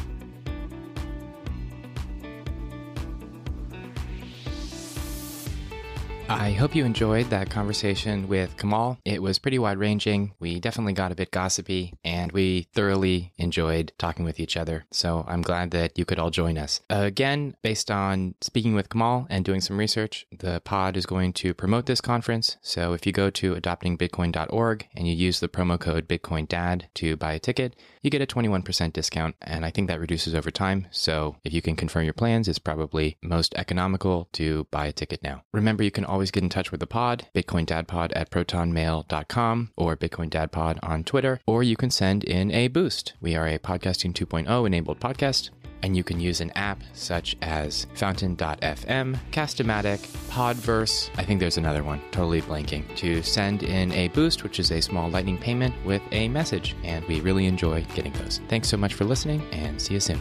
I 6.30 6.52
hope 6.52 6.76
you 6.76 6.84
enjoyed 6.84 7.30
that 7.30 7.50
conversation 7.50 8.28
with 8.28 8.56
Kemal. 8.56 8.98
It 9.04 9.20
was 9.20 9.40
pretty 9.40 9.58
wide 9.58 9.78
ranging. 9.78 10.32
We 10.38 10.60
definitely 10.60 10.92
got 10.92 11.10
a 11.10 11.16
bit 11.16 11.32
gossipy 11.32 11.94
and 12.04 12.30
we 12.30 12.68
thoroughly 12.72 13.32
enjoyed 13.36 13.92
talking 13.98 14.24
with 14.24 14.38
each 14.38 14.56
other. 14.56 14.84
So 14.92 15.24
I'm 15.26 15.42
glad 15.42 15.72
that 15.72 15.98
you 15.98 16.04
could 16.04 16.20
all 16.20 16.30
join 16.30 16.56
us. 16.56 16.82
Again, 16.88 17.56
based 17.62 17.90
on 17.90 18.36
speaking 18.40 18.76
with 18.76 18.90
Kemal 18.90 19.26
and 19.28 19.44
doing 19.44 19.60
some 19.60 19.76
research, 19.76 20.24
the 20.30 20.60
pod 20.60 20.96
is 20.96 21.04
going 21.04 21.32
to 21.32 21.52
promote 21.52 21.86
this 21.86 22.00
conference. 22.00 22.58
So 22.62 22.92
if 22.92 23.06
you 23.06 23.12
go 23.12 23.30
to 23.30 23.56
adoptingbitcoin.org 23.56 24.86
and 24.94 25.08
you 25.08 25.14
use 25.14 25.40
the 25.40 25.48
promo 25.48 25.80
code 25.80 26.06
BitcoinDad 26.06 26.84
to 26.94 27.16
buy 27.16 27.32
a 27.32 27.40
ticket, 27.40 27.74
you 28.02 28.10
get 28.10 28.22
a 28.22 28.26
21% 28.26 28.92
discount. 28.92 29.36
And 29.42 29.64
I 29.64 29.70
think 29.70 29.88
that 29.88 30.00
reduces 30.00 30.34
over 30.34 30.50
time. 30.50 30.86
So 30.90 31.36
if 31.44 31.52
you 31.52 31.62
can 31.62 31.76
confirm 31.76 32.04
your 32.04 32.14
plans, 32.14 32.48
it's 32.48 32.58
probably 32.58 33.16
most 33.22 33.54
economical 33.54 34.28
to 34.32 34.66
buy 34.70 34.86
a 34.86 34.92
ticket 34.92 35.22
now. 35.22 35.42
Remember, 35.52 35.82
you 35.82 35.90
can 35.90 36.04
always 36.04 36.30
get 36.30 36.42
in 36.42 36.48
touch 36.48 36.70
with 36.70 36.80
the 36.80 36.86
pod, 36.86 37.28
Bitcoin 37.34 37.66
Dad 37.66 37.88
Pod 37.88 38.12
at 38.12 38.30
protonmail.com 38.30 39.70
or 39.76 39.96
Bitcoin 39.96 40.30
Dad 40.30 40.52
Pod 40.52 40.78
on 40.82 41.04
Twitter, 41.04 41.40
or 41.46 41.62
you 41.62 41.76
can 41.76 41.90
send 41.90 42.24
in 42.24 42.50
a 42.50 42.68
boost. 42.68 43.14
We 43.20 43.36
are 43.36 43.46
a 43.46 43.58
podcasting 43.58 44.12
2.0 44.12 44.66
enabled 44.66 45.00
podcast 45.00 45.50
and 45.82 45.96
you 45.96 46.04
can 46.04 46.20
use 46.20 46.40
an 46.40 46.50
app 46.54 46.82
such 46.92 47.36
as 47.42 47.86
Fountain.fm, 47.94 49.18
Castamatic, 49.30 49.98
Podverse, 50.28 51.10
I 51.16 51.24
think 51.24 51.40
there's 51.40 51.58
another 51.58 51.82
one, 51.82 52.00
totally 52.10 52.42
blanking, 52.42 52.84
to 52.96 53.22
send 53.22 53.62
in 53.62 53.92
a 53.92 54.08
boost, 54.08 54.42
which 54.42 54.58
is 54.58 54.70
a 54.70 54.80
small 54.80 55.10
lightning 55.10 55.38
payment 55.38 55.74
with 55.84 56.02
a 56.12 56.28
message. 56.28 56.76
And 56.84 57.04
we 57.06 57.20
really 57.20 57.46
enjoy 57.46 57.84
getting 57.94 58.12
those. 58.14 58.40
Thanks 58.48 58.68
so 58.68 58.76
much 58.76 58.94
for 58.94 59.04
listening 59.04 59.42
and 59.52 59.80
see 59.80 59.94
you 59.94 60.00
soon. 60.00 60.20